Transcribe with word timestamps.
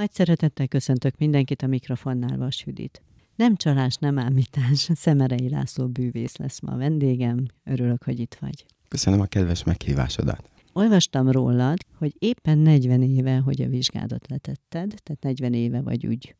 Nagy 0.00 0.12
szeretettel 0.12 0.66
köszöntök 0.66 1.18
mindenkit 1.18 1.62
a 1.62 1.66
mikrofonnál, 1.66 2.38
Vas 2.38 2.64
Judit. 2.66 3.02
Nem 3.36 3.56
csalás, 3.56 3.96
nem 3.96 4.18
ámítás, 4.18 4.88
Szemerei 4.94 5.48
László 5.48 5.88
bűvész 5.88 6.36
lesz 6.36 6.60
ma 6.60 6.72
a 6.72 6.76
vendégem. 6.76 7.46
Örülök, 7.64 8.04
hogy 8.04 8.18
itt 8.18 8.36
vagy. 8.40 8.66
Köszönöm 8.88 9.20
a 9.20 9.26
kedves 9.26 9.64
meghívásodat. 9.64 10.50
Olvastam 10.72 11.30
rólad, 11.30 11.78
hogy 11.98 12.14
éppen 12.18 12.58
40 12.58 13.02
éve, 13.02 13.38
hogy 13.38 13.62
a 13.62 13.68
vizsgádat 13.68 14.28
letetted, 14.28 14.94
tehát 15.02 15.22
40 15.22 15.54
éve 15.54 15.80
vagy 15.80 16.06
úgy, 16.06 16.34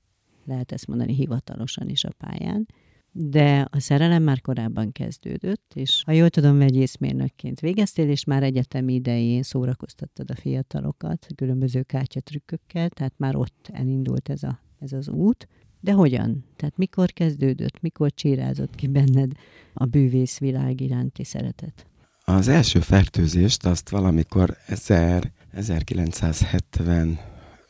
lehet 0.45 0.73
ezt 0.73 0.87
mondani 0.87 1.15
hivatalosan 1.15 1.89
is 1.89 2.05
a 2.05 2.11
pályán, 2.19 2.67
de 3.13 3.69
a 3.71 3.81
szerelem 3.81 4.23
már 4.23 4.41
korábban 4.41 4.93
kezdődött, 4.93 5.73
és 5.75 6.03
ha 6.07 6.13
jól 6.13 6.31
tudom, 6.31 6.59
vegyészmérnökként 6.59 7.61
végeztél, 7.61 8.09
és 8.09 8.25
már 8.25 8.43
egyetemi 8.43 8.95
idején 8.95 9.43
szórakoztattad 9.43 10.31
a 10.31 10.35
fiatalokat 10.35 11.27
különböző 11.35 11.83
kártyatrükkökkel, 11.83 12.89
tehát 12.89 13.15
már 13.17 13.37
ott 13.37 13.69
elindult 13.73 14.29
ez, 14.29 14.43
a, 14.43 14.61
ez 14.79 14.93
az 14.93 15.09
út. 15.09 15.49
De 15.81 15.93
hogyan? 15.93 16.45
Tehát 16.57 16.77
mikor 16.77 17.13
kezdődött, 17.13 17.81
mikor 17.81 18.13
csírázott 18.13 18.75
ki 18.75 18.87
benned 18.87 19.33
a 19.75 19.85
bűvész 19.85 20.39
világ 20.39 20.81
iránti 20.81 21.25
szeretet? 21.25 21.87
Az 22.25 22.49
első 22.49 22.81
fertőzést 22.81 23.67
azt 23.67 23.89
valamikor 23.89 24.57
1000, 24.67 25.33
1970 25.53 27.19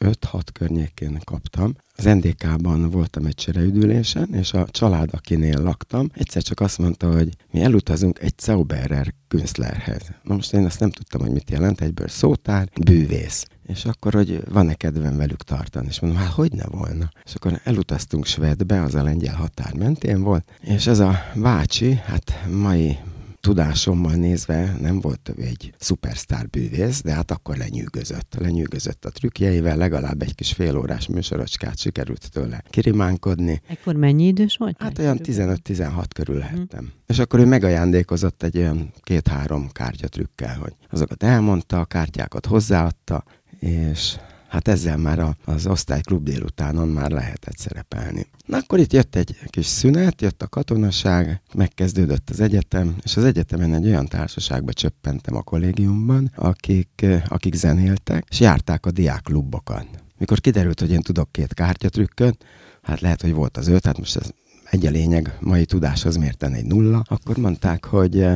5-6 0.04 0.40
környékén 0.52 1.20
kaptam. 1.24 1.74
Az 1.96 2.04
NDK-ban 2.04 2.90
voltam 2.90 3.26
egy 3.26 3.34
csereüdülésen, 3.34 4.34
és 4.34 4.52
a 4.52 4.66
család, 4.70 5.08
akinél 5.12 5.62
laktam, 5.62 6.10
egyszer 6.14 6.42
csak 6.42 6.60
azt 6.60 6.78
mondta, 6.78 7.12
hogy 7.12 7.36
mi 7.50 7.60
elutazunk 7.60 8.18
egy 8.18 8.34
Zauberer 8.38 9.14
Künstlerhez. 9.28 10.02
Na 10.22 10.34
most 10.34 10.52
én 10.52 10.64
azt 10.64 10.80
nem 10.80 10.90
tudtam, 10.90 11.20
hogy 11.20 11.30
mit 11.30 11.50
jelent, 11.50 11.80
egyből 11.80 12.08
szótár, 12.08 12.68
bűvész. 12.84 13.46
És 13.66 13.84
akkor, 13.84 14.12
hogy 14.12 14.42
van-e 14.48 14.74
kedvem 14.74 15.16
velük 15.16 15.42
tartani? 15.42 15.86
És 15.86 16.00
mondom, 16.00 16.20
hát 16.20 16.32
hogy 16.32 16.52
ne 16.52 16.66
volna? 16.66 17.10
És 17.24 17.34
akkor 17.34 17.60
elutaztunk 17.64 18.26
Svédbe, 18.26 18.82
az 18.82 18.94
a 18.94 19.02
lengyel 19.02 19.34
határ 19.34 19.74
mentén 19.74 20.22
volt, 20.22 20.52
és 20.60 20.86
ez 20.86 20.98
a 20.98 21.18
bácsi, 21.34 21.94
hát 21.94 22.44
mai 22.50 22.98
tudásommal 23.40 24.14
nézve 24.14 24.76
nem 24.80 25.00
volt 25.00 25.32
ő 25.36 25.42
egy 25.42 25.74
szupersztár 25.78 26.48
bűvész, 26.48 27.02
de 27.02 27.12
hát 27.12 27.30
akkor 27.30 27.56
lenyűgözött. 27.56 28.36
Lenyűgözött 28.38 29.04
a 29.04 29.10
trükkjeivel, 29.10 29.76
legalább 29.76 30.22
egy 30.22 30.34
kis 30.34 30.52
félórás 30.52 31.06
műsorocskát 31.08 31.78
sikerült 31.78 32.30
tőle 32.30 32.62
kirimánkodni. 32.70 33.60
Ekkor 33.66 33.94
mennyi 33.94 34.26
idős 34.26 34.56
volt? 34.56 34.76
Hát 34.78 34.98
olyan 34.98 35.18
15-16 35.22 36.04
körül 36.14 36.38
lehettem. 36.38 36.80
Hmm. 36.80 36.92
És 37.06 37.18
akkor 37.18 37.40
ő 37.40 37.44
megajándékozott 37.44 38.42
egy 38.42 38.56
olyan 38.56 38.92
két-három 39.00 39.68
kártyatrükkel, 39.72 40.56
hogy 40.56 40.72
azokat 40.90 41.22
elmondta, 41.22 41.80
a 41.80 41.84
kártyákat 41.84 42.46
hozzáadta, 42.46 43.24
és 43.58 44.16
hát 44.50 44.68
ezzel 44.68 44.96
már 44.96 45.36
az 45.44 45.66
osztályklub 45.66 46.24
délutánon 46.24 46.88
már 46.88 47.10
lehetett 47.10 47.56
szerepelni. 47.56 48.26
Na 48.46 48.56
akkor 48.56 48.78
itt 48.78 48.92
jött 48.92 49.16
egy 49.16 49.36
kis 49.46 49.66
szünet, 49.66 50.22
jött 50.22 50.42
a 50.42 50.48
katonaság, 50.48 51.40
megkezdődött 51.54 52.30
az 52.30 52.40
egyetem, 52.40 52.96
és 53.02 53.16
az 53.16 53.24
egyetemen 53.24 53.74
egy 53.74 53.86
olyan 53.86 54.06
társaságba 54.06 54.72
csöppentem 54.72 55.36
a 55.36 55.42
kollégiumban, 55.42 56.32
akik, 56.36 57.06
akik 57.28 57.54
zenéltek, 57.54 58.24
és 58.30 58.40
járták 58.40 58.86
a 58.86 58.90
diákklubokat. 58.90 59.86
Mikor 60.18 60.40
kiderült, 60.40 60.80
hogy 60.80 60.90
én 60.90 61.02
tudok 61.02 61.32
két 61.32 61.54
kártyatrükköt, 61.54 62.44
hát 62.82 63.00
lehet, 63.00 63.20
hogy 63.20 63.32
volt 63.32 63.56
az 63.56 63.68
öt, 63.68 63.84
hát 63.84 63.98
most 63.98 64.16
ez 64.16 64.30
egy 64.70 64.86
a 64.86 64.90
lényeg, 64.90 65.36
mai 65.40 65.64
tudáshoz 65.64 66.16
mérten 66.16 66.52
egy 66.52 66.64
nulla, 66.64 67.02
akkor 67.08 67.36
mondták, 67.36 67.84
hogy 67.84 68.26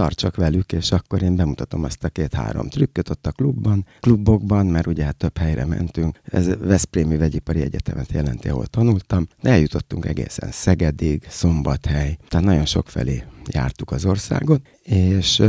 tartsak 0.00 0.36
velük, 0.36 0.72
és 0.72 0.92
akkor 0.92 1.22
én 1.22 1.36
bemutatom 1.36 1.84
azt 1.84 2.04
a 2.04 2.08
két-három 2.08 2.68
trükköt 2.68 3.10
ott 3.10 3.26
a 3.26 3.30
klubban, 3.30 3.86
klubokban, 4.00 4.66
mert 4.66 4.86
ugye 4.86 5.04
hát 5.04 5.16
több 5.16 5.36
helyre 5.36 5.64
mentünk. 5.64 6.20
Ez 6.24 6.58
Veszprémi 6.58 7.16
Vegyipari 7.16 7.60
Egyetemet 7.60 8.12
jelenti, 8.12 8.48
ahol 8.48 8.66
tanultam, 8.66 9.26
de 9.42 9.50
eljutottunk 9.50 10.06
egészen 10.06 10.50
Szegedig, 10.50 11.26
Szombathely, 11.28 12.16
tehát 12.28 12.46
nagyon 12.46 12.64
sok 12.64 12.88
felé 12.88 13.24
jártuk 13.46 13.90
az 13.90 14.04
országot, 14.04 14.62
és 14.82 15.42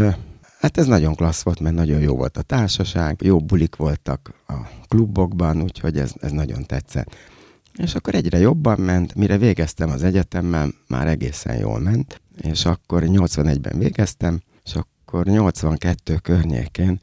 Hát 0.59 0.78
ez 0.78 0.85
nagyon 0.85 1.16
klassz 1.16 1.41
volt, 1.41 1.59
mert 1.59 1.75
nagyon 1.75 2.00
jó 2.00 2.16
volt 2.16 2.38
a 2.38 2.41
társaság, 2.41 3.22
jó 3.23 3.40
bulik 3.40 3.75
voltak 3.75 4.34
a 4.47 4.53
klubokban, 4.88 5.61
úgyhogy 5.61 5.97
ez, 5.97 6.13
ez 6.19 6.31
nagyon 6.31 6.66
tetszett. 6.66 7.16
És 7.78 7.95
akkor 7.95 8.16
egyre 8.16 8.38
jobban 8.38 8.79
ment, 8.79 9.16
mire 9.16 9.38
végeztem 9.38 9.90
az 9.90 10.03
egyetemmel, 10.03 10.72
már 10.88 11.07
egészen 11.07 11.57
jól 11.57 11.79
ment, 11.79 12.22
és 12.41 12.66
akkor 12.66 13.03
81-ben 13.06 13.78
végeztem, 13.78 14.41
és 14.63 14.75
akkor 14.75 15.25
82 15.25 16.16
környékén 16.16 17.00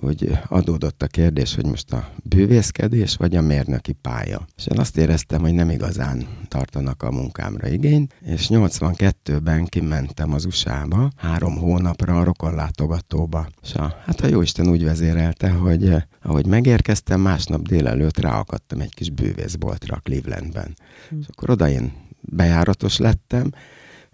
úgy 0.00 0.38
adódott 0.48 1.02
a 1.02 1.06
kérdés, 1.06 1.54
hogy 1.54 1.66
most 1.66 1.92
a 1.92 2.10
bűvészkedés 2.22 3.16
vagy 3.16 3.36
a 3.36 3.42
mérnöki 3.42 3.92
pálya. 3.92 4.46
És 4.56 4.66
én 4.66 4.78
azt 4.78 4.96
éreztem, 4.96 5.40
hogy 5.40 5.54
nem 5.54 5.70
igazán 5.70 6.26
tartanak 6.48 7.02
a 7.02 7.10
munkámra 7.10 7.68
igényt, 7.68 8.14
és 8.20 8.46
82-ben 8.50 9.64
kimentem 9.64 10.32
az 10.32 10.44
USA-ba, 10.44 11.10
három 11.16 11.56
hónapra 11.56 12.18
a 12.18 12.24
rokonlátogatóba. 12.24 13.48
És 13.62 13.74
a, 13.74 13.96
hát 14.04 14.20
a 14.20 14.26
Jóisten 14.26 14.68
úgy 14.68 14.84
vezérelte, 14.84 15.50
hogy 15.50 15.88
eh, 15.88 16.02
ahogy 16.22 16.46
megérkeztem, 16.46 17.20
másnap 17.20 17.68
délelőtt 17.68 18.18
ráakadtam 18.18 18.80
egy 18.80 18.94
kis 18.94 19.10
bűvészboltra 19.10 20.00
Clevelandben. 20.02 20.76
Hm. 21.08 21.18
És 21.20 21.26
akkor 21.28 21.50
oda 21.50 21.68
én 21.68 21.92
bejáratos 22.20 22.98
lettem, 22.98 23.50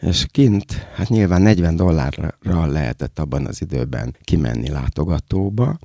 és 0.00 0.26
kint, 0.30 0.72
hát 0.72 1.08
nyilván 1.08 1.42
40 1.42 1.76
dollárra 1.76 2.36
lehetett 2.66 3.18
abban 3.18 3.46
az 3.46 3.60
időben 3.60 4.16
kimenni 4.22 4.68
látogatóba. 4.68 5.78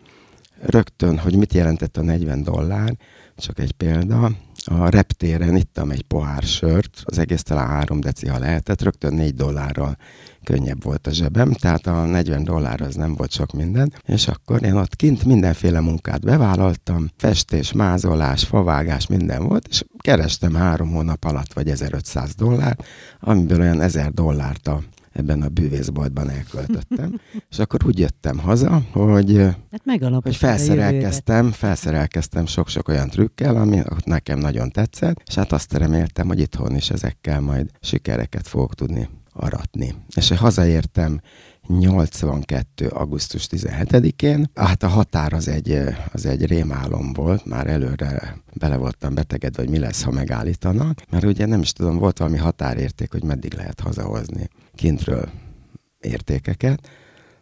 Rögtön, 0.61 1.17
hogy 1.17 1.35
mit 1.35 1.53
jelentett 1.53 1.97
a 1.97 2.01
40 2.01 2.43
dollár, 2.43 2.97
csak 3.37 3.59
egy 3.59 3.71
példa, 3.71 4.31
a 4.67 4.89
reptéren 4.89 5.55
ittam 5.55 5.91
egy 5.91 6.01
pohár 6.01 6.43
sört, 6.43 7.01
az 7.03 7.17
egész 7.17 7.43
talán 7.43 7.67
3 7.67 7.99
deci, 7.99 8.27
ha 8.27 8.39
lehetett, 8.39 8.81
rögtön 8.81 9.13
4 9.13 9.33
dollárral 9.33 9.97
könnyebb 10.43 10.83
volt 10.83 11.07
a 11.07 11.11
zsebem, 11.11 11.51
tehát 11.51 11.87
a 11.87 12.05
40 12.05 12.43
dollár 12.43 12.81
az 12.81 12.95
nem 12.95 13.15
volt 13.15 13.31
sok 13.31 13.53
minden, 13.53 13.93
és 14.05 14.27
akkor 14.27 14.63
én 14.63 14.75
ott 14.75 14.95
kint 14.95 15.23
mindenféle 15.23 15.79
munkát 15.79 16.21
bevállaltam, 16.21 17.09
festés, 17.17 17.71
mázolás, 17.71 18.43
favágás, 18.43 19.07
minden 19.07 19.47
volt, 19.47 19.67
és 19.67 19.83
kerestem 19.97 20.53
három 20.53 20.91
hónap 20.91 21.23
alatt 21.23 21.53
vagy 21.53 21.69
1500 21.69 22.35
dollár, 22.35 22.77
amiből 23.19 23.59
olyan 23.59 23.81
1000 23.81 24.11
dollárt 24.11 24.67
a 24.67 24.81
ebben 25.15 25.41
a 25.41 25.49
bűvészboltban 25.49 26.29
elköltöttem. 26.29 27.19
és 27.51 27.59
akkor 27.59 27.85
úgy 27.85 27.99
jöttem 27.99 28.39
haza, 28.39 28.81
hogy, 28.91 29.37
hát 29.71 30.21
hogy 30.23 30.35
felszerelkeztem, 30.35 31.51
felszerelkeztem 31.51 32.45
sok-sok 32.45 32.87
olyan 32.87 33.09
trükkel, 33.09 33.55
ami 33.55 33.81
nekem 34.05 34.39
nagyon 34.39 34.69
tetszett, 34.69 35.21
és 35.25 35.35
hát 35.35 35.51
azt 35.51 35.73
reméltem, 35.73 36.27
hogy 36.27 36.39
itthon 36.39 36.75
is 36.75 36.89
ezekkel 36.89 37.41
majd 37.41 37.69
sikereket 37.81 38.47
fogok 38.47 38.73
tudni 38.73 39.09
aratni. 39.33 39.95
És 40.15 40.29
hazaértem 40.29 41.21
82. 41.67 42.87
augusztus 42.87 43.47
17-én. 43.51 44.49
Hát 44.55 44.83
a 44.83 44.87
határ 44.87 45.33
az 45.33 45.47
egy, 45.47 45.79
az 46.11 46.25
egy 46.25 46.45
rémálom 46.45 47.13
volt, 47.13 47.45
már 47.45 47.67
előre 47.67 48.37
bele 48.53 48.75
voltam 48.75 49.13
betegedve, 49.13 49.61
hogy 49.61 49.71
mi 49.71 49.79
lesz, 49.79 50.03
ha 50.03 50.11
megállítanak, 50.11 51.01
mert 51.09 51.23
ugye 51.23 51.45
nem 51.45 51.61
is 51.61 51.71
tudom, 51.71 51.97
volt 51.97 52.17
valami 52.17 52.37
határérték, 52.37 53.11
hogy 53.11 53.23
meddig 53.23 53.53
lehet 53.53 53.79
hazahozni 53.79 54.49
kintről 54.75 55.30
értékeket. 56.00 56.90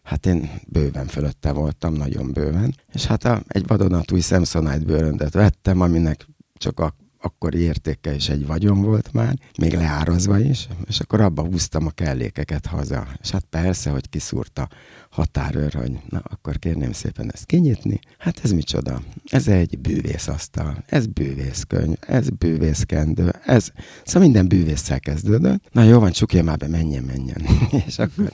Hát 0.04 0.26
én 0.26 0.52
bőven 0.68 1.08
fölötte 1.08 1.52
voltam, 1.52 1.94
nagyon 1.94 2.32
bőven. 2.32 2.76
És 2.94 3.06
hát 3.06 3.24
a, 3.24 3.44
egy 3.48 3.68
vadonatúj 3.68 4.20
Samsonite 4.20 4.86
bőröndet 4.86 5.34
vettem, 5.34 5.82
aminek 5.82 6.28
csak 6.54 6.80
a 6.80 6.96
akkori 7.24 7.60
értéke 7.60 8.16
is 8.16 8.30
egy 8.30 8.46
vagyon 8.46 8.82
volt 8.82 9.14
már, 9.14 9.36
még 9.60 9.74
leárazva 9.74 10.40
is, 10.40 10.68
és 10.86 11.00
akkor 11.00 11.22
abba 11.22 11.46
húztam 11.46 11.86
a 11.86 11.90
kellékeket 11.90 12.66
haza. 12.66 13.08
És 13.22 13.30
hát 13.30 13.46
persze, 13.50 13.90
hogy 13.90 14.10
kiszúrta 14.10 14.70
határőr, 15.10 15.74
hogy 15.74 15.92
na, 16.10 16.22
akkor 16.24 16.60
kérném 16.60 16.92
szépen 16.92 17.32
ezt 17.32 17.46
kinyitni. 17.46 18.00
Hát 18.18 18.40
ez 18.44 18.52
micsoda? 18.52 19.02
Ez 19.26 19.48
egy 19.48 19.80
bűvészasztal, 19.80 20.84
ez 20.86 21.06
bűvészkönyv, 21.06 21.96
ez 22.00 22.30
bűvészkendő, 22.30 23.32
ez... 23.46 23.72
Szóval 24.04 24.24
minden 24.24 24.48
bűvészszel 24.48 25.00
kezdődött. 25.00 25.64
Na 25.72 25.84
jó 25.84 26.00
van, 26.00 26.12
csukja 26.12 26.44
már 26.44 26.58
be, 26.58 26.68
menjen, 26.68 27.04
menjen. 27.04 27.42
és, 27.88 28.00
akkor, 28.00 28.32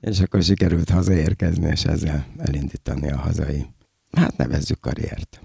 és 0.00 0.20
akkor 0.20 0.42
sikerült 0.42 0.90
hazaérkezni, 0.90 1.68
és 1.70 1.84
ezzel 1.84 2.26
elindítani 2.38 3.10
a 3.10 3.16
hazai, 3.16 3.66
hát 4.10 4.36
nevezzük 4.36 4.80
karriert. 4.80 5.40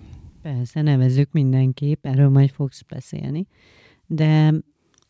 Persze, 0.54 0.82
nevezzük 0.82 1.32
mindenképp, 1.32 2.06
erről 2.06 2.30
majd 2.30 2.50
fogsz 2.50 2.82
beszélni. 2.82 3.48
De 4.06 4.54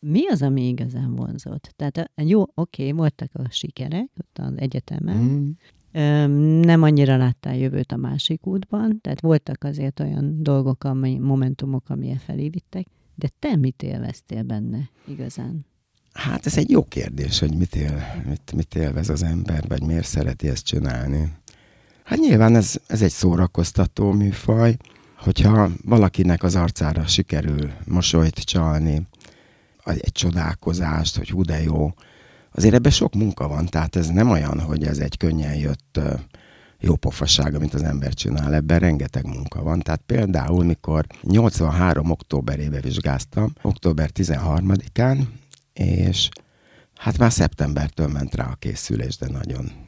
mi 0.00 0.26
az, 0.26 0.42
ami 0.42 0.68
igazán 0.68 1.14
vonzott? 1.14 1.72
Tehát 1.76 2.10
jó, 2.14 2.42
oké, 2.54 2.92
voltak 2.92 3.30
a 3.32 3.50
sikerek 3.50 4.10
ott 4.18 4.38
az 4.38 4.52
egyetemen, 4.56 5.16
mm. 5.16 6.60
Nem 6.60 6.82
annyira 6.82 7.16
láttál 7.16 7.56
jövőt 7.56 7.92
a 7.92 7.96
másik 7.96 8.46
útban, 8.46 9.00
tehát 9.00 9.20
voltak 9.20 9.64
azért 9.64 10.00
olyan 10.00 10.42
dolgok, 10.42 10.84
ami, 10.84 11.18
momentumok, 11.18 11.88
amilyen 11.88 12.18
felé 12.18 12.48
vittek, 12.48 12.86
de 13.14 13.28
te 13.38 13.56
mit 13.56 13.82
élveztél 13.82 14.42
benne 14.42 14.90
igazán? 15.06 15.66
Hát 16.12 16.46
ez 16.46 16.56
egy 16.56 16.70
jó 16.70 16.84
kérdés, 16.84 17.38
hogy 17.38 17.56
mit, 17.56 17.74
él, 17.74 18.02
mit, 18.28 18.52
mit 18.54 18.74
élvez 18.74 19.08
az 19.08 19.22
ember, 19.22 19.64
vagy 19.68 19.82
miért 19.82 20.06
szereti 20.06 20.48
ezt 20.48 20.64
csinálni. 20.64 21.32
Hát 22.04 22.18
nyilván 22.18 22.54
ez, 22.54 22.80
ez 22.86 23.02
egy 23.02 23.10
szórakoztató 23.10 24.12
műfaj, 24.12 24.76
hogyha 25.18 25.68
valakinek 25.84 26.42
az 26.42 26.56
arcára 26.56 27.06
sikerül 27.06 27.70
mosolyt 27.84 28.38
csalni, 28.38 29.06
egy 29.84 30.12
csodálkozást, 30.12 31.16
hogy 31.16 31.30
hú 31.30 31.42
de 31.42 31.62
jó, 31.62 31.94
azért 32.52 32.74
ebben 32.74 32.92
sok 32.92 33.14
munka 33.14 33.48
van, 33.48 33.66
tehát 33.66 33.96
ez 33.96 34.06
nem 34.06 34.30
olyan, 34.30 34.60
hogy 34.60 34.84
ez 34.84 34.98
egy 34.98 35.16
könnyen 35.16 35.54
jött 35.54 36.00
jó 36.80 36.96
pofaság, 36.96 37.54
amit 37.54 37.74
az 37.74 37.82
ember 37.82 38.14
csinál, 38.14 38.54
ebben 38.54 38.78
rengeteg 38.78 39.26
munka 39.26 39.62
van. 39.62 39.80
Tehát 39.80 40.02
például, 40.06 40.64
mikor 40.64 41.06
83. 41.22 42.10
októberébe 42.10 42.80
vizsgáztam, 42.80 43.52
október 43.62 44.10
13-án, 44.14 45.18
és 45.72 46.28
hát 46.94 47.18
már 47.18 47.32
szeptembertől 47.32 48.08
ment 48.08 48.34
rá 48.34 48.44
a 48.44 48.54
készülés, 48.54 49.16
de 49.16 49.28
nagyon. 49.28 49.85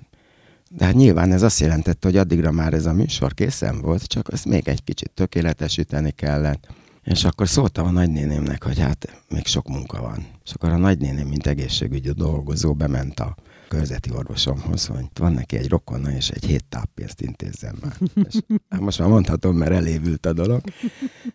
De 0.69 0.85
hát 0.85 0.95
nyilván 0.95 1.33
ez 1.33 1.43
azt 1.43 1.61
jelentette, 1.61 2.09
hogy 2.09 2.17
addigra 2.17 2.51
már 2.51 2.75
ez 2.75 2.87
a 2.87 2.93
műsor 2.93 3.35
készen 3.35 3.81
volt, 3.81 4.03
csak 4.05 4.29
azt 4.29 4.45
még 4.45 4.69
egy 4.69 4.85
kicsit 4.85 5.11
tökéletesíteni 5.15 6.11
kellett. 6.11 6.67
És 7.05 7.25
akkor 7.25 7.49
szóltam 7.49 7.87
a 7.87 7.91
nagynénémnek, 7.91 8.65
hogy 8.65 8.79
hát 8.79 9.23
még 9.29 9.47
sok 9.47 9.69
munka 9.69 10.01
van. 10.01 10.27
És 10.45 10.53
akkor 10.53 10.71
a 10.71 10.77
nagynéném, 10.77 11.29
mint 11.29 11.47
egészségügyi 11.47 12.11
dolgozó, 12.11 12.75
bement 12.75 13.21
a 13.21 13.37
körzeti 13.69 14.11
orvosomhoz, 14.13 14.87
hogy 14.87 15.05
van 15.15 15.33
neki 15.33 15.57
egy 15.57 15.69
rokona, 15.69 16.11
és 16.11 16.29
egy 16.29 16.45
hét 16.45 16.65
táppénzt 16.69 17.21
intézzem 17.21 17.75
már. 17.81 17.97
És, 18.29 18.39
hát 18.69 18.81
most 18.81 18.99
már 18.99 19.09
mondhatom, 19.09 19.57
mert 19.57 19.73
elévült 19.73 20.27
a 20.27 20.33
dolog. 20.33 20.61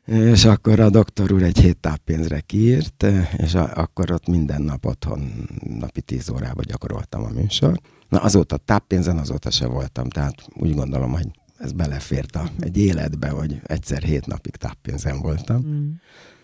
És 0.05 0.45
akkor 0.45 0.79
a 0.79 0.89
doktor 0.89 1.31
úr 1.31 1.43
egy 1.43 1.59
hét 1.59 1.77
táppénzre 1.77 2.39
kiírt, 2.39 3.05
és 3.37 3.53
a, 3.53 3.71
akkor 3.75 4.11
ott 4.11 4.27
minden 4.27 4.61
nap 4.61 4.85
otthon 4.85 5.47
napi 5.79 6.01
tíz 6.01 6.29
órába 6.29 6.61
gyakoroltam 6.63 7.23
a 7.23 7.29
műsor. 7.29 7.79
Na 8.09 8.19
azóta 8.19 8.57
táppénzen 8.57 9.17
azóta 9.17 9.51
se 9.51 9.65
voltam, 9.65 10.09
tehát 10.09 10.47
úgy 10.53 10.73
gondolom, 10.73 11.11
hogy 11.11 11.27
ez 11.57 11.71
belefért 11.71 12.35
a, 12.35 12.49
egy 12.59 12.77
életbe, 12.77 13.29
hogy 13.29 13.61
egyszer 13.63 14.01
hét 14.01 14.25
napig 14.25 14.55
táppénzen 14.55 15.19
voltam. 15.19 15.61
Mm. 15.65 15.89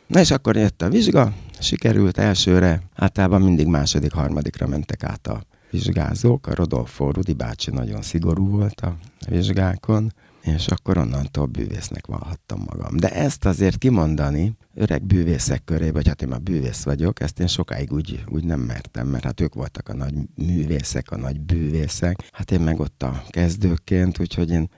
Na 0.07 0.19
és 0.19 0.31
akkor 0.31 0.55
jött 0.55 0.81
a 0.81 0.89
vizsga, 0.89 1.33
sikerült 1.59 2.17
elsőre, 2.17 2.81
általában 2.95 3.41
mindig 3.41 3.67
második, 3.67 4.11
harmadikra 4.11 4.67
mentek 4.67 5.03
át 5.03 5.27
a 5.27 5.43
vizsgázók. 5.69 6.47
A 6.47 6.55
Rodolfo 6.55 7.11
Rudi 7.11 7.33
bácsi 7.33 7.71
nagyon 7.71 8.01
szigorú 8.01 8.49
volt 8.49 8.81
a 8.81 8.97
vizsgákon, 9.27 10.13
és 10.41 10.67
akkor 10.67 10.97
onnantól 10.97 11.45
bűvésznek 11.45 12.07
valhattam 12.07 12.63
magam. 12.65 12.97
De 12.97 13.09
ezt 13.09 13.45
azért 13.45 13.77
kimondani 13.77 14.57
öreg 14.73 15.03
bűvészek 15.03 15.63
köré, 15.63 15.89
vagy 15.89 16.07
hát 16.07 16.21
én 16.21 16.27
már 16.27 16.41
bűvész 16.41 16.83
vagyok, 16.83 17.19
ezt 17.21 17.39
én 17.39 17.47
sokáig 17.47 17.91
úgy, 17.91 18.23
úgy 18.27 18.43
nem 18.43 18.59
mertem, 18.59 19.07
mert 19.07 19.23
hát 19.23 19.41
ők 19.41 19.53
voltak 19.53 19.89
a 19.89 19.93
nagy 19.93 20.13
művészek, 20.35 21.11
a 21.11 21.17
nagy 21.17 21.41
bűvészek, 21.41 22.29
hát 22.31 22.51
én 22.51 22.59
meg 22.59 22.79
ott 22.79 23.03
a 23.03 23.23
kezdőként, 23.29 24.19
úgyhogy 24.19 24.49
én 24.49 24.69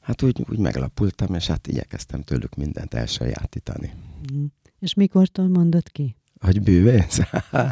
hát 0.00 0.22
úgy, 0.22 0.44
úgy 0.50 0.58
meglapultam, 0.58 1.34
és 1.34 1.46
hát 1.46 1.66
igyekeztem 1.66 2.22
tőlük 2.22 2.54
mindent 2.54 2.94
elsajátítani. 2.94 3.92
Mm. 4.32 4.44
És 4.78 4.94
mikortól 4.94 5.48
mondott 5.48 5.90
ki? 5.90 6.16
Hogy 6.40 6.62
bűvész? 6.62 7.20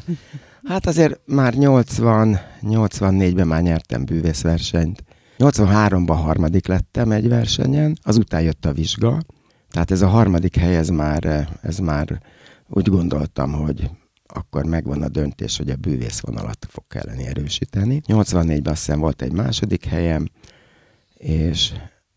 hát 0.70 0.86
azért 0.86 1.20
már 1.26 1.54
80, 1.54 2.38
84-ben 2.62 3.46
már 3.46 3.62
nyertem 3.62 4.04
bűvészversenyt. 4.04 5.04
83-ban 5.38 6.18
harmadik 6.22 6.66
lettem 6.66 7.12
egy 7.12 7.28
versenyen, 7.28 7.98
azután 8.02 8.42
jött 8.42 8.64
a 8.64 8.72
vizsga, 8.72 9.20
tehát 9.70 9.90
ez 9.90 10.02
a 10.02 10.08
harmadik 10.08 10.56
hely, 10.56 10.76
ez 10.76 10.88
már, 10.88 11.48
ez 11.62 11.78
már 11.78 12.20
úgy 12.68 12.88
gondoltam, 12.88 13.52
hogy 13.52 13.90
akkor 14.26 14.64
megvan 14.64 15.02
a 15.02 15.08
döntés, 15.08 15.56
hogy 15.56 15.70
a 15.70 15.76
bűvészvonalat 15.76 16.66
fog 16.70 16.84
kelleni 16.88 17.26
erősíteni. 17.26 18.02
84-ben 18.06 18.72
azt 18.72 18.84
hiszem 18.84 19.00
volt 19.00 19.22
egy 19.22 19.32
második 19.32 19.84
helyem, 19.84 20.28
és 21.14 21.72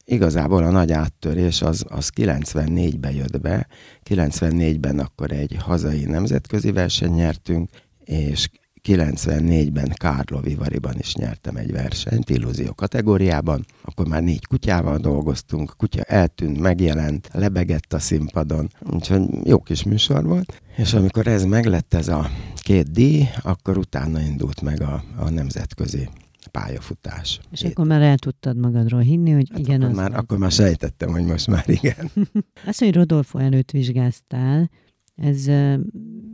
igazából 0.06 0.64
a 0.64 0.72
nagy 0.72 0.92
áttörés 0.92 1.62
az, 1.62 1.86
az 1.88 2.12
94-ben 2.16 3.12
jött 3.12 3.42
be. 3.42 3.68
94-ben 4.10 5.00
akkor 5.00 5.32
egy 5.32 5.56
hazai 5.60 6.06
nemzetközi 6.06 6.72
verseny 6.72 7.14
nyertünk, 7.14 7.70
és 8.04 8.50
94-ben 8.84 9.94
Kárló 9.94 10.40
Vivariban 10.40 10.96
is 10.98 11.16
nyertem 11.16 11.56
egy 11.56 11.72
versenyt, 11.72 12.30
illúzió 12.30 12.74
kategóriában. 12.74 13.66
Akkor 13.82 14.08
már 14.08 14.24
négy 14.24 14.46
kutyával 14.48 14.98
dolgoztunk, 14.98 15.74
kutya 15.78 16.02
eltűnt, 16.02 16.60
megjelent, 16.60 17.30
lebegett 17.34 17.94
a 17.94 18.00
színpadon, 18.00 18.70
úgyhogy 18.92 19.22
jó 19.44 19.60
kis 19.60 19.84
műsor 19.84 20.26
volt. 20.26 20.62
És 20.78 20.94
amikor 20.94 21.28
ez 21.28 21.46
meglett, 21.46 21.94
ez 21.94 22.08
a 22.08 22.30
két 22.56 22.92
díj, 22.92 23.28
akkor 23.42 23.78
utána 23.78 24.20
indult 24.22 24.62
meg 24.62 24.82
a, 24.82 25.04
a 25.18 25.30
nemzetközi 25.30 26.10
pályafutás. 26.52 27.40
És 27.52 27.62
Én... 27.62 27.70
akkor 27.70 27.86
már 27.86 28.02
el 28.02 28.18
tudtad 28.18 28.58
magadról 28.58 29.02
hinni, 29.02 29.32
hogy 29.32 29.48
hát 29.50 29.60
igen. 29.60 29.82
Akkor, 29.82 29.90
az 29.90 29.96
már, 29.96 30.16
akkor 30.16 30.38
már 30.38 30.52
sejtettem, 30.52 31.12
hogy 31.12 31.26
most 31.26 31.48
már 31.48 31.64
igen. 31.70 32.12
Azt, 32.68 32.80
hogy 32.80 32.94
Rodolfo 32.94 33.38
előtt 33.38 33.72
vizsgáztál, 33.72 34.70
ez, 35.16 35.48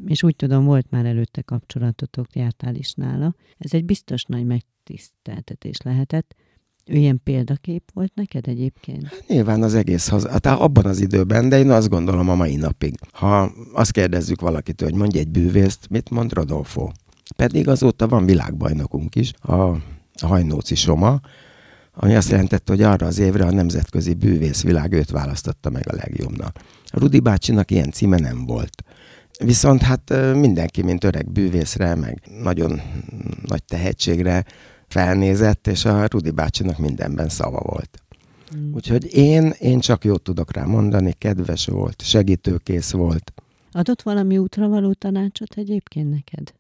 és 0.08 0.24
úgy 0.24 0.36
tudom, 0.36 0.66
volt 0.66 0.90
már 0.90 1.06
előtte 1.06 1.42
kapcsolatotok, 1.42 2.36
jártál 2.36 2.76
is 2.76 2.94
nála. 2.94 3.36
Ez 3.58 3.74
egy 3.74 3.86
biztos 3.86 4.24
nagy 4.24 4.46
megtiszteltetés 4.46 5.78
lehetett. 5.84 6.36
Ő 6.86 6.96
ilyen 6.96 7.22
példakép 7.24 7.84
volt 7.94 8.12
neked 8.16 8.48
egyébként? 8.48 9.04
Hát 9.04 9.24
nyilván 9.28 9.64
az 9.64 9.76
egész 9.76 10.08
haza, 10.08 10.30
hát 10.30 10.46
abban 10.46 10.86
az 10.86 11.02
időben, 11.02 11.50
de 11.50 11.58
én 11.58 11.70
azt 11.70 11.90
gondolom 11.90 12.30
a 12.30 12.36
mai 12.36 12.56
napig. 12.56 12.96
Ha 13.12 13.52
azt 13.74 13.92
kérdezzük 13.92 14.42
valakitől, 14.42 14.90
hogy 14.90 14.98
mondj 14.98 15.18
egy 15.18 15.30
bűvészt, 15.30 15.90
mit 15.90 16.10
mond 16.10 16.34
Rodolfo? 16.34 16.90
Pedig 17.36 17.68
azóta 17.68 18.08
van 18.08 18.26
világbajnokunk 18.26 19.16
is, 19.16 19.34
a 19.40 19.78
Hajnóci 20.22 20.76
Soma, 20.76 21.20
ami 21.94 22.16
azt 22.16 22.30
jelentette, 22.30 22.72
hogy 22.72 22.82
arra 22.82 23.06
az 23.08 23.20
évre 23.20 23.46
a 23.46 23.52
nemzetközi 23.52 24.14
bűvészvilág 24.14 24.92
őt 24.92 25.10
választotta 25.10 25.70
meg 25.70 25.90
a 25.90 25.96
legjobbnak. 25.96 26.60
Rudi 26.92 27.20
bácsinak 27.20 27.72
ilyen 27.72 27.92
címe 27.92 28.18
nem 28.18 28.46
volt. 28.46 28.84
Viszont 29.44 29.82
hát 29.82 30.14
mindenki, 30.36 30.82
mint 30.82 31.04
öreg 31.04 31.32
bűvészre, 31.32 31.96
meg 31.96 32.22
nagyon 32.42 32.82
nagy 33.46 33.64
tehetségre 33.64 34.46
felnézett, 34.88 35.68
és 35.68 35.86
a 35.86 36.06
Rudi 36.08 36.32
bácsinak 36.32 36.78
mindenben 36.78 37.30
szava 37.30 37.60
volt. 37.64 38.04
Mm. 38.58 38.74
Úgyhogy 38.74 39.14
én, 39.14 39.54
én 39.60 39.80
csak 39.80 40.04
jót 40.04 40.22
tudok 40.22 40.54
rá 40.54 40.64
mondani, 40.64 41.14
kedves 41.14 41.66
volt, 41.66 42.02
segítőkész 42.02 42.92
volt. 42.92 43.34
Adott 43.72 44.02
valami 44.02 44.38
útra 44.38 44.68
való 44.68 44.94
tanácsot 44.94 45.54
egyébként 45.56 46.10
neked? 46.10 46.54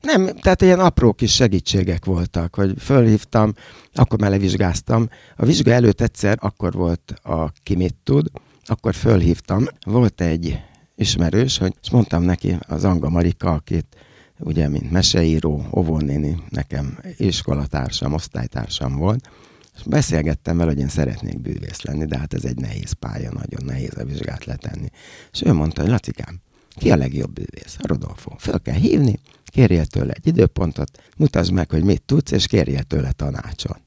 Nem, 0.00 0.26
tehát 0.26 0.62
ilyen 0.62 0.80
apró 0.80 1.12
kis 1.12 1.34
segítségek 1.34 2.04
voltak, 2.04 2.54
hogy 2.54 2.74
fölhívtam, 2.78 3.52
akkor 3.94 4.20
már 4.20 4.30
levizsgáztam. 4.30 5.08
A 5.36 5.44
vizsga 5.44 5.70
előtt 5.70 6.00
egyszer, 6.00 6.38
akkor 6.40 6.72
volt 6.72 7.14
a 7.22 7.52
ki 7.62 7.74
mit 7.74 7.94
tud, 8.02 8.26
akkor 8.64 8.94
fölhívtam. 8.94 9.64
Volt 9.86 10.20
egy 10.20 10.58
ismerős, 10.96 11.58
hogy, 11.58 11.74
és 11.82 11.90
mondtam 11.90 12.22
neki, 12.22 12.56
az 12.60 12.84
Anga 12.84 13.08
Marika, 13.08 13.50
akit 13.50 13.96
ugye, 14.38 14.68
mint 14.68 14.90
meseíró, 14.90 15.68
óvónéni, 15.76 16.42
nekem 16.48 16.98
iskolatársam, 17.16 18.12
osztálytársam 18.12 18.96
volt, 18.96 19.30
és 19.76 19.82
beszélgettem 19.82 20.56
vele, 20.56 20.70
hogy 20.70 20.80
én 20.80 20.88
szeretnék 20.88 21.40
bűvész 21.40 21.82
lenni, 21.82 22.04
de 22.04 22.18
hát 22.18 22.34
ez 22.34 22.44
egy 22.44 22.56
nehéz 22.56 22.92
pálya, 22.92 23.32
nagyon 23.32 23.64
nehéz 23.64 23.98
a 23.98 24.04
vizsgát 24.04 24.44
letenni. 24.44 24.88
És 25.32 25.42
ő 25.44 25.52
mondta, 25.52 25.80
hogy 25.80 25.90
Lacikám, 25.90 26.40
ki 26.76 26.90
a 26.90 26.96
legjobb 26.96 27.32
bűvész? 27.32 27.76
Rodolfo. 27.78 28.30
Föl 28.38 28.60
kell 28.60 28.74
hívni, 28.74 29.18
kérjél 29.44 29.86
tőle 29.86 30.12
egy 30.12 30.26
időpontot, 30.26 31.02
mutasd 31.16 31.52
meg, 31.52 31.70
hogy 31.70 31.84
mit 31.84 32.02
tudsz, 32.02 32.30
és 32.30 32.46
kérjél 32.46 32.82
tőle 32.82 33.12
tanácsot. 33.12 33.80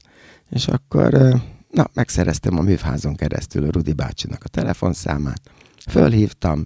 És 0.50 0.68
akkor, 0.68 1.12
na, 1.70 1.90
megszereztem 1.94 2.58
a 2.58 2.62
műfházon 2.62 3.14
keresztül 3.14 3.64
a 3.64 3.70
Rudi 3.70 3.92
bácsinak 3.92 4.44
a 4.44 4.48
telefonszámát, 4.48 5.40
fölhívtam, 5.90 6.64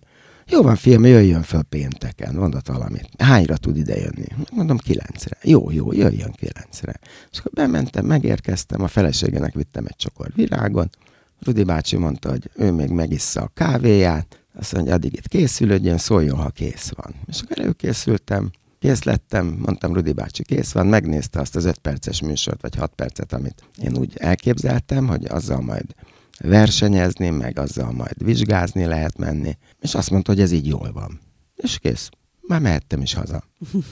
jó 0.49 0.63
van, 0.63 0.77
fiam, 0.77 1.05
jöjjön 1.05 1.43
föl 1.43 1.63
pénteken, 1.63 2.35
mondott 2.35 2.67
valamit. 2.67 3.09
Hányra 3.19 3.57
tud 3.57 3.77
ide 3.77 3.97
jönni? 3.97 4.27
Mondom, 4.53 4.79
kilencre. 4.79 5.37
Jó, 5.43 5.71
jó, 5.71 5.93
jöjjön 5.93 6.33
kilencre. 6.33 6.95
És 7.33 7.39
akkor 7.39 7.53
bementem, 7.53 8.07
megérkeztem, 8.07 8.83
a 8.83 8.89
feleségének 8.89 9.55
vittem 9.55 9.85
egy 9.87 9.97
csokor 9.97 10.31
virágot. 10.35 10.97
Rudi 11.41 11.63
bácsi 11.63 11.97
mondta, 11.97 12.31
hogy 12.31 12.51
ő 12.55 12.73
még 12.73 12.89
megissza 12.89 13.41
a 13.41 13.51
kávéját, 13.55 14.43
azt 14.59 14.75
mondja, 14.75 14.95
addig 14.95 15.13
itt 15.13 15.29
készülődjön, 15.29 15.99
szóljon, 15.99 16.39
ha 16.39 16.51
kész 16.51 16.93
van. 16.97 17.15
És 17.27 17.41
akkor 17.41 17.59
előkészültem, 17.59 18.51
kész 18.79 19.03
lettem, 19.03 19.47
mondtam, 19.47 19.95
Rudi 19.95 20.13
bácsi 20.13 20.43
kész 20.43 20.73
van, 20.73 20.87
megnézte 20.87 21.41
azt 21.41 21.57
az 21.57 21.65
öt 21.65 21.79
perces 21.79 22.21
műsort, 22.23 22.63
vagy 22.63 22.75
hat 22.75 22.93
percet, 22.95 23.33
amit 23.33 23.63
én 23.83 23.97
úgy 23.97 24.13
elképzeltem, 24.17 25.07
hogy 25.07 25.25
azzal 25.25 25.61
majd 25.61 25.95
versenyezni, 26.39 27.31
meg 27.31 27.59
azzal 27.59 27.93
majd 27.93 28.25
vizsgázni 28.25 28.85
lehet 28.85 29.19
menni, 29.19 29.57
és 29.83 29.95
azt 29.95 30.11
mondta, 30.11 30.33
hogy 30.33 30.41
ez 30.41 30.53
így 30.53 30.67
jól 30.67 30.93
van. 30.93 31.21
És 31.57 31.79
kész. 31.79 32.09
Már 32.41 32.61
mehettem 32.61 33.01
is 33.01 33.15
haza. 33.15 33.43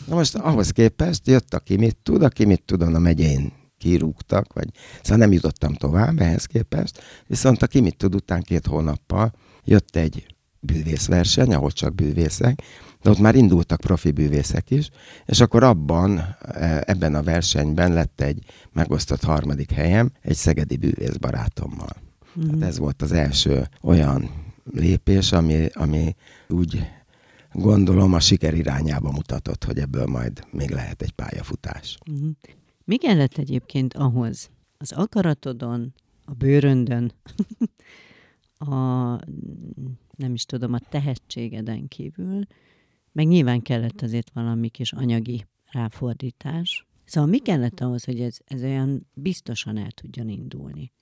Na 0.06 0.14
most 0.14 0.35
ahhoz 0.35 0.70
képest 0.70 1.26
jött, 1.26 1.54
aki 1.54 1.76
mit 1.76 1.97
tud, 2.02 2.23
aki 2.23 2.44
mit 2.44 2.62
tud, 2.62 2.82
a 2.82 2.99
megyén 2.99 3.52
kirúgtak, 3.78 4.52
vagy 4.52 4.68
szóval 5.02 5.18
nem 5.18 5.32
jutottam 5.32 5.75
tovább 5.75 6.20
ehhez 6.20 6.44
képest, 6.44 7.02
viszont 7.26 7.62
aki 7.62 7.80
mit 7.80 7.97
tud, 7.97 8.14
után 8.14 8.42
két 8.42 8.66
hónappal 8.66 9.32
jött 9.64 9.97
egy 9.97 10.35
bűvészverseny, 10.61 11.54
ahol 11.54 11.70
csak 11.70 11.94
bűvészek, 11.94 12.62
de 13.02 13.11
ott 13.11 13.18
már 13.18 13.35
indultak 13.35 13.80
profi 13.80 14.11
bűvészek 14.11 14.70
is, 14.70 14.90
és 15.26 15.40
akkor 15.40 15.62
abban, 15.62 16.18
e, 16.40 16.82
ebben 16.87 17.14
a 17.14 17.23
versenyben 17.23 17.92
lett 17.92 18.20
egy 18.20 18.44
megosztott 18.73 19.23
harmadik 19.23 19.70
helyem 19.70 20.12
egy 20.20 20.37
szegedi 20.37 20.76
bűvész 20.76 21.16
barátommal. 21.16 21.97
Mm. 22.40 22.49
Tehát 22.49 22.62
ez 22.62 22.78
volt 22.78 23.02
az 23.02 23.12
első 23.12 23.68
olyan 23.82 24.30
lépés, 24.72 25.32
ami, 25.32 25.66
ami 25.72 26.14
úgy 26.48 26.86
gondolom 27.52 28.12
a 28.12 28.20
siker 28.20 28.54
irányába 28.54 29.10
mutatott, 29.10 29.64
hogy 29.64 29.78
ebből 29.78 30.06
majd 30.06 30.46
még 30.50 30.70
lehet 30.70 31.02
egy 31.02 31.12
pályafutás. 31.12 31.98
Mm. 32.10 32.30
Mi 32.84 32.96
kellett 32.96 33.38
egyébként 33.38 33.94
ahhoz? 33.94 34.50
Az 34.78 34.92
akaratodon, 34.92 35.94
a 36.24 36.32
bőröndön, 36.34 37.12
a 38.58 38.74
nem 40.16 40.34
is 40.34 40.44
tudom, 40.44 40.72
a 40.72 40.78
tehetségeden 40.78 41.88
kívül, 41.88 42.46
meg 43.12 43.26
nyilván 43.26 43.62
kellett 43.62 44.02
azért 44.02 44.30
valami 44.32 44.68
kis 44.68 44.92
anyagi 44.92 45.46
ráfordítás. 45.70 46.86
Szóval 47.04 47.30
mi 47.30 47.38
kellett 47.38 47.80
ahhoz, 47.80 48.04
hogy 48.04 48.20
ez, 48.20 48.36
ez 48.44 48.62
olyan 48.62 49.06
biztosan 49.14 49.76
el 49.76 49.90
tudjon 49.90 50.28
indulni? 50.28 50.92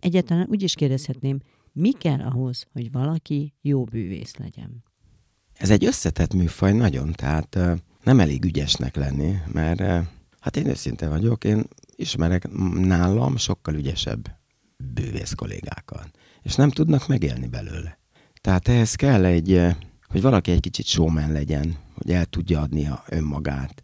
Egyáltalán 0.00 0.46
úgy 0.50 0.62
is 0.62 0.74
kérdezhetném, 0.74 1.40
mi 1.76 1.92
kell 1.92 2.20
ahhoz, 2.20 2.66
hogy 2.72 2.92
valaki 2.92 3.54
jó 3.60 3.84
bűvész 3.84 4.36
legyen? 4.36 4.84
Ez 5.52 5.70
egy 5.70 5.84
összetett 5.84 6.34
műfaj 6.34 6.72
nagyon, 6.72 7.12
tehát 7.12 7.58
nem 8.02 8.20
elég 8.20 8.44
ügyesnek 8.44 8.96
lenni, 8.96 9.34
mert 9.52 9.80
hát 10.40 10.56
én 10.56 10.66
őszinte 10.66 11.08
vagyok, 11.08 11.44
én 11.44 11.64
ismerek 11.96 12.48
nálam 12.74 13.36
sokkal 13.36 13.74
ügyesebb 13.74 14.36
bűvész 14.94 15.32
kollégákat, 15.32 16.10
és 16.42 16.54
nem 16.54 16.70
tudnak 16.70 17.08
megélni 17.08 17.46
belőle. 17.46 17.98
Tehát 18.40 18.68
ehhez 18.68 18.94
kell 18.94 19.24
egy, 19.24 19.62
hogy 20.06 20.20
valaki 20.20 20.50
egy 20.50 20.60
kicsit 20.60 20.86
showman 20.86 21.32
legyen, 21.32 21.76
hogy 21.94 22.10
el 22.10 22.24
tudja 22.24 22.60
adni 22.60 22.86
a 22.86 23.04
önmagát, 23.08 23.82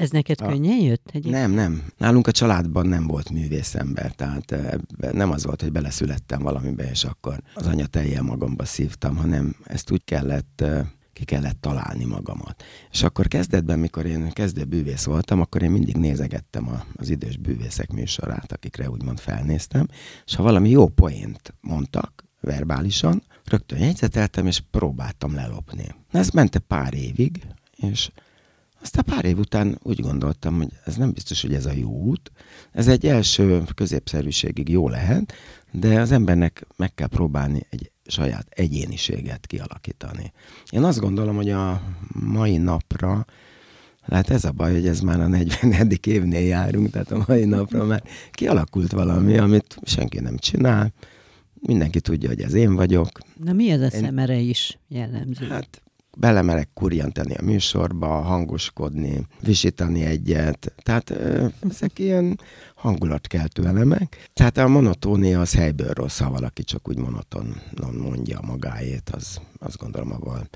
ez 0.00 0.10
neked 0.10 0.40
a... 0.40 0.46
könnyen 0.46 0.78
jött? 0.78 1.08
Egyébként? 1.12 1.34
Nem, 1.34 1.50
nem. 1.50 1.82
Nálunk 1.96 2.26
a 2.26 2.32
családban 2.32 2.86
nem 2.86 3.06
volt 3.06 3.30
művészember, 3.30 4.12
tehát 4.12 4.56
nem 5.12 5.30
az 5.30 5.44
volt, 5.44 5.62
hogy 5.62 5.72
beleszülettem 5.72 6.42
valamibe, 6.42 6.90
és 6.90 7.04
akkor 7.04 7.42
az 7.54 7.66
anya 7.66 7.86
teljel 7.86 8.22
magamba 8.22 8.64
szívtam, 8.64 9.16
hanem 9.16 9.56
ezt 9.64 9.90
úgy 9.90 10.04
kellett 10.04 10.64
ki 11.12 11.24
kellett 11.24 11.60
találni 11.60 12.04
magamat. 12.04 12.62
És 12.90 13.02
akkor 13.02 13.28
kezdetben, 13.28 13.78
mikor 13.78 14.06
én 14.06 14.30
kezdő 14.30 14.64
bűvész 14.64 15.04
voltam, 15.04 15.40
akkor 15.40 15.62
én 15.62 15.70
mindig 15.70 15.96
nézegettem 15.96 16.68
a, 16.68 16.84
az 16.96 17.08
idős 17.08 17.36
bűvészek 17.36 17.92
műsorát, 17.92 18.52
akikre 18.52 18.90
úgymond 18.90 19.18
felnéztem, 19.18 19.86
és 20.26 20.34
ha 20.34 20.42
valami 20.42 20.68
jó 20.70 20.88
poént 20.88 21.54
mondtak, 21.60 22.24
verbálisan, 22.40 23.22
rögtön 23.44 23.78
jegyzeteltem, 23.78 24.46
és 24.46 24.62
próbáltam 24.70 25.34
lelopni. 25.34 25.94
Ez 26.10 26.28
ment 26.28 26.58
pár 26.58 26.94
évig, 26.94 27.46
és 27.76 28.10
aztán 28.82 29.04
pár 29.04 29.24
év 29.24 29.38
után 29.38 29.78
úgy 29.82 30.00
gondoltam, 30.00 30.56
hogy 30.56 30.68
ez 30.84 30.96
nem 30.96 31.12
biztos, 31.12 31.42
hogy 31.42 31.54
ez 31.54 31.66
a 31.66 31.72
jó 31.72 31.90
út. 31.90 32.32
Ez 32.72 32.88
egy 32.88 33.06
első 33.06 33.62
középszerűségig 33.74 34.68
jó 34.68 34.88
lehet, 34.88 35.32
de 35.72 36.00
az 36.00 36.12
embernek 36.12 36.66
meg 36.76 36.94
kell 36.94 37.06
próbálni 37.06 37.66
egy 37.70 37.90
saját 38.06 38.46
egyéniséget 38.50 39.46
kialakítani. 39.46 40.32
Én 40.70 40.82
azt 40.82 41.00
gondolom, 41.00 41.36
hogy 41.36 41.50
a 41.50 41.82
mai 42.12 42.56
napra, 42.56 43.26
hát 44.00 44.30
ez 44.30 44.44
a 44.44 44.52
baj, 44.52 44.72
hogy 44.72 44.86
ez 44.86 45.00
már 45.00 45.20
a 45.20 45.26
40. 45.26 45.90
évnél 46.06 46.46
járunk, 46.46 46.90
tehát 46.90 47.10
a 47.10 47.24
mai 47.26 47.44
napra 47.44 47.84
már 47.84 48.02
kialakult 48.30 48.92
valami, 48.92 49.38
amit 49.38 49.78
senki 49.82 50.20
nem 50.20 50.36
csinál, 50.36 50.92
mindenki 51.54 52.00
tudja, 52.00 52.28
hogy 52.28 52.40
ez 52.40 52.54
én 52.54 52.74
vagyok. 52.74 53.08
Na 53.44 53.52
mi 53.52 53.70
ez 53.70 53.80
a 53.80 53.84
én, 53.84 53.90
szemere 54.00 54.38
is 54.38 54.78
jellemző? 54.88 55.46
Hát 55.46 55.82
belemerek 56.16 56.68
kurjantani 56.74 57.34
a 57.34 57.42
műsorba, 57.42 58.06
hangoskodni, 58.06 59.26
visítani 59.40 60.04
egyet. 60.04 60.74
Tehát 60.82 61.10
ezek 61.70 61.98
ilyen 61.98 62.40
hangulatkeltő 62.74 63.66
elemek. 63.66 64.28
Tehát 64.32 64.58
a 64.58 64.68
monotónia 64.68 65.40
az 65.40 65.54
helyből 65.54 65.90
rossz, 65.92 66.18
ha 66.18 66.30
valaki 66.30 66.62
csak 66.62 66.88
úgy 66.88 66.98
monotonon 66.98 67.94
mondja 67.98 68.40
magáét, 68.42 69.10
az 69.10 69.40
azt 69.58 69.78
gondolom, 69.78 70.12
avval, 70.12 70.48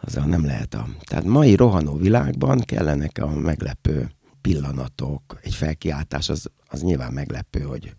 azzal 0.00 0.24
nem 0.24 0.44
lehet 0.44 0.74
a... 0.74 0.88
Tehát 1.04 1.24
mai 1.24 1.54
rohanó 1.54 1.96
világban 1.96 2.60
kellenek 2.60 3.18
a 3.18 3.28
meglepő 3.28 4.10
pillanatok, 4.40 5.38
egy 5.42 5.54
felkiáltás, 5.54 6.28
az, 6.28 6.50
az 6.68 6.82
nyilván 6.82 7.12
meglepő, 7.12 7.60
hogy 7.60 7.94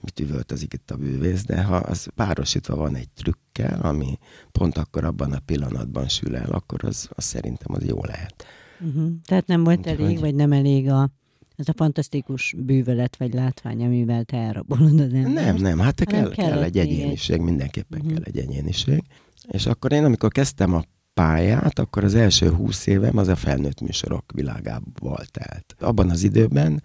mit 0.00 0.20
üvöltözik 0.20 0.72
itt 0.72 0.90
a 0.90 0.96
bűvész, 0.96 1.44
de 1.44 1.62
ha 1.62 1.76
az 1.76 2.08
párosítva 2.14 2.76
van 2.76 2.96
egy 2.96 3.08
trükkel, 3.54 3.80
ami 3.80 4.18
pont 4.52 4.76
akkor 4.78 5.04
abban 5.04 5.32
a 5.32 5.38
pillanatban 5.38 6.08
sül 6.08 6.36
el, 6.36 6.50
akkor 6.50 6.84
az, 6.84 7.08
az 7.10 7.24
szerintem 7.24 7.74
az 7.74 7.84
jó 7.84 8.04
lehet. 8.04 8.44
Uh-huh. 8.80 9.10
Tehát 9.26 9.46
nem 9.46 9.64
volt 9.64 9.78
Úgy, 9.78 9.86
elég, 9.86 10.06
hogy... 10.06 10.20
vagy 10.20 10.34
nem 10.34 10.52
elég 10.52 10.88
a, 10.88 11.10
ez 11.56 11.68
a 11.68 11.72
fantasztikus 11.76 12.54
bűvölet 12.58 13.16
vagy 13.16 13.34
látvány, 13.34 13.84
amivel 13.84 14.24
te 14.24 14.36
elrabolod 14.36 15.00
az 15.00 15.12
embert? 15.12 15.34
Nem, 15.34 15.56
nem, 15.56 15.78
hát 15.78 16.04
kell, 16.04 16.30
kell 16.30 16.62
egy 16.62 16.78
egyéniség, 16.78 17.36
egy... 17.36 17.42
mindenképpen 17.42 18.00
uh-huh. 18.00 18.14
kell 18.14 18.24
egy 18.24 18.38
egyéniség. 18.38 19.02
És 19.48 19.66
akkor 19.66 19.92
én, 19.92 20.04
amikor 20.04 20.32
kezdtem 20.32 20.74
a 20.74 20.82
pályát, 21.14 21.78
akkor 21.78 22.04
az 22.04 22.14
első 22.14 22.50
húsz 22.50 22.86
évem 22.86 23.16
az 23.16 23.28
a 23.28 23.36
felnőtt 23.36 23.80
műsorok 23.80 24.24
világából 24.34 25.24
telt. 25.30 25.74
Abban 25.78 26.10
az 26.10 26.22
időben, 26.22 26.82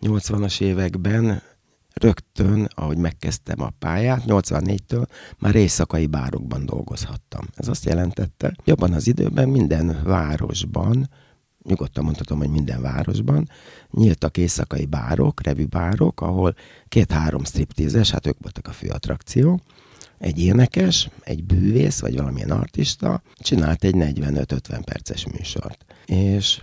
80-as 0.00 0.60
években 0.60 1.42
rögtön, 1.98 2.68
ahogy 2.74 2.96
megkezdtem 2.96 3.60
a 3.60 3.72
pályát, 3.78 4.22
84-től 4.26 5.06
már 5.38 5.54
éjszakai 5.54 6.06
bárokban 6.06 6.66
dolgozhattam. 6.66 7.46
Ez 7.54 7.68
azt 7.68 7.84
jelentette, 7.84 8.54
hogy 8.64 8.72
abban 8.72 8.92
az 8.92 9.06
időben 9.06 9.48
minden 9.48 10.00
városban, 10.04 11.10
nyugodtan 11.62 12.04
mondhatom, 12.04 12.38
hogy 12.38 12.50
minden 12.50 12.82
városban, 12.82 13.48
nyíltak 13.90 14.36
éjszakai 14.36 14.86
bárok, 14.86 15.42
revűbárok, 15.42 16.20
ahol 16.20 16.54
két-három 16.88 17.44
striptízes, 17.44 18.10
hát 18.10 18.26
ők 18.26 18.36
voltak 18.40 18.66
a 18.66 18.72
fő 18.72 18.88
attrakció, 18.88 19.60
egy 20.18 20.38
énekes, 20.38 21.08
egy 21.20 21.44
bűvész, 21.44 22.00
vagy 22.00 22.16
valamilyen 22.16 22.50
artista 22.50 23.22
csinált 23.36 23.84
egy 23.84 23.94
45-50 23.98 24.80
perces 24.84 25.26
műsort. 25.26 25.84
És 26.06 26.60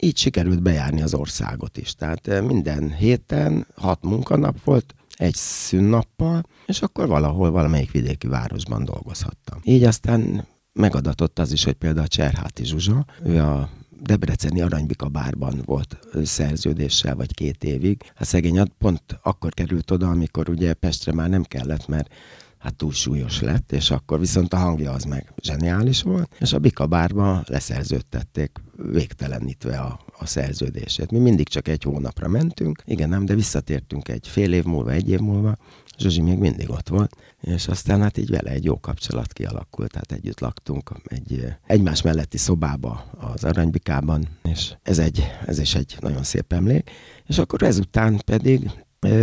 így 0.00 0.16
sikerült 0.16 0.62
bejárni 0.62 1.02
az 1.02 1.14
országot 1.14 1.76
is. 1.76 1.94
Tehát 1.94 2.28
eh, 2.28 2.42
minden 2.42 2.92
héten 2.92 3.66
hat 3.74 4.02
munkanap 4.02 4.64
volt, 4.64 4.94
egy 5.18 5.34
szünnappal, 5.34 6.42
és 6.66 6.82
akkor 6.82 7.08
valahol, 7.08 7.50
valamelyik 7.50 7.90
vidéki 7.90 8.26
városban 8.26 8.84
dolgozhattam. 8.84 9.60
Így 9.62 9.84
aztán 9.84 10.46
megadatott 10.72 11.38
az 11.38 11.52
is, 11.52 11.64
hogy 11.64 11.74
például 11.74 12.04
a 12.04 12.08
Cserháti 12.08 12.64
Zsuzsa, 12.64 13.04
ő 13.24 13.40
a 13.42 13.70
Debreceni 14.02 14.60
Aranybika 14.60 15.08
bárban 15.08 15.62
volt 15.64 15.98
szerződéssel, 16.24 17.14
vagy 17.14 17.34
két 17.34 17.64
évig. 17.64 18.12
A 18.18 18.24
szegény 18.24 18.62
pont 18.78 19.02
akkor 19.22 19.52
került 19.54 19.90
oda, 19.90 20.08
amikor 20.08 20.48
ugye 20.48 20.74
Pestre 20.74 21.12
már 21.12 21.28
nem 21.28 21.42
kellett, 21.42 21.88
mert 21.88 22.12
hát 22.58 22.74
túl 22.74 22.92
súlyos 22.92 23.40
lett, 23.40 23.72
és 23.72 23.90
akkor 23.90 24.18
viszont 24.18 24.52
a 24.52 24.56
hangja 24.56 24.92
az 24.92 25.04
meg 25.04 25.32
zseniális 25.42 26.02
volt, 26.02 26.34
és 26.40 26.52
a 26.52 26.58
Bika 26.58 26.86
bárba 26.86 27.42
leszerződtették 27.46 28.58
végtelenítve 28.92 29.78
a, 29.78 30.00
a 30.18 30.26
szerződését. 30.26 31.10
Mi 31.10 31.18
mindig 31.18 31.48
csak 31.48 31.68
egy 31.68 31.82
hónapra 31.82 32.28
mentünk, 32.28 32.82
igen, 32.84 33.08
nem, 33.08 33.24
de 33.24 33.34
visszatértünk 33.34 34.08
egy 34.08 34.28
fél 34.28 34.52
év 34.52 34.64
múlva, 34.64 34.90
egy 34.90 35.10
év 35.10 35.18
múlva, 35.18 35.56
Zsuzsi 35.98 36.20
még 36.20 36.38
mindig 36.38 36.70
ott 36.70 36.88
volt, 36.88 37.16
és 37.40 37.68
aztán 37.68 38.00
hát 38.02 38.18
így 38.18 38.30
vele 38.30 38.50
egy 38.50 38.64
jó 38.64 38.80
kapcsolat 38.80 39.32
kialakult, 39.32 39.90
tehát 39.90 40.12
együtt 40.12 40.40
laktunk 40.40 40.92
egy 41.04 41.54
egymás 41.66 42.02
melletti 42.02 42.38
szobába 42.38 43.04
az 43.18 43.44
Aranybikában, 43.44 44.28
és 44.42 44.74
ez, 44.82 44.98
egy, 44.98 45.26
ez 45.46 45.58
is 45.58 45.74
egy 45.74 45.96
nagyon 46.00 46.22
szép 46.22 46.52
emlék. 46.52 46.90
És 47.26 47.38
akkor 47.38 47.62
ezután 47.62 48.20
pedig 48.24 48.70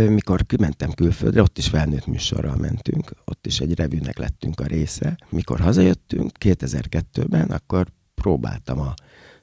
mikor 0.08 0.46
kimentem 0.46 0.92
külföldre, 0.92 1.42
ott 1.42 1.58
is 1.58 1.68
felnőtt 1.68 2.06
műsorral 2.06 2.56
mentünk, 2.56 3.10
ott 3.24 3.46
is 3.46 3.60
egy 3.60 3.74
revűnek 3.74 4.18
lettünk 4.18 4.60
a 4.60 4.66
része. 4.66 5.18
Mikor 5.28 5.60
hazajöttünk 5.60 6.30
2002-ben, 6.40 7.50
akkor 7.50 7.86
próbáltam 8.14 8.80
a 8.80 8.94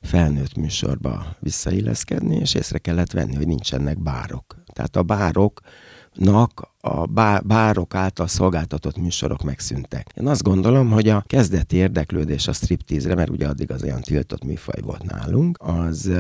felnőtt 0.02 0.56
műsorba 0.56 1.36
visszailleszkedni, 1.40 2.36
és 2.36 2.54
észre 2.54 2.78
kellett 2.78 3.12
venni, 3.12 3.36
hogy 3.36 3.48
nincsenek 3.48 4.00
bárok. 4.00 4.64
Tehát 4.74 4.96
a 4.96 5.04
bároknak 5.04 6.72
a 6.82 7.06
bárok 7.44 7.96
által 7.96 8.28
szolgáltatott 8.28 8.98
műsorok 8.98 9.44
megszűntek. 9.44 10.12
Én 10.16 10.28
azt 10.28 10.44
gondolom, 10.44 10.90
hogy 10.92 11.10
a 11.10 11.24
kezdeti 11.28 11.76
érdeklődés 11.76 12.48
a 12.48 12.54
striptízre, 12.54 13.16
mert 13.16 13.30
ugye 13.30 13.48
addig 13.48 13.72
az 13.72 13.84
olyan 13.84 14.02
tiltott 14.02 14.44
műfaj 14.44 14.82
volt 14.82 15.04
nálunk, 15.04 15.58
az, 15.62 16.12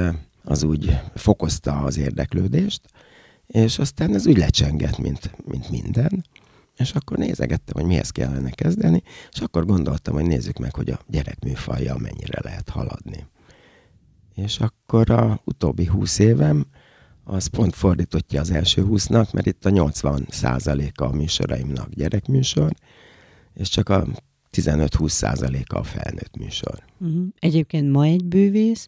az 0.43 0.63
úgy 0.63 0.99
fokozta 1.15 1.79
az 1.79 1.97
érdeklődést, 1.97 2.81
és 3.47 3.79
aztán 3.79 4.13
ez 4.13 4.27
úgy 4.27 4.37
lecsengett, 4.37 4.97
mint, 4.97 5.31
mint 5.45 5.69
minden. 5.69 6.25
És 6.77 6.91
akkor 6.91 7.17
nézegettem, 7.17 7.81
hogy 7.81 7.85
mihez 7.85 8.09
kellene 8.09 8.49
kezdeni, 8.49 9.03
és 9.31 9.39
akkor 9.39 9.65
gondoltam, 9.65 10.13
hogy 10.13 10.25
nézzük 10.25 10.57
meg, 10.57 10.75
hogy 10.75 10.89
a 10.89 10.99
gyerekműfajjal 11.07 11.97
mennyire 11.97 12.39
lehet 12.43 12.69
haladni. 12.69 13.25
És 14.35 14.59
akkor 14.59 15.09
a 15.11 15.41
utóbbi 15.45 15.85
húsz 15.85 16.19
évem, 16.19 16.65
az 17.23 17.47
pont 17.47 17.75
fordítottja 17.75 18.41
az 18.41 18.51
első 18.51 18.83
húsznak, 18.83 19.31
mert 19.31 19.45
itt 19.45 19.65
a 19.65 19.69
80 19.69 20.25
százaléka 20.29 21.05
a 21.05 21.13
műsoraimnak 21.13 21.89
gyerekműsor, 21.89 22.73
és 23.53 23.69
csak 23.69 23.89
a 23.89 24.07
15-20 24.51 25.07
százaléka 25.09 25.77
a 25.77 25.83
felnőtt 25.83 26.37
műsor. 26.37 26.83
Uh-huh. 26.99 27.25
Egyébként 27.39 27.91
ma 27.91 28.03
egy 28.03 28.25
bűvész 28.25 28.87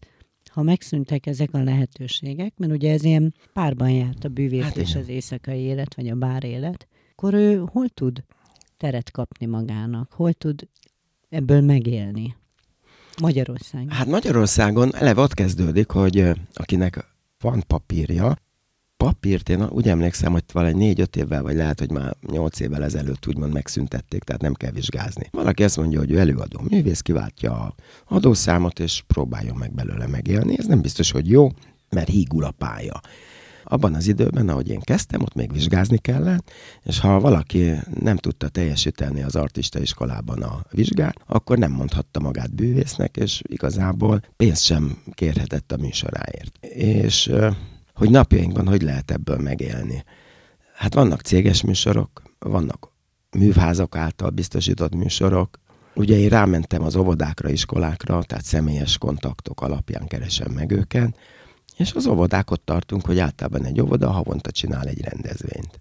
ha 0.55 0.61
megszűntek 0.61 1.25
ezek 1.25 1.53
a 1.53 1.63
lehetőségek, 1.63 2.53
mert 2.57 2.71
ugye 2.71 2.91
ez 2.91 3.03
ilyen 3.03 3.33
párban 3.53 3.89
járt 3.89 4.23
a 4.23 4.29
bűvész 4.29 4.63
hát 4.63 4.77
és 4.77 4.95
az 4.95 5.07
éjszakai 5.07 5.59
élet, 5.59 5.95
vagy 5.95 6.07
a 6.07 6.15
bár 6.15 6.43
élet, 6.43 6.87
akkor 7.11 7.33
ő 7.33 7.63
hol 7.71 7.89
tud 7.89 8.23
teret 8.77 9.11
kapni 9.11 9.45
magának? 9.45 10.11
Hol 10.11 10.33
tud 10.33 10.67
ebből 11.29 11.61
megélni? 11.61 12.35
Magyarországon. 13.21 13.89
Hát 13.89 14.07
Magyarországon 14.07 14.95
eleve 14.95 15.21
ott 15.21 15.33
kezdődik, 15.33 15.89
hogy 15.89 16.31
akinek 16.53 17.05
van 17.39 17.63
papírja, 17.67 18.37
papírt 19.05 19.49
én 19.49 19.67
úgy 19.69 19.87
emlékszem, 19.87 20.31
hogy 20.31 20.43
valahogy 20.53 20.75
négy-öt 20.75 21.15
évvel, 21.15 21.41
vagy 21.41 21.55
lehet, 21.55 21.79
hogy 21.79 21.91
már 21.91 22.15
nyolc 22.31 22.59
évvel 22.59 22.83
ezelőtt 22.83 23.27
úgymond 23.27 23.53
megszüntették, 23.53 24.23
tehát 24.23 24.41
nem 24.41 24.53
kell 24.53 24.71
vizsgázni. 24.71 25.27
Valaki 25.31 25.63
azt 25.63 25.77
mondja, 25.77 25.99
hogy 25.99 26.11
ő 26.11 26.19
előadó 26.19 26.61
művész, 26.69 27.01
kiváltja 27.01 27.51
a 27.51 27.75
adószámot, 28.05 28.79
és 28.79 29.03
próbáljon 29.07 29.57
meg 29.57 29.73
belőle 29.73 30.07
megélni. 30.07 30.57
Ez 30.57 30.65
nem 30.65 30.81
biztos, 30.81 31.11
hogy 31.11 31.29
jó, 31.29 31.49
mert 31.89 32.09
hígul 32.09 32.43
a 32.43 32.51
pálya. 32.51 32.99
Abban 33.63 33.93
az 33.93 34.07
időben, 34.07 34.49
ahogy 34.49 34.69
én 34.69 34.79
kezdtem, 34.79 35.21
ott 35.21 35.33
még 35.33 35.51
vizsgázni 35.51 35.97
kellett, 35.97 36.51
és 36.83 36.99
ha 36.99 37.19
valaki 37.19 37.71
nem 37.99 38.17
tudta 38.17 38.49
teljesíteni 38.49 39.23
az 39.23 39.35
artista 39.35 39.79
iskolában 39.79 40.41
a 40.41 40.65
vizsgát, 40.71 41.15
akkor 41.27 41.57
nem 41.57 41.71
mondhatta 41.71 42.19
magát 42.19 42.55
bűvésznek, 42.55 43.17
és 43.17 43.41
igazából 43.47 44.21
pénzt 44.35 44.63
sem 44.63 44.97
kérhetett 45.13 45.71
a 45.71 45.77
műsoráért. 45.77 46.65
És 46.75 47.31
hogy 47.95 48.09
napjainkban 48.09 48.67
hogy 48.67 48.81
lehet 48.81 49.11
ebből 49.11 49.37
megélni. 49.37 50.03
Hát 50.73 50.93
vannak 50.93 51.21
céges 51.21 51.61
műsorok, 51.61 52.21
vannak 52.39 52.91
művházak 53.31 53.95
által 53.95 54.29
biztosított 54.29 54.95
műsorok. 54.95 55.59
Ugye 55.95 56.17
én 56.17 56.29
rámentem 56.29 56.83
az 56.83 56.95
óvodákra, 56.95 57.49
iskolákra, 57.49 58.23
tehát 58.23 58.43
személyes 58.43 58.97
kontaktok 58.97 59.61
alapján 59.61 60.07
keresem 60.07 60.51
meg 60.51 60.71
őket, 60.71 61.17
és 61.77 61.93
az 61.93 62.07
óvodák 62.07 62.51
ott 62.51 62.65
tartunk, 62.65 63.05
hogy 63.05 63.19
általában 63.19 63.65
egy 63.65 63.81
óvoda 63.81 64.11
havonta 64.11 64.51
csinál 64.51 64.87
egy 64.87 65.01
rendezvényt. 65.01 65.79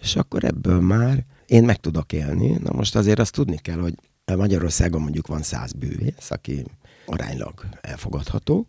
És 0.00 0.16
akkor 0.16 0.44
ebből 0.44 0.80
már 0.80 1.24
én 1.46 1.64
meg 1.64 1.76
tudok 1.76 2.12
élni. 2.12 2.58
Na 2.62 2.72
most 2.72 2.96
azért 2.96 3.18
azt 3.18 3.32
tudni 3.32 3.56
kell, 3.56 3.78
hogy 3.78 3.94
Magyarországon 4.36 5.00
mondjuk 5.00 5.26
van 5.26 5.42
száz 5.42 5.72
bűvész, 5.72 6.30
aki 6.30 6.64
aránylag 7.06 7.66
elfogadható, 7.80 8.66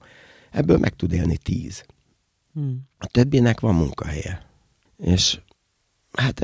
ebből 0.51 0.77
meg 0.77 0.96
tud 0.96 1.12
élni 1.12 1.38
tíz. 1.38 1.86
Hmm. 2.58 2.80
A 2.98 3.06
többinek 3.06 3.60
van 3.60 3.76
munkahelye. 3.76 4.46
És 4.98 5.40
hát 6.12 6.40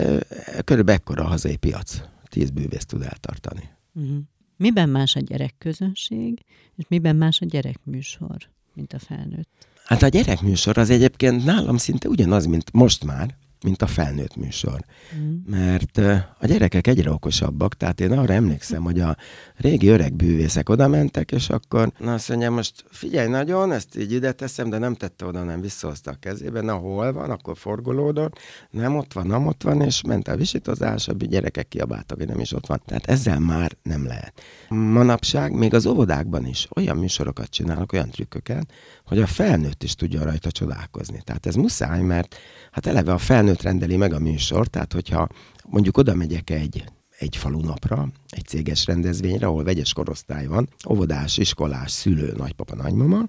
körülbelül 0.64 1.02
ekkora 1.02 1.24
a 1.24 1.28
hazai 1.28 1.56
piac. 1.56 2.02
Tíz 2.24 2.50
bűvész 2.50 2.86
tud 2.86 3.02
eltartani. 3.02 3.70
Hmm. 3.94 4.30
Miben 4.58 4.90
más 4.90 5.16
a 5.16 5.20
gyerekközönség, 5.20 6.46
és 6.76 6.86
miben 6.88 7.16
más 7.16 7.42
a 7.42 7.46
gyerekműsor, 7.46 8.38
mint 8.74 8.94
a 8.94 9.00
felnőtt? 9.00 9.50
Hát 9.86 10.02
a 10.02 10.08
gyerekműsor 10.08 10.78
az 10.78 10.90
egyébként 10.90 11.46
nálam 11.46 11.78
szinte 11.78 12.08
ugyanaz, 12.08 12.46
mint 12.46 12.72
most 12.74 13.04
már, 13.04 13.38
mint 13.64 13.82
a 13.82 13.88
felnőtt 13.88 14.36
műsor. 14.36 14.86
Mm. 15.16 15.36
Mert 15.46 15.98
a 16.40 16.46
gyerekek 16.46 16.88
egyre 16.88 17.12
okosabbak, 17.12 17.74
tehát 17.74 18.00
én 18.00 18.12
arra 18.12 18.34
emlékszem, 18.34 18.84
hogy 18.84 19.00
a 19.00 19.18
régi 19.56 19.88
öreg 19.88 20.14
bűvészek 20.14 20.70
oda 20.70 20.88
mentek, 20.88 21.32
és 21.32 21.50
akkor 21.50 21.92
na 22.00 22.14
azt 22.14 22.30
mondja, 22.30 22.52
most 22.52 22.86
figyelj 22.90 23.28
nagyon, 23.28 23.72
ezt 23.72 23.98
így 23.98 24.12
ide 24.12 24.32
teszem, 24.32 24.70
de 24.70 24.78
nem 24.78 24.96
tette 24.96 25.26
oda, 25.26 25.44
nem 25.44 25.62
visszahozta 25.62 26.12
a 26.12 26.18
kezébe, 26.20 26.62
na 26.62 26.74
hol 26.74 27.14
van, 27.14 27.30
akkor 27.30 27.58
forgolódott, 27.58 28.40
nem 28.70 28.96
ott 28.96 29.14
van, 29.14 29.28
nem 29.28 29.48
ott 29.48 29.64
van, 29.64 29.82
és 29.82 30.02
ment 30.02 30.28
a 30.28 30.36
visítozás, 30.36 31.08
a 31.08 31.14
gyerekek 31.14 31.68
kiabáltak, 31.68 32.18
hogy 32.18 32.28
nem 32.28 32.40
is 32.40 32.54
ott 32.54 32.68
van. 32.68 32.82
Tehát 32.86 33.08
ezzel 33.08 33.40
már 33.40 33.72
nem 33.84 34.06
lehet. 34.06 34.42
Manapság 34.70 35.54
még 35.54 35.74
az 35.74 35.86
óvodákban 35.86 36.46
is 36.46 36.68
olyan 36.76 36.98
műsorokat 36.98 37.50
csinálnak, 37.50 37.94
olyan 37.94 38.10
trükköket, 38.10 38.72
hogy 39.06 39.20
a 39.20 39.28
felnőtt 39.28 39.84
is 39.84 39.96
tudja 39.96 40.24
rajta 40.24 40.52
csodálkozni. 40.52 41.22
Tehát 41.24 41.46
ez 41.46 41.56
muszáj, 41.56 42.02
mert 42.02 42.36
hát 42.72 42.86
eleve 42.86 43.14
a 43.14 43.18
felnőtt 43.18 43.53
rendeli 43.62 43.98
meg 43.98 44.14
a 44.14 44.20
műsor, 44.20 44.68
tehát 44.68 44.94
hogyha 44.94 45.28
mondjuk 45.70 45.98
oda 45.98 46.16
megyek 46.16 46.50
egy 46.50 46.84
egy 47.20 47.38
falunapra, 47.38 48.08
egy 48.30 48.46
céges 48.46 48.86
rendezvényre, 48.86 49.46
ahol 49.46 49.64
vegyes 49.64 49.94
korosztály 49.94 50.48
van, 50.48 50.70
óvodás, 50.90 51.38
iskolás, 51.38 51.92
szülő, 51.92 52.34
nagypapa, 52.38 52.76
nagymama, 52.76 53.26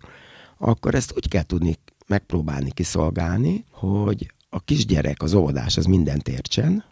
akkor 0.58 0.94
ezt 0.94 1.12
úgy 1.16 1.28
kell 1.28 1.42
tudni 1.42 1.78
megpróbálni 2.06 2.70
kiszolgálni, 2.70 3.64
hogy 3.70 4.32
a 4.50 4.60
kisgyerek, 4.60 5.22
az 5.22 5.34
óvodás, 5.34 5.76
az 5.76 5.84
mindent 5.84 6.28
értsen, 6.28 6.84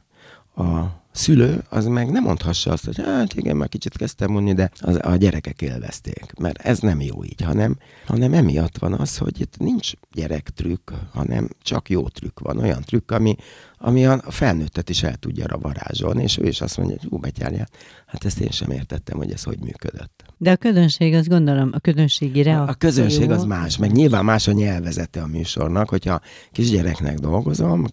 a 0.57 1.02
szülő 1.13 1.65
az 1.69 1.87
meg 1.87 2.11
nem 2.11 2.23
mondhassa 2.23 2.73
azt, 2.73 2.85
hogy 2.85 3.01
hát 3.05 3.35
igen, 3.35 3.57
már 3.57 3.69
kicsit 3.69 3.97
kezdtem 3.97 4.31
mondani, 4.31 4.55
de 4.57 4.71
az, 4.81 4.99
a 5.03 5.17
gyerekek 5.17 5.63
élvezték, 5.63 6.33
mert 6.39 6.59
ez 6.59 6.79
nem 6.79 7.01
jó 7.01 7.25
így, 7.25 7.41
hanem, 7.41 7.79
hanem 8.07 8.33
emiatt 8.33 8.79
van 8.79 8.93
az, 8.93 9.17
hogy 9.17 9.41
itt 9.41 9.59
nincs 9.59 9.93
gyerektrükk, 10.13 10.91
hanem 11.13 11.49
csak 11.63 11.91
jó 11.91 12.09
trükk 12.09 12.41
van, 12.41 12.59
olyan 12.59 12.83
trükk, 12.83 13.11
ami, 13.11 13.37
ami 13.79 14.07
a 14.07 14.31
felnőttet 14.31 14.91
is 14.91 15.03
el 15.03 15.17
tudja 15.17 15.59
varázsolni, 15.61 16.23
és 16.23 16.39
ő 16.39 16.47
is 16.47 16.61
azt 16.61 16.77
mondja, 16.77 16.97
hogy 17.01 17.09
hú, 17.09 17.19
betyárját, 17.19 17.73
hát 18.07 18.25
ezt 18.25 18.41
én 18.41 18.51
sem 18.51 18.71
értettem, 18.71 19.17
hogy 19.17 19.33
ez 19.33 19.43
hogy 19.43 19.59
működött. 19.61 20.25
De 20.43 20.51
a 20.51 20.57
közönség, 20.57 21.15
azt 21.15 21.29
gondolom, 21.29 21.71
a 21.73 21.79
közönségi 21.79 22.43
reakció... 22.43 22.73
A 22.73 22.75
közönség 22.75 23.31
az 23.31 23.45
más, 23.45 23.79
meg 23.79 23.93
nyilván 23.93 24.25
más 24.25 24.49
a 24.49 24.53
nyelvezete 24.53 25.21
a 25.21 25.27
műsornak, 25.27 25.89
hogyha 25.89 26.21
kisgyereknek 26.53 27.19
dolgozom, 27.19 27.87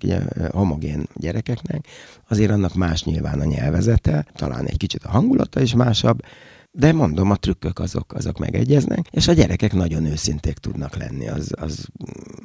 homogén 0.52 1.08
gyerekeknek, 1.16 1.88
azért 2.28 2.52
annak 2.52 2.74
más 2.74 3.04
nyilván 3.04 3.40
a 3.40 3.46
nyelvezete, 3.46 4.26
talán 4.36 4.66
egy 4.66 4.78
kicsit 4.78 5.04
a 5.04 5.10
hangulata 5.10 5.62
is 5.62 5.74
másabb, 5.74 6.22
de 6.72 6.94
mondom, 6.94 7.32
a 7.32 7.36
trükkök 7.36 7.80
azok, 7.80 8.14
azok 8.14 8.38
megegyeznek, 8.38 9.08
és 9.12 9.28
a 9.28 9.34
gyerekek 9.34 9.74
nagyon 9.74 10.06
őszinték 10.06 10.58
tudnak 10.58 10.96
lenni, 10.96 11.28
az, 11.28 11.52
az 11.60 11.88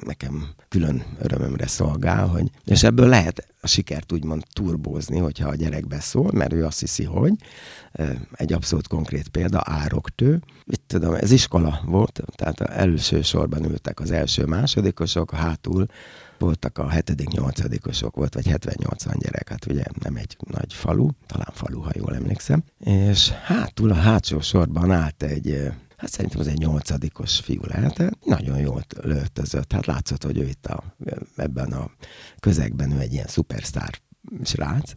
nekem 0.01 0.47
külön 0.69 1.05
örömömre 1.19 1.67
szolgál, 1.67 2.27
hogy, 2.27 2.51
és 2.65 2.83
ebből 2.83 3.09
lehet 3.09 3.55
a 3.61 3.67
sikert 3.67 4.13
úgymond 4.13 4.43
turbózni, 4.53 5.19
hogyha 5.19 5.49
a 5.49 5.55
gyerek 5.55 5.87
beszól, 5.87 6.31
mert 6.33 6.53
ő 6.53 6.65
azt 6.65 6.81
hiszi, 6.81 7.05
hogy 7.05 7.33
egy 8.33 8.53
abszolút 8.53 8.89
konkrét 8.89 9.29
példa, 9.29 9.63
ároktő. 9.65 10.43
Mit 10.67 10.81
tudom, 10.87 11.15
ez 11.15 11.31
iskola 11.31 11.81
volt, 11.85 12.23
tehát 12.35 12.61
előső 12.61 13.23
sorban 13.23 13.65
ültek 13.65 14.01
az 14.01 14.11
első 14.11 14.45
másodikosok, 14.45 15.31
hátul 15.35 15.87
voltak 16.39 16.79
a 16.79 16.89
hetedik, 16.89 17.29
nyolcadikosok 17.29 18.17
volt, 18.17 18.35
vagy 18.35 18.47
70-80 18.49 19.15
gyerek, 19.19 19.49
hát 19.49 19.67
ugye 19.67 19.85
nem 20.03 20.17
egy 20.17 20.37
nagy 20.51 20.73
falu, 20.73 21.09
talán 21.27 21.51
falu, 21.53 21.81
ha 21.81 21.91
jól 21.95 22.15
emlékszem, 22.15 22.65
és 22.79 23.31
hátul 23.31 23.91
a 23.91 23.95
hátsó 23.95 24.41
sorban 24.41 24.91
állt 24.91 25.23
egy 25.23 25.73
Hát 25.97 26.13
szerintem 26.13 26.41
az 26.41 26.47
egy 26.47 26.59
nyolcadikos 26.59 27.41
fiú 27.41 27.61
lehetett. 27.65 28.25
Nagyon 28.25 28.59
jól 28.59 28.85
lőttözött. 29.03 29.73
Hát 29.73 29.87
látszott, 29.87 30.25
hogy 30.25 30.39
ő 30.39 30.47
itt 30.47 30.67
a, 30.67 30.97
ebben 31.37 31.73
a 31.73 31.91
közegben 32.41 32.91
ő 32.91 32.99
egy 32.99 33.13
ilyen 33.13 33.27
szupersztár 33.27 34.01
srác. 34.43 34.93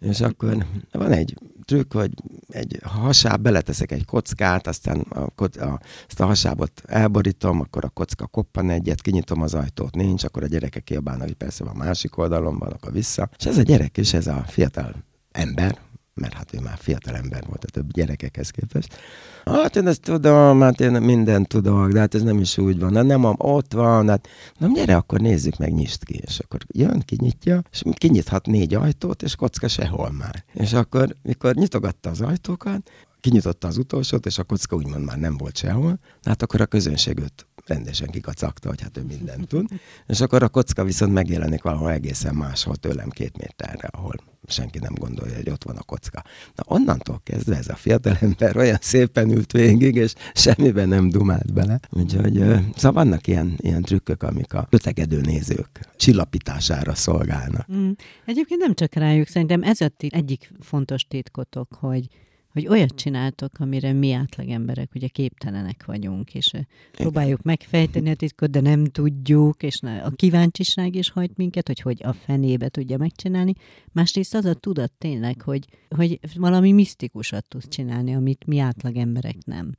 És 0.00 0.20
akkor 0.20 0.66
van 0.92 1.12
egy 1.12 1.38
trükk, 1.64 1.92
hogy 1.92 2.10
egy 2.48 2.80
hasáb, 2.82 3.40
beleteszek 3.40 3.92
egy 3.92 4.04
kockát, 4.04 4.66
aztán 4.66 5.00
a, 5.00 5.42
a, 5.42 5.80
ezt 6.08 6.20
a 6.20 6.26
hasábot 6.26 6.82
elborítom, 6.86 7.60
akkor 7.60 7.84
a 7.84 7.88
kocka 7.88 8.26
koppan 8.26 8.70
egyet, 8.70 9.00
kinyitom 9.00 9.42
az 9.42 9.54
ajtót, 9.54 9.94
nincs, 9.94 10.24
akkor 10.24 10.42
a 10.42 10.46
gyerekek 10.46 10.84
kiabálnak, 10.84 11.26
hogy 11.26 11.34
persze 11.34 11.64
a 11.64 11.74
másik 11.74 12.18
oldalon 12.18 12.58
van, 12.58 12.72
akkor 12.72 12.92
vissza. 12.92 13.28
És 13.38 13.46
ez 13.46 13.58
a 13.58 13.62
gyerek 13.62 13.96
is, 13.96 14.12
ez 14.12 14.26
a 14.26 14.44
fiatal 14.46 14.94
ember, 15.32 15.78
mert 16.14 16.32
hát 16.32 16.54
ő 16.54 16.60
már 16.60 16.78
fiatal 16.78 17.14
ember 17.14 17.44
volt 17.46 17.64
a 17.64 17.70
több 17.70 17.92
gyerekekhez 17.92 18.50
képest. 18.50 18.96
Hát 19.44 19.76
én 19.76 19.86
ezt 19.86 20.00
tudom, 20.00 20.60
hát 20.60 20.80
én 20.80 20.92
mindent 20.92 21.48
tudok, 21.48 21.92
de 21.92 21.98
hát 21.98 22.14
ez 22.14 22.22
nem 22.22 22.38
is 22.38 22.58
úgy 22.58 22.78
van. 22.78 22.94
Hát 22.94 23.04
nem, 23.04 23.24
ott 23.38 23.72
van, 23.72 24.08
hát 24.08 24.28
nem 24.58 24.72
gyere, 24.72 24.96
akkor 24.96 25.20
nézzük 25.20 25.56
meg, 25.56 25.72
nyisd 25.72 26.04
ki. 26.04 26.20
És 26.26 26.38
akkor 26.38 26.60
jön, 26.68 27.00
kinyitja, 27.00 27.62
és 27.70 27.82
kinyithat 27.92 28.46
négy 28.46 28.74
ajtót, 28.74 29.22
és 29.22 29.34
kocka 29.34 29.68
sehol 29.68 30.10
már. 30.10 30.44
És 30.52 30.72
akkor, 30.72 31.16
mikor 31.22 31.54
nyitogatta 31.54 32.10
az 32.10 32.20
ajtókat, 32.20 32.90
kinyitotta 33.20 33.68
az 33.68 33.78
utolsót, 33.78 34.26
és 34.26 34.38
a 34.38 34.44
kocka 34.44 34.76
úgymond 34.76 35.04
már 35.04 35.18
nem 35.18 35.36
volt 35.36 35.56
sehol, 35.56 35.98
hát 36.22 36.42
akkor 36.42 36.60
a 36.60 36.66
közönség 36.66 37.18
őt 37.18 37.46
rendesen 37.66 38.08
kikacagta, 38.10 38.68
hogy 38.68 38.80
hát 38.80 38.96
ő 38.96 39.02
mindent 39.02 39.48
tud. 39.48 39.68
És 40.06 40.20
akkor 40.20 40.42
a 40.42 40.48
kocka 40.48 40.84
viszont 40.84 41.12
megjelenik 41.12 41.62
valahol 41.62 41.90
egészen 41.90 42.34
máshol 42.34 42.76
tőlem 42.76 43.10
két 43.10 43.36
méterre, 43.36 43.88
ahol 43.90 44.14
senki 44.46 44.78
nem 44.78 44.92
gondolja, 44.94 45.36
hogy 45.36 45.50
ott 45.50 45.64
van 45.64 45.76
a 45.76 45.82
kocka. 45.82 46.22
Na 46.54 46.64
onnantól 46.66 47.20
kezdve 47.22 47.56
ez 47.56 47.68
a 47.68 47.74
fiatalember 47.74 48.56
olyan 48.56 48.78
szépen 48.80 49.30
ült 49.30 49.52
végig, 49.52 49.94
és 49.94 50.14
semmiben 50.34 50.88
nem 50.88 51.08
dumált 51.08 51.52
bele. 51.52 51.80
Úgyhogy 51.90 52.34
szóval 52.76 53.04
vannak 53.04 53.26
ilyen, 53.26 53.54
ilyen 53.56 53.82
trükkök, 53.82 54.22
amik 54.22 54.54
a 54.54 54.66
kötegedő 54.70 55.20
nézők 55.20 55.80
csillapítására 55.96 56.94
szolgálnak. 56.94 57.72
Mm. 57.72 57.90
Egyébként 58.24 58.60
nem 58.60 58.74
csak 58.74 58.94
rájuk, 58.94 59.28
szerintem 59.28 59.62
ez 59.62 59.80
a 59.80 59.92
egyik 60.08 60.52
fontos 60.60 61.06
tétkotok, 61.08 61.74
hogy 61.74 62.08
hogy 62.54 62.66
olyat 62.66 62.94
csináltok, 62.94 63.52
amire 63.58 63.92
mi 63.92 64.12
átlagemberek 64.12 64.90
ugye 64.94 65.08
képtelenek 65.08 65.84
vagyunk, 65.84 66.34
és 66.34 66.50
próbáljuk 66.90 67.42
megfejteni 67.42 68.10
a 68.10 68.14
titkot, 68.14 68.50
de 68.50 68.60
nem 68.60 68.84
tudjuk, 68.84 69.62
és 69.62 69.80
a 69.82 70.10
kíváncsiság 70.10 70.94
is 70.94 71.10
hajt 71.10 71.36
minket, 71.36 71.66
hogy 71.66 71.80
hogy 71.80 72.00
a 72.02 72.12
fenébe 72.12 72.68
tudja 72.68 72.96
megcsinálni. 72.96 73.52
Másrészt 73.92 74.34
az 74.34 74.44
a 74.44 74.54
tudat 74.54 74.92
tényleg, 74.98 75.42
hogy, 75.42 75.66
hogy 75.96 76.20
valami 76.34 76.72
misztikusat 76.72 77.48
tudsz 77.48 77.68
csinálni, 77.68 78.14
amit 78.14 78.46
mi 78.46 78.58
átlagemberek 78.58 79.36
nem. 79.44 79.74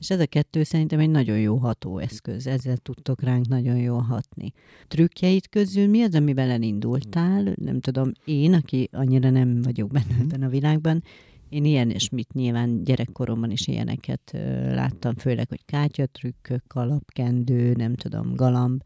És 0.00 0.10
ez 0.10 0.20
a 0.20 0.26
kettő 0.26 0.62
szerintem 0.62 0.98
egy 0.98 1.10
nagyon 1.10 1.38
jó 1.38 1.56
hatóeszköz, 1.56 2.46
ezzel 2.46 2.76
tudtok 2.76 3.22
ránk 3.22 3.48
nagyon 3.48 3.76
jól 3.76 4.00
hatni. 4.00 4.52
Trükkjeid 4.88 5.48
közül 5.48 5.88
mi 5.88 6.02
az, 6.02 6.14
amivel 6.14 6.50
elindultál? 6.50 7.52
Nem 7.54 7.80
tudom, 7.80 8.12
én, 8.24 8.54
aki 8.54 8.88
annyira 8.92 9.30
nem 9.30 9.62
vagyok 9.62 9.90
benne 9.90 10.14
mhm. 10.14 10.20
ebben 10.20 10.42
a 10.42 10.48
világban, 10.48 11.02
én 11.50 11.64
ilyen 11.64 11.90
és 11.90 12.08
mit 12.08 12.32
nyilván 12.32 12.84
gyerekkoromban 12.84 13.50
is 13.50 13.66
ilyeneket 13.66 14.30
láttam, 14.70 15.14
főleg, 15.16 15.48
hogy 15.48 15.64
kátyatrükkök, 15.64 16.62
kalapkendő, 16.66 17.72
nem 17.72 17.94
tudom, 17.94 18.34
galamb. 18.34 18.82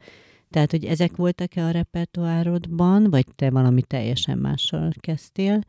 Tehát, 0.50 0.70
hogy 0.70 0.84
ezek 0.84 1.16
voltak-e 1.16 1.64
a 1.64 1.70
repertoárodban, 1.70 3.10
vagy 3.10 3.26
te 3.36 3.50
valami 3.50 3.82
teljesen 3.82 4.38
mással 4.38 4.92
kezdtél? 5.00 5.60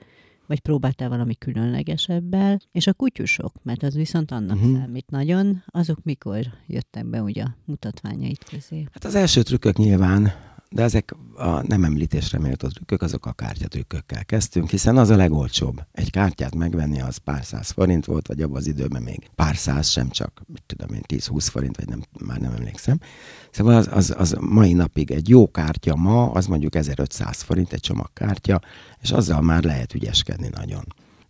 vagy 0.48 0.60
próbáltál 0.60 1.10
valami 1.10 1.36
különlegesebbel, 1.36 2.60
és 2.72 2.88
a 2.88 2.94
kutyusok, 2.94 3.54
mert 3.64 3.84
az 3.84 3.96
viszont 3.96 4.32
annak 4.32 4.56
uh-huh. 4.56 4.78
számít 4.78 5.10
nagyon, 5.10 5.64
azok 5.66 6.04
mikor 6.04 6.40
jöttek 6.68 7.06
be 7.06 7.22
ugye 7.22 7.44
a 7.44 7.56
mutatványait 7.66 8.44
közé? 8.44 8.88
Hát 8.92 9.06
az 9.06 9.16
első 9.16 9.42
trükkök 9.42 9.78
nyilván 9.78 10.34
de 10.76 10.84
ezek 10.84 11.16
a 11.36 11.68
nem 11.68 11.84
említésre 11.84 12.40
méltó 12.40 12.68
trükkök, 12.68 13.02
azok 13.02 13.26
a 13.26 13.32
kártyatrükkökkel 13.32 14.26
kezdtünk, 14.26 14.70
hiszen 14.70 14.98
az 14.98 15.10
a 15.10 15.16
legolcsóbb. 15.16 15.86
Egy 15.92 16.12
kártyát 16.12 16.56
megvenni 16.56 17.02
az 17.02 17.18
pár 17.18 17.46
száz 17.46 17.70
forint 17.70 18.06
volt, 18.06 18.28
vagy 18.28 18.42
abban 18.42 18.58
az 18.58 18.68
időben 18.68 19.02
még 19.02 19.30
pár 19.36 19.56
száz, 19.56 19.88
sem 19.88 20.10
csak, 20.10 20.42
mit 20.48 20.64
tudom 20.66 20.96
én, 20.96 21.02
10-20 21.08 21.48
forint, 21.52 21.78
vagy 21.78 21.88
nem, 21.88 22.02
már 22.26 22.40
nem 22.40 22.54
emlékszem. 22.54 23.00
Szóval 23.52 23.76
az, 23.76 23.90
az, 23.92 24.14
az 24.18 24.36
mai 24.40 24.74
napig 24.74 25.12
egy 25.12 25.30
jó 25.30 25.52
kártya 25.52 25.96
ma, 25.96 26.32
az 26.32 26.46
mondjuk 26.46 26.76
1500 26.76 27.42
forint 27.42 27.74
egy 27.74 27.80
csomagkártya, 27.80 28.62
és 29.02 29.12
azzal 29.12 29.42
már 29.42 29.64
lehet 29.64 29.94
ügyeskedni 29.94 30.50
nagyon 30.52 30.84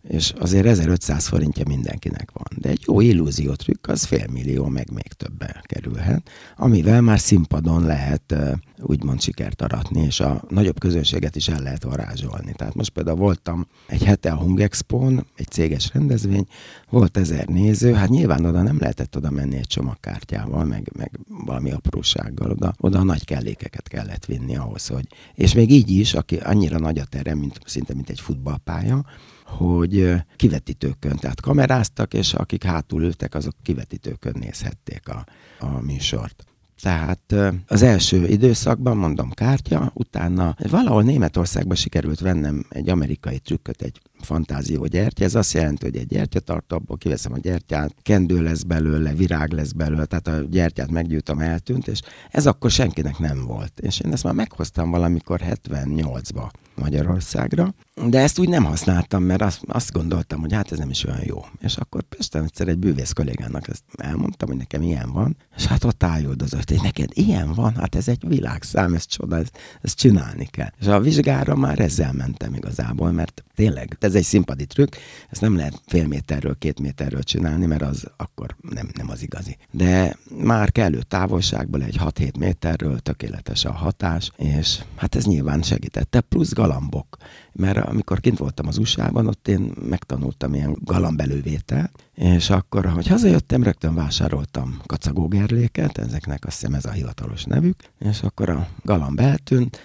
és 0.08 0.32
azért 0.38 0.66
1500 0.66 1.26
forintja 1.26 1.64
mindenkinek 1.66 2.30
van. 2.32 2.58
De 2.60 2.68
egy 2.68 2.82
jó 2.86 3.00
illúziótrükk 3.00 3.88
az 3.88 4.04
félmillió, 4.04 4.66
meg 4.66 4.90
még 4.90 5.12
többe 5.12 5.62
kerülhet, 5.62 6.30
amivel 6.56 7.00
már 7.00 7.20
színpadon 7.20 7.84
lehet 7.84 8.34
úgymond 8.78 9.20
sikert 9.20 9.62
aratni, 9.62 10.00
és 10.00 10.20
a 10.20 10.44
nagyobb 10.48 10.80
közönséget 10.80 11.36
is 11.36 11.48
el 11.48 11.62
lehet 11.62 11.82
varázsolni. 11.82 12.52
Tehát 12.52 12.74
most 12.74 12.90
például 12.90 13.16
voltam 13.16 13.66
egy 13.86 14.04
hete 14.04 14.30
a 14.30 14.36
Hung 14.36 14.60
Expo-n, 14.60 15.26
egy 15.34 15.48
céges 15.48 15.90
rendezvény, 15.92 16.46
volt 16.90 17.16
ezer 17.16 17.46
néző, 17.46 17.92
hát 17.92 18.08
nyilván 18.08 18.44
oda 18.44 18.62
nem 18.62 18.78
lehetett 18.80 19.16
oda 19.16 19.30
menni 19.30 19.56
egy 19.56 19.66
csomagkártyával, 19.66 20.64
meg, 20.64 20.90
meg 20.96 21.18
valami 21.44 21.70
aprósággal, 21.70 22.50
oda, 22.50 22.74
oda 22.78 22.98
a 22.98 23.04
nagy 23.04 23.24
kellékeket 23.24 23.88
kellett 23.88 24.24
vinni 24.24 24.56
ahhoz, 24.56 24.86
hogy... 24.86 25.06
És 25.34 25.54
még 25.54 25.70
így 25.70 25.90
is, 25.90 26.14
aki 26.14 26.36
annyira 26.36 26.78
nagy 26.78 26.98
a 26.98 27.04
terem, 27.04 27.38
mint, 27.38 27.60
szinte 27.64 27.94
mint 27.94 28.10
egy 28.10 28.20
futballpálya, 28.20 29.04
hogy 29.46 30.14
kivetítőkön, 30.36 31.16
tehát 31.16 31.40
kameráztak, 31.40 32.14
és 32.14 32.34
akik 32.34 32.64
hátul 32.64 33.02
ültek, 33.02 33.34
azok 33.34 33.54
kivetítőkön 33.62 34.34
nézhették 34.38 35.08
a, 35.08 35.26
a 35.58 35.80
műsort. 35.80 36.44
Tehát 36.82 37.34
az 37.66 37.82
első 37.82 38.26
időszakban, 38.26 38.96
mondom, 38.96 39.30
kártya, 39.30 39.90
utána 39.94 40.56
valahol 40.70 41.02
Németországban 41.02 41.76
sikerült 41.76 42.20
vennem 42.20 42.66
egy 42.68 42.88
amerikai 42.88 43.38
trükköt, 43.38 43.82
egy 43.82 44.00
fantázió 44.20 44.86
gyertya. 44.86 45.24
Ez 45.24 45.34
azt 45.34 45.52
jelenti, 45.52 45.84
hogy 45.84 45.96
egy 45.96 46.06
gyertyatartóból 46.06 46.96
kiveszem 46.96 47.32
a 47.32 47.38
gyertyát, 47.38 47.94
kendő 48.02 48.42
lesz 48.42 48.62
belőle, 48.62 49.12
virág 49.12 49.52
lesz 49.52 49.72
belőle, 49.72 50.04
tehát 50.04 50.26
a 50.26 50.46
gyertyát 50.50 50.90
meggyújtom, 50.90 51.38
eltűnt, 51.38 51.88
és 51.88 52.00
ez 52.30 52.46
akkor 52.46 52.70
senkinek 52.70 53.18
nem 53.18 53.44
volt. 53.44 53.80
És 53.80 54.00
én 54.00 54.12
ezt 54.12 54.24
már 54.24 54.34
meghoztam 54.34 54.90
valamikor 54.90 55.40
78-ba 55.44 56.50
Magyarországra, 56.74 57.74
de 58.08 58.18
ezt 58.20 58.38
úgy 58.38 58.48
nem 58.48 58.64
használtam, 58.64 59.22
mert 59.22 59.42
azt, 59.42 59.60
azt 59.66 59.92
gondoltam, 59.92 60.40
hogy 60.40 60.52
hát 60.52 60.72
ez 60.72 60.78
nem 60.78 60.90
is 60.90 61.04
olyan 61.04 61.22
jó. 61.24 61.44
És 61.60 61.76
akkor 61.76 62.02
Pesten 62.02 62.44
egyszer 62.44 62.68
egy 62.68 62.78
bűvész 62.78 63.12
kollégának 63.12 63.68
ezt 63.68 63.82
elmondtam, 63.96 64.48
hogy 64.48 64.56
nekem 64.56 64.82
ilyen 64.82 65.12
van, 65.12 65.36
és 65.56 65.66
hát 65.66 65.84
ott 65.84 66.02
ájuldozott, 66.02 66.68
hogy 66.68 66.82
neked 66.82 67.10
ilyen 67.12 67.52
van, 67.52 67.74
hát 67.74 67.94
ez 67.94 68.08
egy 68.08 68.28
világszám, 68.28 68.94
ez 68.94 69.06
csoda, 69.06 69.36
ezt, 69.36 69.58
ezt 69.80 69.96
csinálni 69.96 70.46
kell. 70.46 70.70
És 70.80 70.86
a 70.86 71.00
vizsgára 71.00 71.54
már 71.54 71.78
ezzel 71.78 72.12
mentem 72.12 72.54
igazából, 72.54 73.10
mert 73.10 73.44
tényleg 73.54 73.96
ez 74.06 74.14
egy 74.14 74.24
színpadi 74.24 74.66
trükk, 74.66 74.94
ezt 75.30 75.40
nem 75.40 75.56
lehet 75.56 75.82
fél 75.86 76.06
méterről, 76.06 76.56
két 76.58 76.80
méterről 76.80 77.22
csinálni, 77.22 77.66
mert 77.66 77.82
az 77.82 78.06
akkor 78.16 78.56
nem, 78.70 78.88
nem 78.96 79.10
az 79.10 79.22
igazi. 79.22 79.56
De 79.70 80.16
már 80.42 80.72
kellő 80.72 81.00
távolságból, 81.02 81.82
egy 81.82 81.98
6-7 82.04 82.38
méterről 82.38 82.98
tökéletes 82.98 83.64
a 83.64 83.72
hatás, 83.72 84.30
és 84.36 84.80
hát 84.96 85.14
ez 85.14 85.24
nyilván 85.24 85.62
segítette, 85.62 86.20
plusz 86.20 86.52
galambok. 86.52 87.16
Mert 87.52 87.78
amikor 87.78 88.20
kint 88.20 88.38
voltam 88.38 88.66
az 88.66 88.78
USA-ban, 88.78 89.26
ott 89.26 89.48
én 89.48 89.72
megtanultam 89.88 90.54
ilyen 90.54 90.76
galambelővételt, 90.84 92.04
és 92.14 92.50
akkor, 92.50 92.86
hogy 92.86 93.06
hazajöttem, 93.06 93.62
rögtön 93.62 93.94
vásároltam 93.94 94.80
kacagógerléket, 94.86 95.98
ezeknek 95.98 96.44
azt 96.44 96.60
hiszem 96.60 96.74
ez 96.74 96.84
a 96.84 96.90
hivatalos 96.90 97.44
nevük, 97.44 97.76
és 97.98 98.22
akkor 98.22 98.48
a 98.48 98.68
galamb 98.82 99.20
eltűnt, 99.20 99.78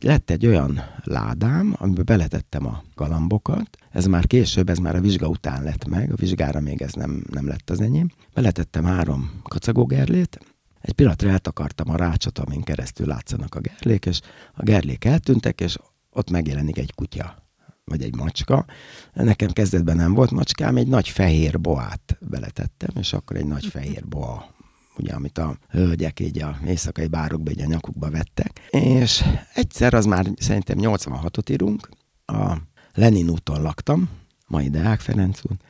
lett 0.00 0.30
egy 0.30 0.46
olyan 0.46 0.80
ládám, 1.02 1.74
amiben 1.78 2.04
beletettem 2.04 2.66
a 2.66 2.82
galambokat, 2.94 3.78
ez 3.90 4.06
már 4.06 4.26
később, 4.26 4.68
ez 4.68 4.78
már 4.78 4.96
a 4.96 5.00
vizsga 5.00 5.28
után 5.28 5.62
lett 5.62 5.86
meg, 5.86 6.12
a 6.12 6.16
vizsgára 6.16 6.60
még 6.60 6.82
ez 6.82 6.92
nem, 6.92 7.24
nem 7.30 7.46
lett 7.46 7.70
az 7.70 7.80
enyém. 7.80 8.10
Beletettem 8.34 8.84
három 8.84 9.40
kacagógerlét, 9.42 10.38
egy 10.80 10.92
pillanatra 10.92 11.30
eltakartam 11.30 11.90
a 11.90 11.96
rácsot, 11.96 12.38
amin 12.38 12.62
keresztül 12.62 13.06
látszanak 13.06 13.54
a 13.54 13.60
gerlék, 13.60 14.06
és 14.06 14.20
a 14.54 14.62
gerlék 14.62 15.04
eltűntek, 15.04 15.60
és 15.60 15.76
ott 16.10 16.30
megjelenik 16.30 16.78
egy 16.78 16.94
kutya, 16.94 17.42
vagy 17.84 18.02
egy 18.02 18.14
macska. 18.14 18.66
Nekem 19.12 19.50
kezdetben 19.50 19.96
nem 19.96 20.14
volt 20.14 20.30
macskám, 20.30 20.76
egy 20.76 20.88
nagy 20.88 21.08
fehér 21.08 21.60
boát 21.60 22.18
beletettem, 22.20 22.90
és 22.98 23.12
akkor 23.12 23.36
egy 23.36 23.46
nagy 23.46 23.66
fehér 23.66 24.06
boa 24.06 24.56
ugye, 24.98 25.12
amit 25.12 25.38
a 25.38 25.56
hölgyek 25.68 26.20
így 26.20 26.42
a 26.42 26.58
éjszakai 26.66 27.06
bárokba 27.06 27.50
így 27.50 27.60
a 27.60 27.66
nyakukba 27.66 28.10
vettek. 28.10 28.60
És 28.70 29.24
egyszer, 29.54 29.94
az 29.94 30.04
már 30.04 30.26
szerintem 30.36 30.76
86-ot 30.80 31.50
írunk, 31.50 31.88
a 32.26 32.56
Lenin 32.94 33.28
úton 33.28 33.62
laktam, 33.62 34.08
mai 34.46 34.68
Deák 34.68 35.00
Ferenc 35.00 35.40
út, 35.50 35.60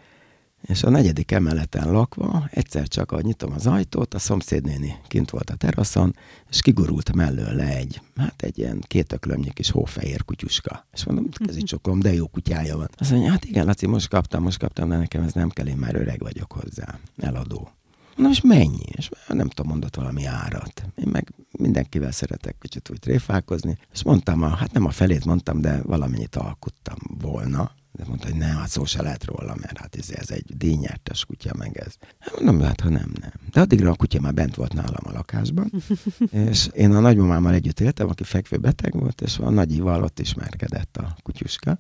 és 0.63 0.83
a 0.83 0.91
negyedik 0.91 1.31
emeleten 1.31 1.93
lakva 1.93 2.49
egyszer 2.51 2.89
csak, 2.89 3.13
ahogy 3.13 3.25
nyitom 3.25 3.53
az 3.53 3.67
ajtót, 3.67 4.15
a 4.15 4.19
szomszédnéni 4.19 4.97
kint 5.07 5.31
volt 5.31 5.51
a 5.51 5.55
teraszon, 5.55 6.17
és 6.51 6.61
kigurult 6.61 7.15
mellőle 7.15 7.77
egy, 7.77 8.01
hát 8.17 8.43
egy 8.43 8.59
ilyen 8.59 8.81
két 8.87 9.13
öklömnyi 9.13 9.51
kis 9.53 9.71
hófehér 9.71 10.25
kutyuska. 10.25 10.87
És 10.93 11.05
mondom, 11.05 11.29
ez 11.49 11.57
így 11.57 11.65
csokom, 11.65 12.01
de 12.01 12.13
jó 12.15 12.27
kutyája 12.27 12.77
van. 12.77 12.89
Azt 12.97 13.11
mondja, 13.11 13.31
hát 13.31 13.45
igen, 13.45 13.67
Laci, 13.67 13.87
most 13.87 14.09
kaptam, 14.09 14.43
most 14.43 14.59
kaptam, 14.59 14.89
de 14.89 14.97
nekem 14.97 15.23
ez 15.23 15.33
nem 15.33 15.49
kell, 15.49 15.67
én 15.67 15.77
már 15.77 15.95
öreg 15.95 16.21
vagyok 16.21 16.53
hozzá. 16.53 16.99
Eladó. 17.17 17.71
Na 18.19 18.27
most 18.27 18.43
mennyi? 18.43 18.85
És 18.97 19.11
nem 19.29 19.49
tudom, 19.49 19.71
mondott 19.71 19.97
valami 19.97 20.25
árat. 20.25 20.83
Én 20.97 21.09
meg 21.13 21.33
mindenkivel 21.59 22.11
szeretek 22.11 22.57
kicsit 22.61 22.91
úgy 22.91 22.99
tréfálkozni, 22.99 23.79
és 23.93 24.03
mondtam, 24.03 24.43
a, 24.43 24.49
hát 24.49 24.73
nem 24.73 24.85
a 24.85 24.91
felét 24.91 25.25
mondtam, 25.25 25.61
de 25.61 25.83
valamennyit 25.83 26.37
alkuttam 26.37 26.99
volna. 27.21 27.71
De 27.93 28.05
mondta, 28.07 28.27
hogy 28.27 28.37
nem, 28.37 28.57
hát 28.57 28.69
szó 28.69 28.85
se 28.85 29.03
lehet 29.03 29.25
róla, 29.25 29.55
mert 29.61 29.79
hát 29.79 29.97
ez, 29.97 30.11
ez 30.11 30.31
egy 30.31 30.57
díjnyertes 30.57 31.25
kutya, 31.25 31.55
meg 31.59 31.77
ez. 31.77 31.95
Hát 32.19 32.41
mondom, 32.41 32.67
hát 32.67 32.81
ha 32.81 32.89
nem, 32.89 33.13
nem. 33.21 33.33
De 33.51 33.61
addigra 33.61 33.91
a 33.91 33.95
kutya 33.95 34.21
már 34.21 34.35
bent 34.35 34.55
volt 34.55 34.73
nálam 34.73 35.03
a 35.03 35.13
lakásban, 35.13 35.73
és 36.49 36.69
én 36.75 36.95
a 36.95 37.01
nagymamámmal 37.01 37.55
együtt 37.55 37.81
éltem, 37.81 38.09
aki 38.09 38.25
fekvő 38.25 38.57
beteg 38.57 38.93
volt, 38.93 39.21
és 39.21 39.39
a 39.39 39.51
nagyival 39.51 40.03
ott 40.03 40.21
ismerkedett 40.21 40.97
a 40.97 41.17
kutyuska, 41.23 41.79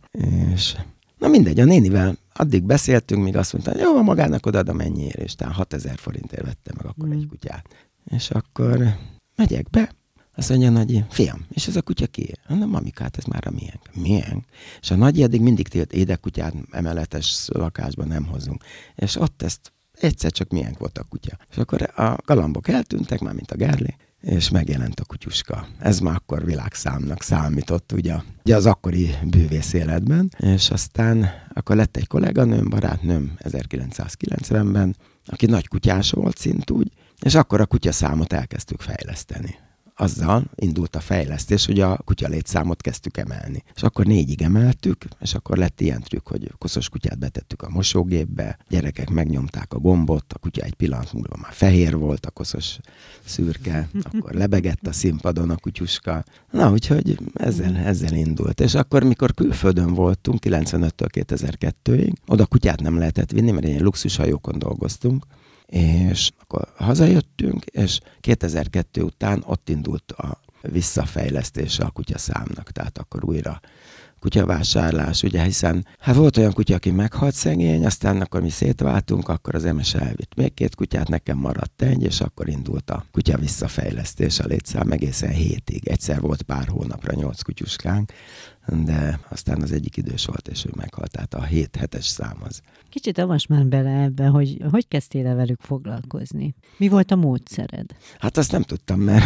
és 0.53 0.77
Na 1.19 1.29
mindegy, 1.29 1.61
a 1.61 1.65
nénivel 1.65 2.17
addig 2.39 2.65
beszéltünk, 2.65 3.23
míg 3.23 3.37
azt 3.37 3.53
mondta, 3.53 3.79
jó, 3.79 4.03
magának 4.03 4.47
odaadom 4.47 4.77
mennyiért, 4.77 5.19
és 5.19 5.35
talán 5.35 5.55
6000 5.55 5.99
forintért 5.99 6.45
vettem 6.45 6.75
meg 6.77 6.87
akkor 6.87 7.09
mm. 7.09 7.13
egy 7.13 7.27
kutyát. 7.29 7.89
És 8.05 8.31
akkor 8.31 8.97
megyek 9.37 9.71
be, 9.71 9.93
azt 10.35 10.49
mondja 10.49 10.71
nagy 10.71 11.05
fiam, 11.09 11.47
és 11.51 11.67
ez 11.67 11.77
a 11.77 11.83
kutya 11.83 12.07
ki? 12.07 12.33
Mondom, 12.49 12.71
mamikát, 12.71 13.17
ez 13.17 13.25
már 13.25 13.47
a 13.47 13.51
miénk. 13.51 13.81
Milyen? 13.95 14.45
És 14.81 14.91
a 14.91 14.97
nagy 14.97 15.23
eddig 15.23 15.41
mindig 15.41 15.69
tilt 15.69 15.93
édekutyát 15.93 16.55
emeletes 16.71 17.49
lakásban 17.49 18.09
nem 18.09 18.27
hozunk. 18.27 18.65
És 18.95 19.17
ott 19.17 19.43
ezt 19.43 19.73
egyszer 19.93 20.33
csak 20.33 20.51
milyen 20.51 20.77
volt 20.79 20.99
a 20.99 21.05
kutya. 21.05 21.37
És 21.51 21.57
akkor 21.57 21.93
a 21.97 22.17
galambok 22.25 22.69
eltűntek, 22.69 23.21
már 23.21 23.35
mint 23.35 23.51
a 23.51 23.57
gárli, 23.57 23.97
és 24.21 24.51
megjelent 24.51 25.01
a 25.01 25.05
kutyuska. 25.05 25.67
Ez 25.79 25.99
már 25.99 26.15
akkor 26.15 26.45
világszámnak 26.45 27.23
számított, 27.23 27.93
ugye, 27.93 28.15
ugye 28.45 28.57
az 28.57 28.67
akkori 28.67 29.15
bűvész 29.25 29.73
életben, 29.73 30.31
és 30.39 30.71
aztán 30.71 31.31
akkor 31.53 31.77
lett 31.77 31.97
egy 31.97 32.07
kolléganőm, 32.07 32.69
barátnőm 32.69 33.33
1990-ben, 33.39 34.97
aki 35.25 35.47
nagy 35.47 35.69
kutyás 35.69 36.11
volt 36.11 36.39
szint 36.39 36.71
úgy, 36.71 36.93
és 37.21 37.35
akkor 37.35 37.61
a 37.61 37.67
kutyaszámot 37.67 38.33
elkezdtük 38.33 38.81
fejleszteni 38.81 39.59
azzal 39.99 40.45
indult 40.55 40.97
a 40.97 41.01
fejlesztés, 41.01 41.67
hogy 41.67 41.81
a 41.81 41.97
kutya 42.05 42.29
létszámot 42.29 42.81
kezdtük 42.81 43.17
emelni. 43.17 43.63
És 43.75 43.83
akkor 43.83 44.07
négyig 44.07 44.43
emeltük, 44.43 45.05
és 45.21 45.35
akkor 45.35 45.57
lett 45.57 45.81
ilyen 45.81 46.03
trükk, 46.03 46.29
hogy 46.29 46.53
koszos 46.59 46.89
kutyát 46.89 47.19
betettük 47.19 47.63
a 47.63 47.69
mosógépbe, 47.71 48.59
gyerekek 48.69 49.11
megnyomták 49.11 49.73
a 49.73 49.79
gombot, 49.79 50.33
a 50.33 50.39
kutya 50.39 50.63
egy 50.63 50.75
pillanat 50.75 51.13
múlva 51.13 51.37
már 51.43 51.53
fehér 51.53 51.97
volt, 51.97 52.27
a 52.27 52.31
koszos 52.31 52.79
szürke, 53.25 53.89
akkor 54.13 54.33
lebegett 54.33 54.87
a 54.87 54.93
színpadon 54.93 55.51
a 55.51 55.57
kutyuska. 55.57 56.25
Na, 56.51 56.71
úgyhogy 56.71 57.19
ezzel, 57.35 57.77
ezzel 57.77 58.15
indult. 58.15 58.61
És 58.61 58.75
akkor, 58.75 59.03
mikor 59.03 59.35
külföldön 59.35 59.95
voltunk, 59.95 60.39
95-től 60.43 61.09
2002-ig, 61.13 62.13
oda 62.27 62.47
kutyát 62.47 62.81
nem 62.81 62.99
lehetett 62.99 63.31
vinni, 63.31 63.51
mert 63.51 63.67
ilyen 63.67 63.83
luxushajókon 63.83 64.59
dolgoztunk, 64.59 65.25
És 65.73 66.31
akkor 66.41 66.69
hazajöttünk, 66.77 67.65
és 67.65 68.01
2002 68.21 69.03
után 69.03 69.43
ott 69.47 69.69
indult 69.69 70.13
a 70.13 70.41
visszafejlesztése 70.63 71.85
a 71.85 71.91
kutyaszámnak, 71.91 72.71
tehát 72.71 72.99
akkor 72.99 73.25
újra 73.25 73.61
kutyavásárlás, 74.21 75.23
ugye, 75.23 75.43
hiszen 75.43 75.87
hát 75.99 76.15
volt 76.15 76.37
olyan 76.37 76.53
kutya, 76.53 76.75
aki 76.75 76.91
meghalt 76.91 77.35
szegény, 77.35 77.85
aztán 77.85 78.21
akkor 78.21 78.41
mi 78.41 78.51
szétváltunk, 78.51 79.29
akkor 79.29 79.55
az 79.55 79.63
MS 79.63 79.95
elvitt 79.95 80.35
még 80.35 80.55
két 80.55 80.75
kutyát, 80.75 81.09
nekem 81.09 81.39
maradt 81.39 81.83
egy, 81.83 82.03
és 82.03 82.21
akkor 82.21 82.49
indult 82.49 82.91
a 82.91 83.05
kutya 83.13 83.39
visszafejlesztés 83.39 84.39
a 84.39 84.47
létszám 84.47 84.91
egészen 84.91 85.31
hétig. 85.31 85.89
Egyszer 85.89 86.21
volt 86.21 86.43
pár 86.43 86.69
hónapra 86.69 87.15
nyolc 87.15 87.43
kutyuskánk, 87.43 88.13
de 88.85 89.21
aztán 89.29 89.63
az 89.63 89.73
egyik 89.73 89.97
idős 89.97 90.25
volt, 90.25 90.49
és 90.49 90.65
ő 90.65 90.71
meghalt, 90.77 91.11
tehát 91.11 91.35
a 91.35 91.43
7 91.43 91.77
hetes 91.77 92.07
szám 92.07 92.37
az. 92.43 92.61
Kicsit 92.91 93.19
avas 93.19 93.47
már 93.47 93.67
bele 93.67 94.03
ebbe, 94.03 94.27
hogy 94.27 94.63
hogy 94.71 94.89
kezdtél 94.89 95.27
el 95.27 95.35
velük 95.35 95.61
foglalkozni? 95.61 96.55
Mi 96.77 96.89
volt 96.89 97.11
a 97.11 97.17
módszered? 97.17 97.87
Hát 98.19 98.37
azt 98.37 98.53
nem 98.53 98.63
tudtam, 98.63 99.01
mert, 99.01 99.25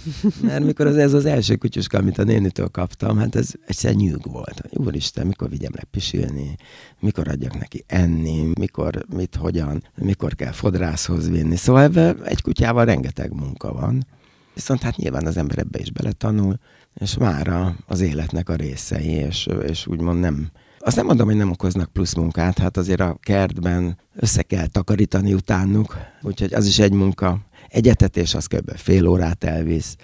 mert 0.42 0.64
mikor 0.64 0.86
az, 0.86 0.96
ez 0.96 1.12
az 1.12 1.24
első 1.24 1.56
kutyuska, 1.56 1.98
amit 1.98 2.18
a 2.18 2.24
nénitől 2.24 2.68
kaptam, 2.68 3.18
hát 3.18 3.34
ez 3.34 3.50
egyszer 3.66 3.94
nyűg 3.94 4.32
volt. 4.32 4.62
Úristen, 4.70 5.26
mikor 5.26 5.50
vigyem 5.50 5.72
le 5.74 5.82
pisilni, 5.90 6.56
mikor 7.00 7.28
adjak 7.28 7.58
neki 7.58 7.84
enni, 7.86 8.52
mikor, 8.58 9.04
mit, 9.14 9.34
hogyan, 9.34 9.82
mikor 9.94 10.34
kell 10.34 10.52
fodrászhoz 10.52 11.28
vinni. 11.28 11.56
Szóval 11.56 11.82
ebben 11.82 12.24
egy 12.24 12.42
kutyával 12.42 12.84
rengeteg 12.84 13.32
munka 13.32 13.72
van. 13.72 14.06
Viszont 14.54 14.82
hát 14.82 14.96
nyilván 14.96 15.26
az 15.26 15.36
ember 15.36 15.58
ebbe 15.58 15.78
is 15.78 15.90
beletanul, 15.90 16.58
és 16.98 17.16
már 17.16 17.74
az 17.86 18.00
életnek 18.00 18.48
a 18.48 18.54
részei, 18.54 19.06
és, 19.06 19.48
és 19.66 19.86
úgymond 19.86 20.20
nem, 20.20 20.50
azt 20.78 20.96
nem 20.96 21.06
mondom, 21.06 21.26
hogy 21.26 21.36
nem 21.36 21.50
okoznak 21.50 21.92
plusz 21.92 22.14
munkát, 22.14 22.58
hát 22.58 22.76
azért 22.76 23.00
a 23.00 23.18
kertben 23.20 23.98
össze 24.14 24.42
kell 24.42 24.66
takarítani 24.66 25.34
utánuk, 25.34 25.96
úgyhogy 26.22 26.54
az 26.54 26.66
is 26.66 26.78
egy 26.78 26.92
munka. 26.92 27.38
Egyetetés 27.68 28.34
az 28.34 28.46
kb. 28.46 28.76
fél 28.76 29.06
órát 29.06 29.44
elvisz, 29.44 29.96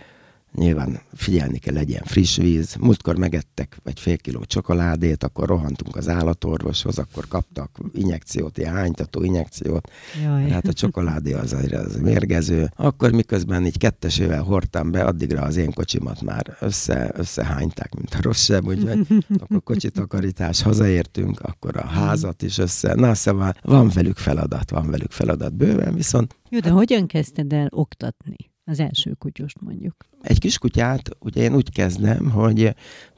Nyilván 0.54 1.00
figyelni 1.12 1.58
kell, 1.58 1.74
legyen 1.74 2.02
friss 2.04 2.36
víz. 2.36 2.74
Múltkor 2.80 3.16
megettek 3.16 3.78
egy 3.84 4.00
fél 4.00 4.16
kiló 4.16 4.44
csokoládét, 4.44 5.24
akkor 5.24 5.48
rohantunk 5.48 5.96
az 5.96 6.08
állatorvoshoz, 6.08 6.98
akkor 6.98 7.28
kaptak 7.28 7.78
injekciót, 7.92 8.58
ilyen 8.58 8.74
hánytató 8.74 9.22
injekciót. 9.22 9.90
Jaj. 10.22 10.50
Hát 10.50 10.66
a 10.66 10.72
csokoládé 10.72 11.32
az, 11.32 11.52
az 11.72 11.96
mérgező. 11.96 12.70
Akkor 12.76 13.12
miközben 13.12 13.66
így 13.66 13.78
kettesével 13.78 14.42
hordtam 14.42 14.90
be, 14.90 15.04
addigra 15.04 15.42
az 15.42 15.56
én 15.56 15.72
kocsimat 15.72 16.22
már 16.22 16.56
össze, 16.60 17.10
összehányták, 17.14 17.94
mint 17.94 18.14
a 18.14 18.18
rossz 18.22 18.44
sem, 18.44 18.66
úgyhogy 18.66 19.06
akkor 19.38 19.62
kocsitakarítás, 19.62 20.62
hazaértünk, 20.62 21.40
akkor 21.40 21.76
a 21.76 21.86
házat 21.86 22.42
is 22.42 22.58
össze. 22.58 22.94
Na, 22.94 23.14
szóval 23.14 23.54
van 23.62 23.88
velük 23.94 24.16
feladat, 24.16 24.70
van 24.70 24.90
velük 24.90 25.10
feladat 25.10 25.54
bőven, 25.54 25.94
viszont... 25.94 26.36
Jó, 26.48 26.58
de 26.58 26.70
hogyan 26.70 27.06
kezdted 27.06 27.52
el 27.52 27.68
oktatni? 27.70 28.36
Az 28.64 28.80
első 28.80 29.12
kutyust 29.18 29.60
mondjuk. 29.60 29.96
Egy 30.20 30.38
kis 30.38 30.58
kutyát, 30.58 31.10
ugye 31.18 31.42
én 31.42 31.54
úgy 31.54 31.72
kezdem, 31.72 32.30
hogy 32.30 32.74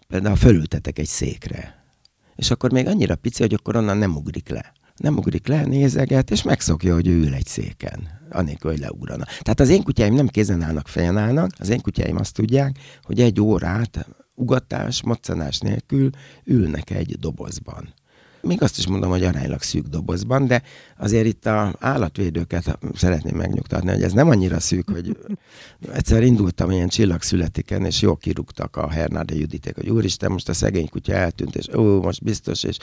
például 0.08 0.36
fölültetek 0.36 0.98
egy 0.98 1.06
székre. 1.06 1.84
És 2.36 2.50
akkor 2.50 2.72
még 2.72 2.86
annyira 2.86 3.16
pici, 3.16 3.42
hogy 3.42 3.54
akkor 3.54 3.76
onnan 3.76 3.96
nem 3.96 4.16
ugrik 4.16 4.48
le. 4.48 4.72
Nem 4.96 5.16
ugrik 5.16 5.46
le, 5.46 5.64
nézeget, 5.64 6.30
és 6.30 6.42
megszokja, 6.42 6.94
hogy 6.94 7.06
ő 7.06 7.20
ül 7.20 7.34
egy 7.34 7.46
széken, 7.46 8.08
anélkül, 8.30 8.70
hogy 8.70 8.80
leugrana. 8.80 9.24
Tehát 9.24 9.60
az 9.60 9.68
én 9.68 9.82
kutyáim 9.82 10.14
nem 10.14 10.28
kézen 10.28 10.62
állnak, 10.62 10.88
fejen 10.88 11.16
állnak, 11.16 11.50
az 11.58 11.68
én 11.68 11.80
kutyáim 11.80 12.16
azt 12.16 12.34
tudják, 12.34 12.78
hogy 13.02 13.20
egy 13.20 13.40
órát 13.40 14.08
ugatás, 14.34 15.02
moccanás 15.02 15.58
nélkül 15.58 16.10
ülnek 16.44 16.90
egy 16.90 17.16
dobozban 17.18 17.94
még 18.46 18.62
azt 18.62 18.78
is 18.78 18.86
mondom, 18.86 19.10
hogy 19.10 19.22
aránylag 19.22 19.62
szűk 19.62 19.86
dobozban, 19.86 20.46
de 20.46 20.62
azért 20.98 21.26
itt 21.26 21.46
a 21.46 21.74
állatvédőket 21.78 22.78
szeretném 22.94 23.36
megnyugtatni, 23.36 23.90
hogy 23.90 24.02
ez 24.02 24.12
nem 24.12 24.28
annyira 24.28 24.60
szűk, 24.60 24.90
hogy 24.90 25.16
egyszer 25.92 26.22
indultam 26.22 26.70
ilyen 26.70 26.88
csillagszületiken, 26.88 27.84
és 27.84 28.00
jó 28.00 28.16
kirúgtak 28.16 28.76
a 28.76 28.90
Hernáde 28.90 29.34
Juditék, 29.34 29.74
hogy 29.74 29.90
úristen, 29.90 30.30
most 30.30 30.48
a 30.48 30.52
szegény 30.52 30.88
kutya 30.88 31.12
eltűnt, 31.12 31.56
és 31.56 31.68
ó, 31.74 32.00
most 32.00 32.22
biztos, 32.22 32.62
és, 32.62 32.78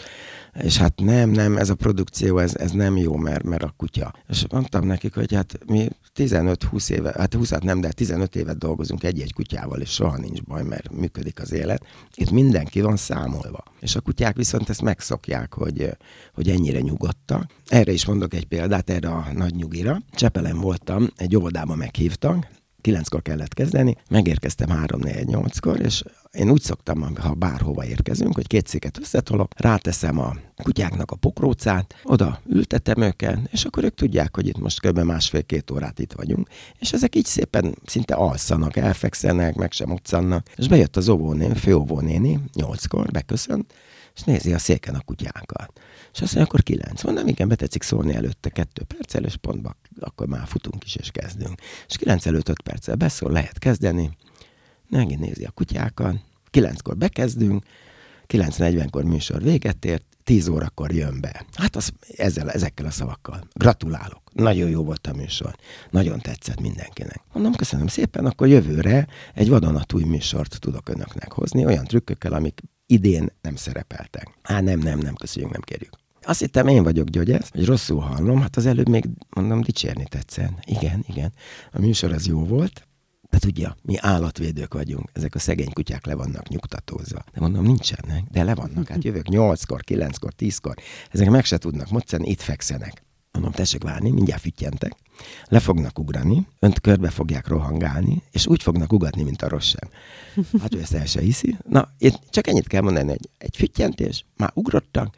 és 0.62 0.78
hát 0.78 0.99
nem, 0.99 1.30
nem, 1.30 1.58
ez 1.58 1.69
a 1.69 1.76
produkció, 1.76 2.38
ez, 2.38 2.56
ez 2.56 2.71
nem 2.71 2.97
jó, 2.97 3.15
mert, 3.15 3.43
mert 3.43 3.63
a 3.63 3.73
kutya. 3.78 4.13
És 4.30 4.45
mondtam 4.52 4.86
nekik, 4.86 5.13
hogy 5.13 5.34
hát 5.34 5.60
mi 5.65 5.88
15-20 6.15 6.89
éve, 6.89 7.13
hát 7.17 7.34
20 7.34 7.49
nem, 7.62 7.82
de 7.82 7.91
15 7.91 8.36
évet 8.36 8.58
dolgozunk 8.58 9.04
egy-egy 9.04 9.34
kutyával, 9.34 9.82
és 9.82 9.89
soha 9.89 10.17
nincs 10.17 10.41
baj, 10.41 10.63
mert 10.63 10.91
működik 10.91 11.39
az 11.41 11.52
élet. 11.52 11.86
Itt 12.15 12.32
mindenki 12.32 12.82
van 12.82 12.95
számolva. 12.95 13.63
És 13.80 13.95
a 13.95 14.02
kutyák 14.02 14.36
viszont 14.36 14.69
ezt 14.69 14.82
megszokják, 14.82 15.53
hogy, 15.54 15.89
hogy 16.34 16.50
ennyire 16.50 16.80
nyugodtak. 16.80 17.52
Erre 17.68 17.92
is 17.92 18.06
mondok 18.06 18.34
egy 18.34 18.46
példát, 18.46 18.89
erre 18.89 19.10
a 19.10 19.28
nagy 19.34 19.56
nyugira. 19.56 20.02
Csepelen 20.12 20.60
voltam, 20.60 21.08
egy 21.16 21.36
óvodába 21.36 21.76
meghívtak, 21.76 22.48
kilenckor 22.84 23.22
kellett 23.22 23.54
kezdeni, 23.54 23.98
megérkeztem 24.10 24.70
3 24.70 25.00
4 25.00 25.26
8 25.26 25.60
kor 25.60 25.80
és 25.80 26.04
én 26.32 26.50
úgy 26.50 26.62
szoktam, 26.62 27.16
ha 27.16 27.34
bárhova 27.34 27.86
érkezünk, 27.86 28.36
hogy 28.36 28.48
két 28.48 28.68
széket 28.68 29.00
összetolok, 29.00 29.52
ráteszem 29.58 30.20
a 30.20 30.36
kutyáknak 30.63 31.12
a 31.12 31.16
pokrócát, 31.16 31.96
oda 32.04 32.42
ültetem 32.46 33.02
őket, 33.02 33.39
és 33.52 33.63
akkor 33.63 33.84
ők 33.84 33.96
tudják, 33.96 34.36
hogy 34.36 34.48
itt 34.48 34.60
most 34.60 34.88
kb. 34.88 35.00
másfél-két 35.00 35.72
órát 35.72 36.00
itt 36.00 36.13
vagyunk, 36.13 36.48
és 36.80 36.94
ezek 36.94 37.16
így 37.16 37.26
szépen 37.26 37.76
szinte 37.86 38.13
alszanak, 38.13 38.76
elfekszenek, 38.76 39.56
meg 39.56 39.72
sem 39.72 39.92
utcannak, 39.92 40.50
és 40.56 40.68
bejött 40.68 40.98
az 40.98 41.10
óvónéni, 41.10 41.56
főóvónéni, 41.56 42.39
nyolckor, 42.54 43.12
beköszönt, 43.12 43.74
és 44.15 44.21
nézi 44.21 44.54
a 44.54 44.58
széken 44.58 44.95
a 44.95 45.02
kutyánkat. 45.02 45.80
És 46.13 46.21
azt 46.21 46.36
mondja, 46.36 46.41
akkor 46.41 46.63
kilenc. 46.63 47.04
Mondom, 47.04 47.28
igen, 47.28 47.47
betetszik 47.47 47.84
szólni 47.84 48.15
előtte 48.15 48.49
kettő 48.49 48.84
perccel, 48.84 49.23
és 49.23 49.36
pontba 49.36 49.76
akkor 49.99 50.28
már 50.28 50.47
futunk 50.47 50.86
is, 50.86 50.95
és 50.95 51.12
kezdünk. 51.12 51.62
És 51.88 51.97
kilenc 51.97 52.26
előtt 52.26 52.49
öt 52.49 52.62
perccel 52.62 52.95
beszól, 52.95 53.32
lehet 53.32 53.60
kezdeni. 53.60 54.17
Megint 54.89 55.19
nézi 55.19 55.43
a 55.43 55.52
kutyákat. 55.52 56.15
Kilenckor 56.49 56.97
bekezdünk, 56.97 57.63
9.40-kor 58.28 59.04
műsor 59.04 59.41
véget 59.41 59.86
ért, 59.86 60.06
10 60.23 60.47
órakor 60.47 60.91
jön 60.91 61.21
be. 61.21 61.45
Hát 61.53 61.75
az, 61.75 61.91
ezzel, 62.17 62.51
ezekkel 62.51 62.86
a 62.86 62.91
szavakkal. 62.91 63.47
Gratulálok. 63.53 64.21
Nagyon 64.33 64.69
jó 64.69 64.83
volt 64.83 65.07
a 65.07 65.13
műsor. 65.13 65.55
Nagyon 65.89 66.19
tetszett 66.19 66.62
mindenkinek. 66.62 67.21
Mondom, 67.33 67.53
köszönöm 67.53 67.88
szépen, 67.88 68.25
akkor 68.25 68.47
jövőre 68.47 69.07
egy 69.33 69.49
vadonatúj 69.49 70.03
műsort 70.03 70.59
tudok 70.59 70.89
önöknek 70.89 71.31
hozni, 71.31 71.65
olyan 71.65 71.86
trükkökkel, 71.86 72.33
amik 72.33 72.62
idén 72.86 73.29
nem 73.41 73.55
szerepeltek. 73.55 74.29
Hát 74.43 74.63
nem, 74.63 74.79
nem, 74.79 74.99
nem, 74.99 75.15
köszönjük, 75.15 75.51
nem 75.51 75.62
kérjük. 75.62 75.93
Azt 76.21 76.39
hittem, 76.39 76.67
én 76.67 76.83
vagyok 76.83 77.07
gyógyász, 77.07 77.49
hogy 77.51 77.65
rosszul 77.65 77.99
hallom, 77.99 78.41
hát 78.41 78.55
az 78.55 78.65
előbb 78.65 78.89
még 78.89 79.09
mondom, 79.29 79.62
dicsérni 79.62 80.05
tetszett. 80.09 80.51
Igen, 80.65 81.05
igen. 81.07 81.33
A 81.71 81.79
műsor 81.79 82.12
az 82.12 82.27
jó 82.27 82.45
volt, 82.45 82.88
de 83.34 83.39
tudja, 83.39 83.76
mi 83.82 83.96
állatvédők 83.98 84.74
vagyunk, 84.74 85.10
ezek 85.13 85.36
a 85.36 85.39
szegény 85.39 85.74
kutyák 85.74 86.06
le 86.06 86.15
vannak 86.15 86.48
nyugtatózva. 86.50 87.24
De 87.34 87.39
mondom, 87.39 87.63
nincsenek, 87.63 88.24
de 88.32 88.43
le 88.43 88.56
vannak. 88.56 88.88
Hát 88.88 89.04
jövök 89.04 89.28
nyolckor, 89.28 89.82
kilenckor, 89.82 90.34
tízkor. 90.34 90.76
Ezek 91.12 91.30
meg 91.30 91.46
se 91.46 91.58
tudnak 91.58 91.89
moccanni, 91.89 92.30
itt 92.30 92.41
fekszenek. 92.41 93.04
Mondom, 93.32 93.52
tessék 93.52 93.84
várni, 93.84 94.12
mindjárt 94.12 94.41
füttyentek. 94.41 94.96
Le 95.48 95.60
fognak 95.60 96.00
ugrani, 96.00 96.48
önt 96.60 96.80
körbe 96.80 97.10
fogják 97.10 97.48
rohangálni, 97.48 98.22
és 98.32 98.48
úgy 98.48 98.63
fognak 98.63 98.93
ugatni, 98.93 99.24
mint 99.24 99.41
a 99.41 99.50
rossz 99.50 99.67
sem. 99.67 99.89
Hát 100.62 100.76
ő 100.76 100.80
ezt 100.80 100.93
el 100.93 101.06
se 101.06 101.22
hiszi. 101.22 101.58
Na, 101.69 101.93
csak 102.30 102.48
ennyit 102.48 102.67
kell 102.67 102.82
mondani, 102.82 103.10
hogy 103.10 103.30
egy 103.38 103.56
füttyentés, 103.58 104.26
már 104.38 104.52
ugrottak, 104.54 105.15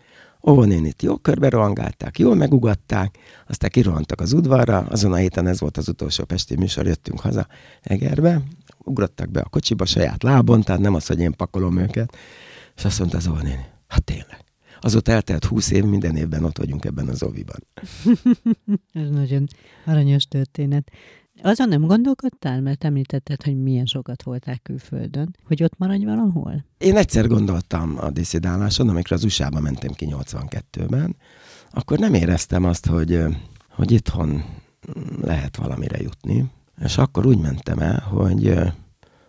óvonénit 0.48 1.02
jó 1.02 1.18
körbe 1.18 1.50
rohangálták, 1.50 2.20
jól 2.20 2.36
megugatták, 2.36 3.18
aztán 3.48 3.70
kirohantak 3.70 4.22
az 4.22 4.34
udvarra, 4.34 4.78
azon 4.78 5.14
a 5.14 5.16
héten 5.16 5.48
ez 5.48 5.60
volt 5.60 5.78
az 5.78 5.88
utolsó 5.88 6.24
pesti 6.24 6.56
műsor, 6.56 6.86
jöttünk 6.86 7.20
haza 7.20 7.48
Egerbe, 7.82 8.42
ugrottak 8.84 9.30
be 9.30 9.40
a 9.40 9.50
kocsiba 9.50 9.86
saját 9.86 10.24
lábon, 10.24 10.62
tehát 10.62 10.82
nem 10.82 10.94
az, 10.94 11.08
hogy 11.08 11.20
én 11.20 11.32
pakolom 11.36 11.78
őket, 11.78 12.18
és 12.76 12.86
azt 12.86 13.00
mondta 13.00 13.18
az 13.18 13.28
óvonéni, 13.28 13.66
hát 13.88 14.04
tényleg. 14.04 14.44
Azóta 14.80 15.12
eltelt 15.12 15.46
húsz 15.46 15.72
év, 15.72 15.84
minden 15.84 16.16
évben 16.16 16.44
ott 16.44 16.58
vagyunk 16.58 16.86
ebben 16.86 17.08
az 17.08 17.24
oviban. 17.24 17.68
Ez 18.94 19.10
nagyon 19.10 19.48
aranyos 19.86 20.28
történet. 20.28 20.92
Azon 21.46 21.68
nem 21.68 21.82
gondolkodtál, 21.82 22.62
mert 22.62 22.84
említetted, 22.84 23.44
hogy 23.44 23.62
milyen 23.62 23.86
sokat 23.86 24.24
voltál 24.24 24.58
külföldön, 24.64 25.36
hogy 25.48 25.64
ott 25.64 25.78
maradj 25.78 26.06
valahol? 26.06 26.66
Én 26.78 26.98
egyszer 26.98 27.28
gondoltam 27.28 27.98
a 28.00 28.10
diszidáláson, 28.10 28.90
amikor 28.90 29.12
az 29.12 29.24
USA-ba 29.24 29.60
mentem 29.60 29.92
ki 29.92 30.08
82-ben, 30.10 31.16
akkor 31.72 32.00
nem 32.00 32.14
éreztem 32.14 32.64
azt, 32.64 32.86
hogy, 32.86 33.24
hogy 33.70 33.92
itthon 33.92 34.44
lehet 35.22 35.56
valamire 35.56 36.02
jutni. 36.02 36.52
És 36.82 36.98
akkor 36.98 37.26
úgy 37.26 37.40
mentem 37.40 37.80
el, 37.80 38.00
hogy 38.00 38.60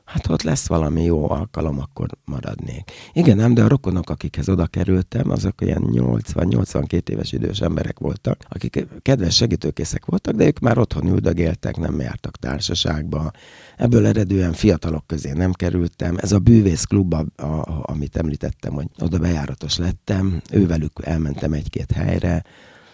hát 0.07 0.29
ott 0.29 0.42
lesz 0.42 0.66
valami 0.66 1.03
jó 1.03 1.31
alkalom, 1.31 1.81
akkor 1.81 2.09
maradnék. 2.25 2.90
Igen, 3.12 3.37
nem, 3.37 3.55
de 3.55 3.62
a 3.62 3.69
rokonok, 3.69 4.11
akikhez 4.11 4.49
oda 4.49 4.66
kerültem, 4.66 5.31
azok 5.31 5.61
ilyen 5.61 5.83
80-82 5.92 7.09
éves 7.09 7.33
idős 7.33 7.61
emberek 7.61 7.99
voltak, 7.99 8.45
akik 8.49 8.87
kedves 9.03 9.37
segítőkészek 9.37 10.05
voltak, 10.05 10.35
de 10.35 10.47
ők 10.47 10.59
már 10.59 10.79
otthon 10.79 11.07
üldögéltek, 11.07 11.77
nem 11.77 12.01
jártak 12.01 12.37
társaságba. 12.37 13.31
Ebből 13.77 14.07
eredően 14.07 14.53
fiatalok 14.53 15.07
közé 15.07 15.33
nem 15.33 15.53
kerültem. 15.53 16.16
Ez 16.21 16.33
a 16.33 16.38
bűvész 16.38 16.85
klub, 16.85 17.14
a, 17.14 17.25
a, 17.37 17.83
amit 17.83 18.16
említettem, 18.16 18.73
hogy 18.73 18.87
oda 18.99 19.19
bejáratos 19.19 19.77
lettem, 19.77 20.42
ővelük 20.51 20.92
elmentem 21.03 21.53
egy-két 21.53 21.92
helyre, 21.92 22.45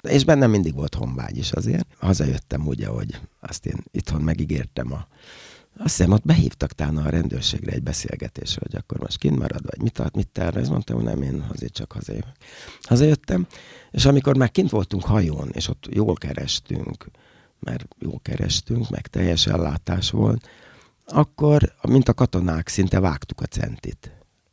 És 0.09 0.25
bennem 0.25 0.51
mindig 0.51 0.75
volt 0.75 0.94
honvágy 0.94 1.37
is 1.37 1.53
azért. 1.53 1.87
Hazajöttem 1.98 2.66
úgy, 2.66 2.85
hogy 2.85 3.20
azt 3.40 3.66
én 3.66 3.85
itthon 3.90 4.20
megígértem 4.20 4.92
a 4.92 5.07
azt 5.76 5.96
hiszem, 5.96 6.12
ott 6.12 6.24
behívtak 6.24 6.72
tána 6.72 7.02
a 7.02 7.08
rendőrségre 7.08 7.72
egy 7.72 7.82
beszélgetésre, 7.82 8.61
hogy 8.62 8.76
akkor 8.76 8.98
most 8.98 9.18
kint 9.18 9.38
marad, 9.38 9.62
vagy 9.62 9.80
mit, 9.80 10.14
mit 10.14 10.28
tervez. 10.28 10.68
Mondtam, 10.68 10.96
hogy 10.96 11.04
nem, 11.04 11.22
én 11.22 11.46
azért 11.52 11.72
csak 11.72 11.92
hazajövök. 11.92 12.37
Hazajöttem, 12.82 13.46
és 13.90 14.04
amikor 14.04 14.37
már 14.37 14.50
kint 14.50 14.70
voltunk 14.70 15.04
hajón, 15.04 15.50
és 15.52 15.68
ott 15.68 15.87
jól 15.90 16.14
kerestünk, 16.14 17.11
mert 17.61 17.87
jól 17.98 18.20
kerestünk, 18.22 18.90
meg 18.90 19.06
teljes 19.06 19.46
ellátás 19.46 20.11
volt, 20.11 20.48
akkor, 21.06 21.74
mint 21.82 22.08
a 22.08 22.14
katonák, 22.14 22.68
szinte 22.68 23.00
vágtuk 23.00 23.40
a 23.40 23.46
centit. 23.46 24.11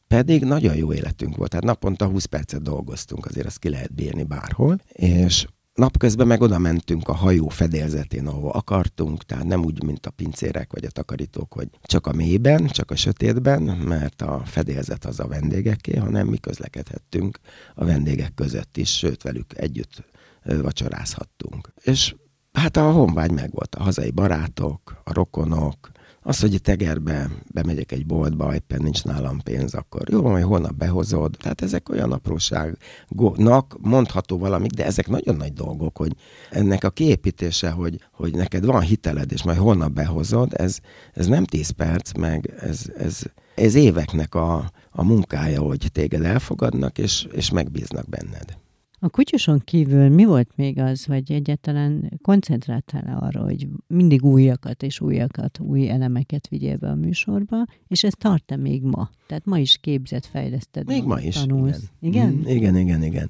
Pedig 0.07 0.43
nagyon 0.43 0.75
jó 0.75 0.93
életünk 0.93 1.35
volt, 1.35 1.49
tehát 1.49 1.65
naponta 1.65 2.05
20 2.05 2.25
percet 2.25 2.61
dolgoztunk, 2.61 3.25
azért 3.25 3.45
azt 3.45 3.59
ki 3.59 3.69
lehet 3.69 3.93
bírni 3.93 4.23
bárhol, 4.23 4.81
és 4.87 5.47
napközben 5.79 6.27
meg 6.27 6.41
oda 6.41 6.57
mentünk 6.57 7.07
a 7.07 7.13
hajó 7.13 7.47
fedélzetén, 7.47 8.27
ahol 8.27 8.51
akartunk, 8.51 9.23
tehát 9.23 9.45
nem 9.45 9.63
úgy, 9.63 9.83
mint 9.83 10.05
a 10.05 10.11
pincérek 10.11 10.71
vagy 10.71 10.85
a 10.85 10.89
takarítók, 10.89 11.53
hogy 11.53 11.67
csak 11.81 12.07
a 12.07 12.13
mélyben, 12.13 12.67
csak 12.67 12.91
a 12.91 12.95
sötétben, 12.95 13.61
mert 13.61 14.21
a 14.21 14.41
fedélzet 14.45 15.05
az 15.05 15.19
a 15.19 15.27
vendégeké, 15.27 15.95
hanem 15.95 16.27
mi 16.27 16.37
közlekedhettünk 16.37 17.39
a 17.75 17.85
vendégek 17.85 18.33
között 18.33 18.77
is, 18.77 18.97
sőt 18.97 19.23
velük 19.23 19.57
együtt 19.57 20.03
vacsorázhattunk. 20.43 21.73
És 21.81 22.15
hát 22.51 22.77
a 22.77 22.91
honvágy 22.91 23.31
megvolt, 23.31 23.75
a 23.75 23.83
hazai 23.83 24.11
barátok, 24.11 25.01
a 25.03 25.13
rokonok, 25.13 25.91
az, 26.21 26.39
hogy 26.39 26.61
tegerbe 26.61 27.29
bemegyek 27.53 27.91
egy 27.91 28.05
boltba, 28.05 28.55
éppen 28.55 28.81
nincs 28.81 29.03
nálam 29.03 29.39
pénz, 29.39 29.73
akkor 29.73 30.09
jó, 30.09 30.21
majd 30.21 30.43
holnap 30.43 30.73
behozod. 30.73 31.35
Tehát 31.39 31.61
ezek 31.61 31.89
olyan 31.89 32.11
apróságnak 32.11 33.77
mondható 33.81 34.37
valamik, 34.37 34.71
de 34.71 34.85
ezek 34.85 35.07
nagyon 35.07 35.35
nagy 35.35 35.53
dolgok, 35.53 35.97
hogy 35.97 36.15
ennek 36.49 36.83
a 36.83 36.89
kiépítése, 36.89 37.69
hogy, 37.69 37.99
hogy 38.11 38.33
neked 38.33 38.65
van 38.65 38.81
hiteled, 38.81 39.31
és 39.31 39.43
majd 39.43 39.57
holnap 39.57 39.91
behozod, 39.91 40.53
ez, 40.53 40.77
ez 41.13 41.27
nem 41.27 41.45
10 41.45 41.69
perc, 41.69 42.17
meg 42.17 42.53
ez, 42.59 42.85
ez, 42.97 43.21
ez 43.55 43.75
éveknek 43.75 44.35
a, 44.35 44.71
a 44.91 45.03
munkája, 45.03 45.61
hogy 45.61 45.89
téged 45.91 46.23
elfogadnak, 46.23 46.97
és, 46.97 47.27
és 47.31 47.49
megbíznak 47.49 48.09
benned. 48.09 48.57
A 49.01 49.09
kutyuson 49.09 49.59
kívül 49.59 50.09
mi 50.09 50.25
volt 50.25 50.49
még 50.55 50.79
az, 50.79 51.05
hogy 51.05 51.31
egyáltalán 51.31 52.19
koncentráltál 52.21 53.17
arra, 53.19 53.43
hogy 53.43 53.67
mindig 53.87 54.23
újakat 54.23 54.83
és 54.83 55.01
újakat, 55.01 55.59
új 55.59 55.89
elemeket 55.89 56.47
vigyél 56.47 56.77
be 56.77 56.89
a 56.89 56.95
műsorba, 56.95 57.65
és 57.87 58.03
ez 58.03 58.13
tart-e 58.17 58.55
még 58.57 58.83
ma? 58.83 59.09
Tehát 59.27 59.45
ma 59.45 59.57
is 59.57 59.77
képzett, 59.77 60.25
fejleszted, 60.25 60.85
Még 60.87 61.03
ma 61.03 61.19
is, 61.19 61.35
tanulsz. 61.35 61.83
igen. 61.99 62.31
Igen? 62.31 62.53
Mm, 62.53 62.57
igen, 62.57 62.77
igen, 62.77 63.03
igen. 63.03 63.29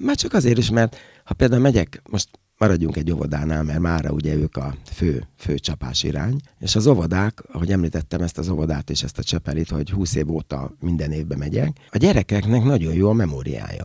Már 0.00 0.16
csak 0.16 0.32
azért 0.32 0.58
is, 0.58 0.70
mert 0.70 0.96
ha 1.24 1.34
például 1.34 1.60
megyek, 1.60 2.02
most 2.10 2.28
maradjunk 2.58 2.96
egy 2.96 3.12
óvodánál, 3.12 3.62
mert 3.62 3.80
mára 3.80 4.10
ugye 4.10 4.34
ők 4.34 4.56
a 4.56 4.74
fő, 4.84 5.26
fő 5.36 5.58
csapás 5.58 6.02
irány, 6.02 6.36
és 6.58 6.76
az 6.76 6.86
óvodák, 6.86 7.42
ahogy 7.52 7.72
említettem 7.72 8.20
ezt 8.20 8.38
az 8.38 8.48
óvodát 8.48 8.90
és 8.90 9.02
ezt 9.02 9.18
a 9.18 9.22
csepelit, 9.22 9.70
hogy 9.70 9.90
20 9.90 10.14
év 10.14 10.30
óta 10.30 10.76
minden 10.80 11.12
évben 11.12 11.38
megyek, 11.38 11.76
a 11.90 11.96
gyerekeknek 11.96 12.64
nagyon 12.64 12.94
jó 12.94 13.08
a 13.08 13.12
memóriája. 13.12 13.84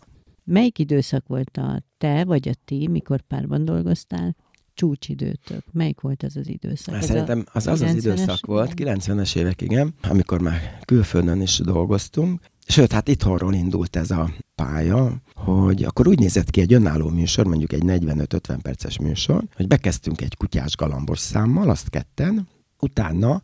Melyik 0.52 0.80
időszak 0.80 1.28
volt 1.28 1.58
a 1.58 1.84
te 1.98 2.24
vagy 2.24 2.48
a 2.48 2.54
ti, 2.66 2.88
mikor 2.88 3.22
párban 3.22 3.66
dolgoztál, 3.66 4.36
csúcsidőtök? 4.74 5.64
Melyik 5.72 6.00
volt 6.00 6.24
az 6.24 6.36
az 6.36 6.48
időszak? 6.48 6.96
Ez 6.96 7.06
Szerintem 7.06 7.46
az 7.54 7.68
az 7.68 7.82
az 7.82 7.96
időszak 7.96 8.46
volt, 8.46 8.74
90-es 8.76 9.36
évek, 9.36 9.62
igen, 9.62 9.94
amikor 10.02 10.42
már 10.42 10.80
külföldön 10.86 11.42
is 11.42 11.58
dolgoztunk, 11.58 12.42
Sőt, 12.72 12.92
hát 12.92 13.08
itthonról 13.08 13.54
indult 13.54 13.96
ez 13.96 14.12
a 14.12 14.30
pálya, 14.56 15.22
hogy 15.34 15.84
akkor 15.84 16.08
úgy 16.08 16.20
nézett 16.20 16.50
ki 16.50 16.62
egy 16.62 16.74
önálló 16.74 17.10
műsor, 17.10 17.46
mondjuk 17.46 17.74
egy 17.74 17.84
45-50 17.86 18.58
perces 18.62 19.00
műsor, 19.00 19.44
hogy 19.56 19.68
bekezdtünk 19.68 20.22
egy 20.22 20.38
kutyás 20.38 20.76
galambos 20.76 21.20
számmal, 21.20 21.70
azt 21.70 21.90
ketten, 21.90 22.48
utána 22.80 23.42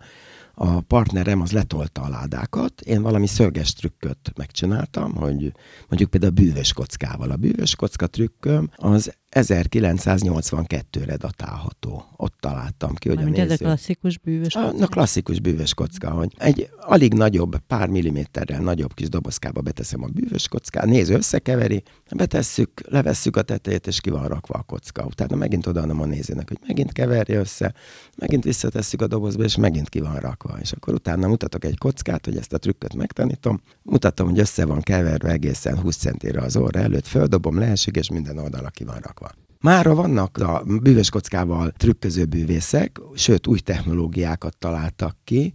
a 0.56 0.82
partnerem 0.82 1.42
az 1.42 1.52
letolta 1.52 2.02
a 2.02 2.10
ládákat, 2.10 2.82
én 2.82 3.02
valami 3.02 3.28
szöges 3.28 3.74
trükköt 3.74 4.32
megcsináltam, 4.38 5.16
hogy 5.16 5.52
mondjuk 5.88 6.10
például 6.10 6.32
a 6.32 6.42
bűvös 6.42 6.74
kockával. 6.74 7.32
A 7.32 7.36
bűvös 7.36 7.76
kocka 7.76 8.08
trükköm 8.08 8.70
az 8.76 9.14
1982-re 9.36 11.16
datálható. 11.16 12.06
Ott 12.16 12.34
találtam 12.40 12.94
ki, 12.94 13.08
hogy 13.08 13.18
Mármint 13.18 13.38
a 13.38 13.42
néző... 13.42 13.54
ez 13.54 13.62
a 13.62 13.64
klasszikus 13.64 14.18
bűvös 14.18 14.54
kocka? 14.54 14.84
A, 14.84 14.88
klasszikus 14.88 15.40
bűvös 15.40 15.74
kocka, 15.74 16.10
hogy 16.10 16.34
egy 16.38 16.70
alig 16.80 17.14
nagyobb, 17.14 17.58
pár 17.68 17.90
milliméterrel 17.90 18.62
nagyobb 18.62 18.94
kis 18.94 19.10
dobozkába 19.10 19.62
beteszem 19.62 20.04
a 20.04 20.08
bűvös 20.08 20.48
kockát, 20.48 20.86
néző 20.86 21.16
összekeveri, 21.16 21.84
betesszük, 22.16 22.82
levesszük 22.90 23.36
a 23.38 23.42
tetejét, 23.42 23.88
és 23.88 24.02
ki 24.02 24.10
van 24.10 24.28
rakva 24.28 24.54
a 24.54 24.62
kocka. 24.62 25.06
Utána 25.06 25.36
megint 25.36 25.68
odaadom 25.68 26.02
a 26.02 26.06
nézőnek, 26.06 26.48
hogy 26.48 26.60
megint 26.68 26.92
keverje 26.92 27.40
össze, 27.40 27.74
megint 28.18 28.44
visszatesszük 28.44 29.02
a 29.02 29.08
dobozba, 29.08 29.44
és 29.44 29.56
megint 29.56 29.90
ki 29.90 30.00
van 30.00 30.20
rakva. 30.20 30.58
És 30.62 30.72
akkor 30.72 30.94
utána 30.94 31.28
mutatok 31.28 31.66
egy 31.66 31.78
kockát, 31.78 32.26
hogy 32.26 32.38
ezt 32.38 32.54
a 32.54 32.58
trükköt 32.58 32.96
megtanítom, 32.96 33.62
mutatom, 33.82 34.30
hogy 34.30 34.40
össze 34.40 34.66
van 34.66 34.82
keverve 34.82 35.30
egészen 35.30 35.80
20 35.80 35.98
centire 35.98 36.42
az 36.42 36.56
óra 36.56 36.80
előtt, 36.80 37.08
földobom, 37.08 37.60
leesik, 37.60 37.96
és 37.96 38.10
minden 38.10 38.38
oldala 38.38 38.70
ki 38.70 38.84
van 38.84 38.98
rakva. 38.98 39.25
Mára 39.66 39.96
vannak 39.96 40.38
a 40.38 40.64
bűvös 40.82 41.10
kockával 41.10 41.72
trükköző 41.78 42.26
bűvészek, 42.26 43.02
sőt 43.16 43.48
új 43.48 43.60
technológiákat 43.60 44.58
találtak 44.58 45.18
ki, 45.24 45.54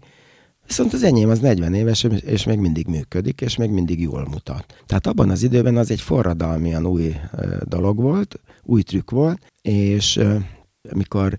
Viszont 0.67 0.93
az 0.93 1.03
enyém 1.03 1.29
az 1.29 1.39
40 1.39 1.75
éves, 1.75 2.07
és 2.21 2.45
még 2.45 2.59
mindig 2.59 2.87
működik, 2.87 3.41
és 3.41 3.57
még 3.57 3.71
mindig 3.71 4.01
jól 4.01 4.27
mutat. 4.31 4.83
Tehát 4.87 5.07
abban 5.07 5.31
az 5.31 5.43
időben 5.43 5.77
az 5.77 5.91
egy 5.91 6.01
forradalmian 6.01 6.87
új 6.87 7.15
dolog 7.63 8.01
volt, 8.01 8.41
új 8.63 8.83
trükk 8.83 9.11
volt, 9.11 9.47
és 9.63 10.21
amikor 10.91 11.39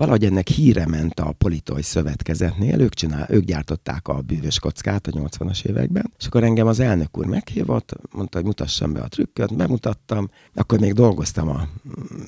valahogy 0.00 0.24
ennek 0.24 0.48
híre 0.48 0.86
ment 0.86 1.20
a 1.20 1.32
Politoy 1.32 1.82
szövetkezetnél, 1.82 2.80
ők, 2.80 2.94
csinál, 2.94 3.26
ők 3.30 3.44
gyártották 3.44 4.08
a 4.08 4.20
bűvös 4.20 4.58
kockát 4.58 5.06
a 5.06 5.10
80-as 5.10 5.64
években, 5.64 6.12
és 6.18 6.26
akkor 6.26 6.44
engem 6.44 6.66
az 6.66 6.80
elnök 6.80 7.18
úr 7.18 7.26
meghívott, 7.26 7.96
mondta, 8.12 8.36
hogy 8.36 8.46
mutassam 8.46 8.92
be 8.92 9.00
a 9.00 9.08
trükköt, 9.08 9.56
bemutattam, 9.56 10.30
akkor 10.54 10.78
még 10.78 10.92
dolgoztam, 10.92 11.48
a, 11.48 11.68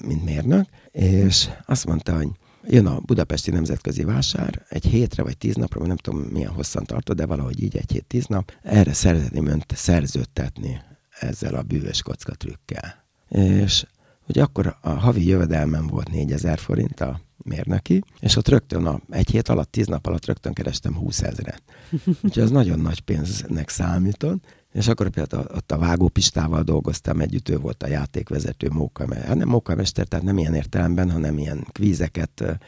mint 0.07 0.25
mérnök, 0.25 0.67
és 0.91 1.49
azt 1.67 1.87
mondta, 1.87 2.17
hogy 2.17 2.29
jön 2.67 2.87
a 2.87 3.01
Budapesti 3.01 3.51
Nemzetközi 3.51 4.05
Vásár, 4.05 4.65
egy 4.69 4.85
hétre 4.85 5.23
vagy 5.23 5.39
tíz 5.39 5.55
napra, 5.55 5.87
nem 5.87 5.97
tudom 5.97 6.21
milyen 6.21 6.53
hosszan 6.53 6.85
tartott, 6.85 7.17
de 7.17 7.27
valahogy 7.27 7.63
így 7.63 7.77
egy 7.77 7.93
hét, 7.93 8.05
tíz 8.05 8.27
nap, 8.27 8.53
erre 8.63 8.93
szeretném 8.93 9.47
önt 9.47 9.67
szerződtetni 9.75 10.81
ezzel 11.21 11.55
a 11.55 11.63
bűvös 11.63 12.03
kocka 12.03 12.35
trükkel. 12.35 13.05
És 13.29 13.85
ugye 14.29 14.43
akkor 14.43 14.77
a 14.81 14.91
havi 14.91 15.27
jövedelmem 15.27 15.87
volt 15.87 16.11
4000 16.11 16.59
forint 16.59 17.01
a 17.01 17.21
mérnöki, 17.45 18.05
és 18.21 18.37
ott 18.37 18.49
rögtön 18.49 18.87
a, 18.87 19.01
egy 19.11 19.31
hét 19.31 19.49
alatt, 19.49 19.71
tíz 19.71 19.87
nap 19.87 20.07
alatt 20.07 20.27
rögtön 20.27 20.53
kerestem 20.53 20.95
20 20.95 21.23
ezeret. 21.23 21.63
Úgyhogy 22.07 22.43
az 22.43 22.51
nagyon 22.51 22.79
nagy 22.79 23.01
pénznek 23.01 23.69
számított, 23.69 24.62
és 24.73 24.89
akkor 24.89 25.09
például 25.09 25.47
ott 25.55 25.73
a 25.73 25.79
vágópistával 25.79 26.63
dolgoztam 26.63 27.21
együtt, 27.21 27.49
ő 27.49 27.59
volt 27.59 27.83
a 27.83 27.87
játékvezető 27.87 28.69
mókamester. 28.71 29.27
Hát 29.27 29.37
nem 29.37 29.49
mókamester, 29.49 30.07
tehát 30.07 30.25
nem 30.25 30.39
ilyen 30.39 30.55
értelemben, 30.55 31.11
hanem 31.11 31.39
ilyen 31.39 31.67
kvízeket, 31.73 32.59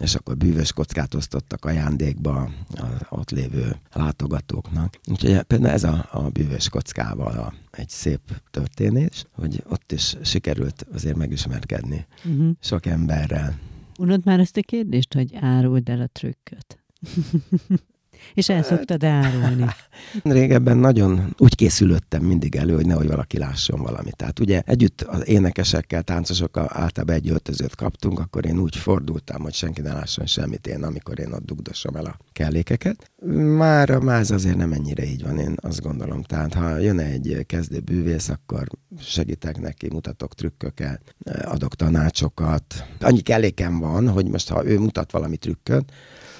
és 0.00 0.14
akkor 0.14 0.36
bűvös 0.36 0.72
kockát 0.72 1.14
osztottak 1.14 1.64
ajándékba 1.64 2.50
az 2.70 3.06
ott 3.08 3.30
lévő 3.30 3.76
látogatóknak. 3.92 4.98
Úgyhogy 5.10 5.42
például 5.42 5.74
ez 5.74 5.84
a, 5.84 6.08
a 6.10 6.20
bűvös 6.20 6.68
kockával 6.68 7.38
a, 7.38 7.54
egy 7.70 7.88
szép 7.88 8.20
történés, 8.50 9.24
hogy 9.32 9.62
ott 9.68 9.92
is 9.92 10.16
sikerült 10.22 10.86
azért 10.92 11.16
megismerkedni 11.16 12.06
uh-huh. 12.24 12.50
sok 12.60 12.86
emberrel. 12.86 13.58
Unod 13.98 14.24
már 14.24 14.40
ezt 14.40 14.56
a 14.56 14.60
kérdést, 14.60 15.14
hogy 15.14 15.34
áruld 15.40 15.88
el 15.88 16.00
a 16.00 16.06
trükköt? 16.06 16.78
És 18.34 18.48
el 18.48 18.62
szoktad 18.62 19.04
árulni. 19.04 19.64
Régebben 20.22 20.76
nagyon 20.76 21.34
úgy 21.38 21.54
készülöttem 21.54 22.22
mindig 22.22 22.56
elő, 22.56 22.74
hogy 22.74 22.86
nehogy 22.86 23.08
valaki 23.08 23.38
lásson 23.38 23.82
valamit. 23.82 24.16
Tehát 24.16 24.38
ugye 24.38 24.62
együtt 24.66 25.00
az 25.02 25.28
énekesekkel, 25.28 26.02
táncosokkal 26.02 26.68
általában 26.72 27.14
egy 27.14 27.28
öltözőt 27.28 27.74
kaptunk, 27.74 28.18
akkor 28.18 28.46
én 28.46 28.58
úgy 28.58 28.76
fordultam, 28.76 29.42
hogy 29.42 29.54
senki 29.54 29.80
ne 29.80 29.92
lásson 29.92 30.26
semmit 30.26 30.66
én, 30.66 30.82
amikor 30.82 31.18
én 31.18 31.32
ott 31.32 31.44
dugdosom 31.44 31.96
el 31.96 32.04
a 32.04 32.16
kellékeket. 32.32 33.10
Már 33.56 33.90
a 33.90 34.00
máz 34.00 34.30
azért 34.30 34.56
nem 34.56 34.72
ennyire 34.72 35.04
így 35.04 35.22
van, 35.22 35.38
én 35.38 35.54
azt 35.60 35.80
gondolom. 35.80 36.22
Tehát 36.22 36.54
ha 36.54 36.78
jön 36.78 36.98
egy 36.98 37.44
kezdő 37.46 37.80
bűvész, 37.80 38.28
akkor 38.28 38.68
segítek 39.00 39.60
neki, 39.60 39.88
mutatok 39.92 40.34
trükköket, 40.34 41.14
adok 41.42 41.74
tanácsokat. 41.74 42.84
Annyi 43.00 43.20
kellékem 43.20 43.78
van, 43.78 44.08
hogy 44.08 44.26
most 44.26 44.48
ha 44.48 44.66
ő 44.66 44.78
mutat 44.78 45.12
valami 45.12 45.36
trükköt, 45.36 45.92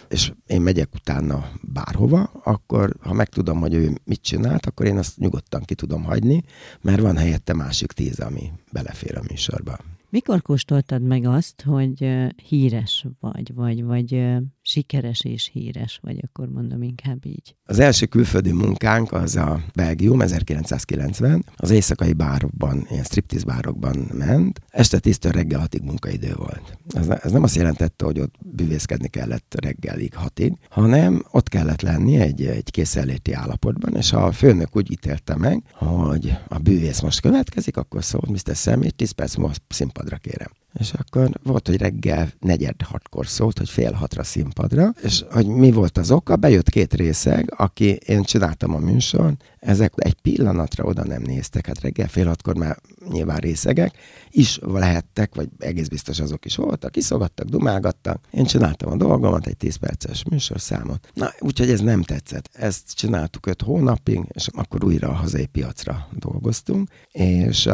és 0.09 0.33
én 0.47 0.61
megyek 0.61 0.95
utána 0.95 1.51
bárhova, 1.63 2.23
akkor 2.23 2.97
ha 3.01 3.13
megtudom, 3.13 3.61
hogy 3.61 3.75
ő 3.75 3.99
mit 4.05 4.23
csinált, 4.23 4.67
akkor 4.67 4.87
én 4.87 4.99
azt 4.99 5.19
nyugodtan 5.19 5.63
ki 5.63 5.75
tudom 5.75 6.05
hagyni, 6.05 6.43
mert 6.81 7.01
van 7.01 7.17
helyette 7.17 7.55
másik 7.55 7.93
tíz, 7.93 8.21
ami 8.21 8.53
belefér 8.73 9.17
a 9.17 9.23
műsorba. 9.31 9.79
Mikor 10.11 10.43
kóstoltad 10.43 11.03
meg 11.03 11.25
azt, 11.25 11.63
hogy 11.63 12.09
híres 12.49 13.07
vagy, 13.21 13.55
vagy, 13.55 13.85
vagy 13.85 14.25
sikeres 14.69 15.25
és 15.25 15.51
híres, 15.53 15.99
vagy 16.03 16.25
akkor 16.29 16.49
mondom 16.49 16.83
inkább 16.83 17.27
így. 17.27 17.55
Az 17.65 17.79
első 17.79 18.07
külföldi 18.07 18.53
munkánk 18.53 19.13
az 19.13 19.37
a 19.37 19.61
Belgium 19.75 20.21
1990, 20.21 21.45
az 21.57 21.71
éjszakai 21.71 22.13
bárokban, 22.13 22.87
ilyen 22.91 23.05
striptease 23.05 23.45
bárokban 23.45 23.97
ment. 24.13 24.61
Este 24.69 24.99
10 24.99 25.19
reggel 25.21 25.61
hatig 25.61 25.83
munkaidő 25.83 26.35
volt. 26.37 26.79
Ez, 26.89 27.09
ez 27.09 27.33
nem 27.33 27.43
azt 27.43 27.55
jelentette, 27.55 28.05
hogy 28.05 28.21
ott 28.21 28.35
bűvészkedni 28.45 29.09
kellett 29.09 29.55
reggelig 29.61 30.15
hatig, 30.15 30.53
hanem 30.71 31.25
ott 31.31 31.49
kellett 31.49 31.81
lenni 31.83 32.17
egy, 32.17 32.45
egy 32.47 32.71
készenléti 32.71 33.33
állapotban, 33.33 33.97
és 33.97 34.13
a 34.13 34.33
főnök 34.33 34.77
úgy 34.77 34.91
ítélte 34.91 35.37
meg, 35.37 35.63
hogy 35.73 36.37
a 36.49 36.59
bűvész 36.59 37.01
most 37.01 37.21
következik, 37.21 37.77
akkor 37.77 38.05
szólt 38.05 38.29
Mr. 38.29 38.55
Sammy, 38.55 38.91
10 38.91 39.11
perc 39.11 39.35
most 39.37 39.63
színpadra 39.69 40.17
kérem. 40.17 40.51
És 40.79 40.93
akkor 40.93 41.31
volt, 41.43 41.67
hogy 41.67 41.77
reggel 41.77 42.29
negyed 42.41 42.83
hatkor 42.83 43.27
szólt, 43.27 43.59
hogy 43.59 43.69
fél 43.69 43.93
hatra 43.93 44.23
színpadra, 44.23 44.95
és 45.03 45.25
hogy 45.31 45.47
mi 45.47 45.71
volt 45.71 45.99
az 45.99 46.11
oka, 46.11 46.37
bejött 46.37 46.69
két 46.69 46.95
részeg, 46.95 47.55
aki 47.57 47.89
én 47.89 48.23
csináltam 48.23 48.75
a 48.75 48.79
műsor, 48.79 49.37
ezek 49.59 49.93
egy 49.97 50.15
pillanatra 50.15 50.85
oda 50.85 51.05
nem 51.05 51.23
néztek, 51.23 51.67
hát 51.67 51.81
reggel 51.81 52.09
fél 52.09 52.27
hatkor 52.27 52.57
már 52.57 52.79
nyilván 53.11 53.39
részegek, 53.39 53.97
is 54.31 54.59
lehettek, 54.63 55.35
vagy 55.35 55.49
egész 55.59 55.89
biztos 55.89 56.21
azok 56.21 56.45
is 56.45 56.57
voltak, 56.57 56.91
kiszogattak, 56.91 57.47
dumálgattak. 57.47 58.25
Én 58.31 58.45
csináltam 58.45 58.93
a 58.93 58.97
dolgomat, 58.97 59.47
egy 59.47 59.57
10 59.57 59.77
perces 59.77 60.25
műsorszámot. 60.25 61.09
Na, 61.15 61.33
úgyhogy 61.41 61.71
ez 61.71 61.81
nem 61.81 62.03
tetszett. 62.03 62.51
Ezt 62.53 62.93
csináltuk 62.93 63.47
öt 63.47 63.63
hónapig, 63.63 64.21
és 64.29 64.49
akkor 64.53 64.85
újra 64.85 65.09
a 65.09 65.13
hazai 65.13 65.47
piacra 65.47 66.09
dolgoztunk, 66.13 66.91
és 67.13 67.69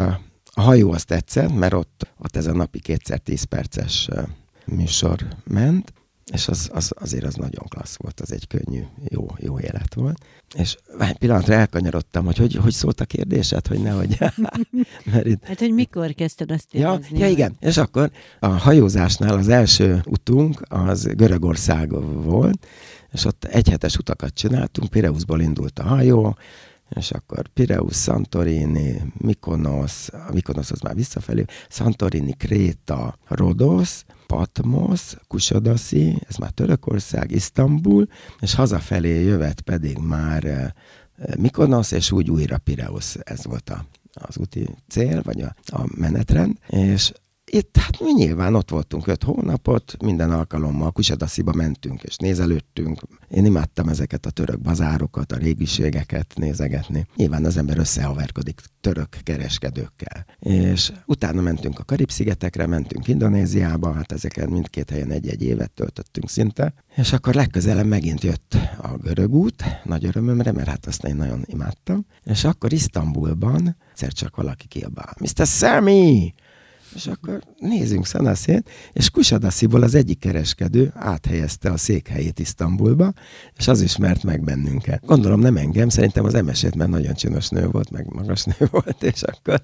a, 0.55 0.61
hajó 0.61 0.93
azt 0.93 1.07
tetszett, 1.07 1.55
mert 1.55 1.73
ott, 1.73 2.09
ott 2.19 2.37
ez 2.37 2.47
a 2.47 2.53
napi 2.53 2.81
kétszer 2.81 3.19
10 3.19 3.43
perces 3.43 4.09
műsor 4.67 5.27
ment, 5.45 5.93
és 6.33 6.49
az, 6.49 6.71
az, 6.73 6.93
azért 6.99 7.25
az 7.25 7.35
nagyon 7.35 7.69
klassz 7.69 7.97
volt, 7.97 8.21
az 8.21 8.33
egy 8.33 8.47
könnyű, 8.47 8.83
jó, 9.09 9.27
jó 9.39 9.59
élet 9.59 9.95
volt. 9.95 10.25
És 10.55 10.77
egy 10.99 11.19
pillanatra 11.19 11.55
elkanyarodtam, 11.55 12.25
hogy 12.25 12.37
hogy, 12.37 12.55
hogy 12.55 12.73
szólt 12.73 13.01
a 13.01 13.05
kérdésed, 13.05 13.67
hogy 13.67 13.83
nehogy... 13.83 14.19
Mert 15.13 15.27
itt... 15.27 15.45
Hát, 15.45 15.59
hogy 15.59 15.73
mikor 15.73 16.15
kezdted 16.15 16.51
azt 16.51 16.67
ja, 16.71 16.99
ja, 17.11 17.29
igen. 17.29 17.57
És 17.61 17.77
akkor 17.77 18.11
a 18.41 18.47
hajózásnál 18.47 19.37
az 19.37 19.49
első 19.49 20.03
utunk 20.07 20.63
az 20.69 21.05
Görögország 21.05 21.91
volt, 22.23 22.67
és 23.13 23.25
ott 23.25 23.45
egyhetes 23.45 23.97
utakat 23.97 24.35
csináltunk, 24.35 24.91
Pireuszból 24.91 25.41
indult 25.41 25.79
a 25.79 25.83
hajó, 25.83 26.37
és 26.97 27.11
akkor 27.11 27.49
Pireus, 27.49 27.97
Santorini, 27.97 29.03
Mykonos, 29.19 30.09
a 30.09 30.33
Mykonos 30.33 30.71
az 30.71 30.81
már 30.81 30.95
visszafelé, 30.95 31.45
Santorini, 31.69 32.33
Kréta, 32.33 33.19
Rodos, 33.29 34.05
Patmos, 34.27 35.17
Kusadasi, 35.29 36.23
ez 36.29 36.37
már 36.37 36.51
Törökország, 36.51 37.31
Isztambul, 37.31 38.09
és 38.41 38.55
hazafelé 38.55 39.23
jövet 39.23 39.61
pedig 39.61 39.99
már 39.99 40.45
eh, 40.45 40.71
Mykonos, 41.39 41.93
és 41.93 42.13
úgy 42.13 42.31
újra 42.31 42.59
Pireus, 42.59 43.15
ez 43.15 43.45
volt 43.45 43.71
a, 43.71 43.85
az 44.13 44.39
úti 44.39 44.69
cél, 44.89 45.23
vagy 45.23 45.41
a, 45.41 45.55
a 45.67 45.85
menetrend, 45.97 46.59
és 46.67 47.13
itt 47.55 47.77
hát 47.77 48.01
mi 48.01 48.13
nyilván 48.13 48.55
ott 48.55 48.71
voltunk 48.71 49.07
öt 49.07 49.23
hónapot, 49.23 49.97
minden 50.03 50.31
alkalommal 50.31 50.91
Kusadasziba 50.91 51.53
mentünk 51.53 52.03
és 52.03 52.17
nézelődtünk. 52.17 53.01
Én 53.29 53.45
imádtam 53.45 53.89
ezeket 53.89 54.27
a 54.27 54.31
török 54.31 54.61
bazárokat, 54.61 55.33
a 55.33 55.37
régiségeket 55.37 56.33
nézegetni. 56.37 57.07
Nyilván 57.17 57.45
az 57.45 57.57
ember 57.57 57.79
összehaverkodik 57.79 58.61
török 58.81 59.09
kereskedőkkel. 59.23 60.27
És 60.39 60.93
utána 61.07 61.41
mentünk 61.41 61.79
a 61.79 61.85
Karib-szigetekre, 61.85 62.67
mentünk 62.67 63.09
Indonéziába, 63.09 63.93
hát 63.93 64.13
ezeken 64.13 64.49
mindkét 64.49 64.91
helyen 64.91 65.11
egy-egy 65.11 65.43
évet 65.43 65.71
töltöttünk 65.71 66.29
szinte. 66.29 66.75
És 66.97 67.13
akkor 67.13 67.35
legközelebb 67.35 67.87
megint 67.87 68.23
jött 68.23 68.57
a 68.79 68.89
görög 69.03 69.35
út, 69.35 69.65
nagy 69.85 70.05
örömömre, 70.05 70.53
mert 70.53 70.69
hát 70.69 70.87
azt 70.87 71.05
én 71.05 71.17
nagyon 71.17 71.43
imádtam. 71.47 72.07
És 72.25 72.45
akkor 72.45 72.73
Isztambulban 72.73 73.77
egyszer 73.91 74.13
csak 74.13 74.37
valaki 74.37 74.67
kiabál, 74.67 75.17
Mr. 75.21 75.47
Sammy! 75.47 76.35
És 76.95 77.07
akkor 77.07 77.43
nézzünk 77.59 78.07
Szanaszét, 78.07 78.71
és 78.93 79.11
Kusadasziból 79.11 79.83
az 79.83 79.95
egyik 79.95 80.19
kereskedő 80.19 80.93
áthelyezte 80.95 81.71
a 81.71 81.77
székhelyét 81.77 82.39
Isztambulba, 82.39 83.13
és 83.57 83.69
az 83.69 83.81
ismert 83.81 84.23
meg 84.23 84.45
bennünket. 84.45 85.05
Gondolom 85.07 85.41
nem 85.41 85.57
engem, 85.57 85.89
szerintem 85.89 86.25
az 86.25 86.33
MSZ-t, 86.33 86.75
mert 86.75 86.91
nagyon 86.91 87.15
csinos 87.15 87.49
nő 87.49 87.69
volt, 87.69 87.91
meg 87.91 88.07
magas 88.13 88.45
nő 88.59 88.69
volt, 88.71 89.03
és 89.03 89.23
akkor 89.23 89.63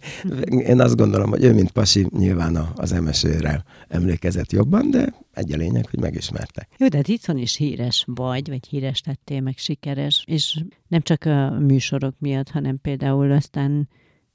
én 0.48 0.80
azt 0.80 0.96
gondolom, 0.96 1.30
hogy 1.30 1.44
ő, 1.44 1.52
mint 1.52 1.70
pasi, 1.70 2.06
nyilván 2.10 2.56
az 2.74 2.90
MSZ-re 2.90 3.64
emlékezett 3.88 4.52
jobban, 4.52 4.90
de 4.90 5.14
egy 5.32 5.52
a 5.52 5.56
lényeg, 5.56 5.86
hogy 5.90 6.00
megismertek. 6.00 6.68
Jó, 6.78 6.88
de 6.88 7.02
itthon 7.06 7.38
is 7.38 7.56
híres 7.56 8.04
vagy, 8.06 8.48
vagy 8.48 8.66
híres 8.66 9.02
lettél, 9.06 9.40
meg 9.40 9.56
sikeres, 9.56 10.24
és 10.26 10.64
nem 10.88 11.00
csak 11.00 11.24
a 11.24 11.50
műsorok 11.50 12.14
miatt, 12.18 12.50
hanem 12.50 12.80
például 12.80 13.32
aztán 13.32 13.88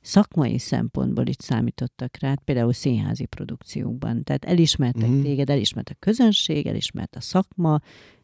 szakmai 0.06 0.58
szempontból 0.58 1.28
itt 1.28 1.42
számítottak 1.42 2.18
rá, 2.20 2.34
például 2.46 2.74
színházi 2.74 3.26
produkciókban. 3.26 4.24
Tehát 4.24 4.46
elismertek 4.46 5.10
mm. 5.10 5.22
téged, 5.22 5.50
elismert 5.50 5.90
a 5.90 5.96
közönség, 6.00 6.68
elismert 6.68 7.16
a 7.16 7.22
szakma, 7.22 7.80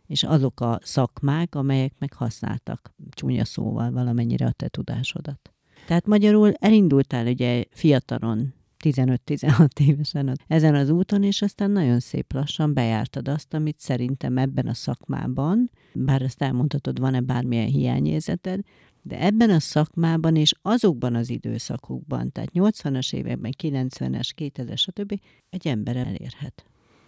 és 0.08 0.24
azok 0.24 0.60
a 0.60 0.80
szakmák, 0.84 1.56
amelyek 1.56 1.94
meg 2.00 2.14
használtak 2.14 2.94
csúnya 3.10 3.46
szóval 3.46 3.92
valamennyire 3.92 4.46
a 4.46 4.52
te 4.52 4.68
tudásodat. 4.68 5.54
Tehát 5.88 6.06
magyarul 6.06 6.54
elindultál 6.54 7.28
ugye 7.28 7.64
fiatalon, 7.70 8.54
15-16 8.84 9.80
évesen 9.80 10.40
ezen 10.48 10.76
az 10.76 10.90
úton, 10.90 11.24
és 11.24 11.42
aztán 11.42 11.72
nagyon 11.72 12.00
szép 12.00 12.34
lassan 12.34 12.74
bejártad 12.74 13.28
azt, 13.28 13.54
amit 13.54 13.80
szerintem 13.80 14.38
ebben 14.38 14.68
a 14.68 14.74
szakmában, 14.74 15.72
bár 15.94 16.22
ezt 16.22 16.42
elmondhatod, 16.42 17.00
van-e 17.00 17.20
bármilyen 17.20 17.68
hiányérzeted, 17.68 18.60
de 19.02 19.20
ebben 19.20 19.49
a 19.49 19.60
szakmában 19.60 20.36
és 20.36 20.54
azokban 20.62 21.16
az 21.16 21.30
időszakokban, 21.30 22.32
tehát 22.32 22.49
80-as 22.54 23.14
években, 23.14 23.54
90-es, 23.64 24.30
2000 24.36 24.78
stb. 24.78 25.20
egy 25.49 25.68
ember 25.68 25.95
elérhet. 25.95 26.66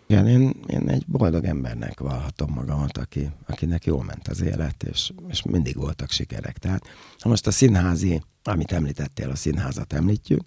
Igen, 0.08 0.28
én, 0.28 0.56
én 0.68 0.89
egy 0.89 1.04
boldog 1.08 1.44
embernek 1.44 2.00
valhatom 2.00 2.52
magamat, 2.54 2.98
aki, 2.98 3.30
akinek 3.48 3.86
jól 3.86 4.04
ment 4.04 4.28
az 4.28 4.41
élet, 4.41 4.84
és, 4.84 5.12
és 5.28 5.44
mindig 5.44 5.76
voltak 5.76 6.10
sikerek. 6.10 6.58
Tehát 6.58 6.84
ha 7.20 7.30
most 7.30 7.48
a 7.48 7.52
színházi, 7.52 8.22
amit 8.44 8.72
említettél, 8.72 9.30
a 9.30 9.36
színházat 9.36 9.94
említjük, 9.94 10.41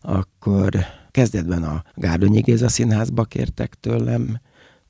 akkor 0.00 0.76
kezdetben 1.10 1.62
a 1.62 1.82
Gárdonyi 1.94 2.40
Géza 2.40 2.68
színházba 2.68 3.24
kértek 3.24 3.74
tőlem, 3.74 4.40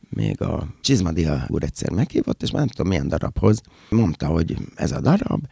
még 0.09 0.41
a 0.41 0.67
Csizmadia 0.81 1.45
úr 1.49 1.63
egyszer 1.63 1.91
meghívott, 1.91 2.43
és 2.43 2.51
már 2.51 2.61
nem 2.61 2.69
tudom 2.69 2.89
milyen 2.89 3.09
darabhoz, 3.09 3.61
mondta, 3.91 4.27
hogy 4.27 4.57
ez 4.75 4.93
a 4.93 5.01
darab, 5.01 5.47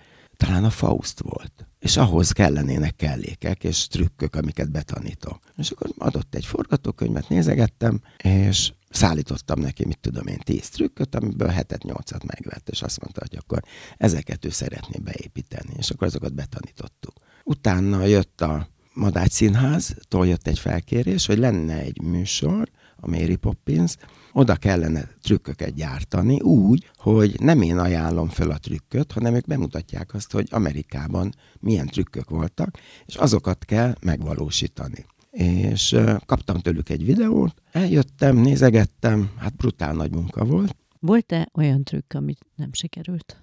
talán 0.45 0.65
a 0.65 0.71
Faust 0.71 1.21
volt. 1.21 1.67
És 1.79 1.97
ahhoz 1.97 2.31
kellenének 2.31 2.97
kellékek 2.97 3.65
és 3.65 3.87
trükkök, 3.87 4.35
amiket 4.37 4.71
betanítok. 4.71 5.41
És 5.57 5.71
akkor 5.71 5.91
adott 5.99 6.35
egy 6.35 6.45
forgatókönyvet, 6.47 7.29
nézegettem, 7.29 8.01
és 8.17 8.73
szállítottam 8.91 9.61
neki, 9.61 9.87
mit 9.87 9.99
tudom 9.99 10.27
én, 10.27 10.39
tíz 10.39 10.69
trükköt, 10.69 11.15
amiből 11.15 11.49
hetet, 11.49 11.83
nyolcat 11.83 12.25
megvett, 12.25 12.69
és 12.69 12.83
azt 12.83 13.01
mondta, 13.01 13.21
hogy 13.29 13.39
akkor 13.39 13.63
ezeket 13.97 14.45
ő 14.45 14.51
szeretné 14.51 14.99
beépíteni, 14.99 15.75
és 15.77 15.91
akkor 15.91 16.07
azokat 16.07 16.35
betanítottuk. 16.35 17.15
Utána 17.45 18.05
jött 18.05 18.41
a 18.41 18.69
Madács 18.93 19.33
Színháztól 19.33 20.27
jött 20.27 20.47
egy 20.47 20.59
felkérés, 20.59 21.27
hogy 21.27 21.39
lenne 21.39 21.79
egy 21.79 22.03
műsor, 22.03 22.71
a 22.97 23.09
Mary 23.09 23.37
Poppins, 23.37 23.97
oda 24.35 24.57
kellene 24.57 25.09
trükköket 25.23 25.75
gyártani 25.75 26.41
úgy, 26.41 26.91
hogy 26.97 27.41
nem 27.41 27.63
én 27.63 27.79
ajánlom 27.79 28.29
fel 28.29 28.51
a 28.51 28.59
trükköt, 28.59 29.13
hanem 29.13 29.35
ők 29.35 29.47
bemutatják 29.47 30.15
azt, 30.15 30.33
hogy 30.33 30.49
Amerikában 30.51 31.35
milyen 31.61 31.87
trükkök 31.87 32.31
voltak, 32.31 32.79
és 33.07 33.15
azokat 33.15 33.65
kell 33.65 33.95
megvalósítani. 34.01 35.07
És 35.31 35.97
kaptam 36.27 36.59
tőlük 36.59 36.89
egy 36.89 37.05
videót, 37.05 37.55
eljöttem, 37.73 38.37
nézegettem, 38.37 39.31
hát 39.39 39.57
brutál 39.57 39.95
nagy 39.95 40.11
munka 40.11 40.45
volt. 40.45 40.77
Volt-e 41.01 41.49
olyan 41.55 41.85
trükk, 41.85 42.13
amit 42.15 42.39
nem 42.57 42.73
sikerült? 42.73 43.43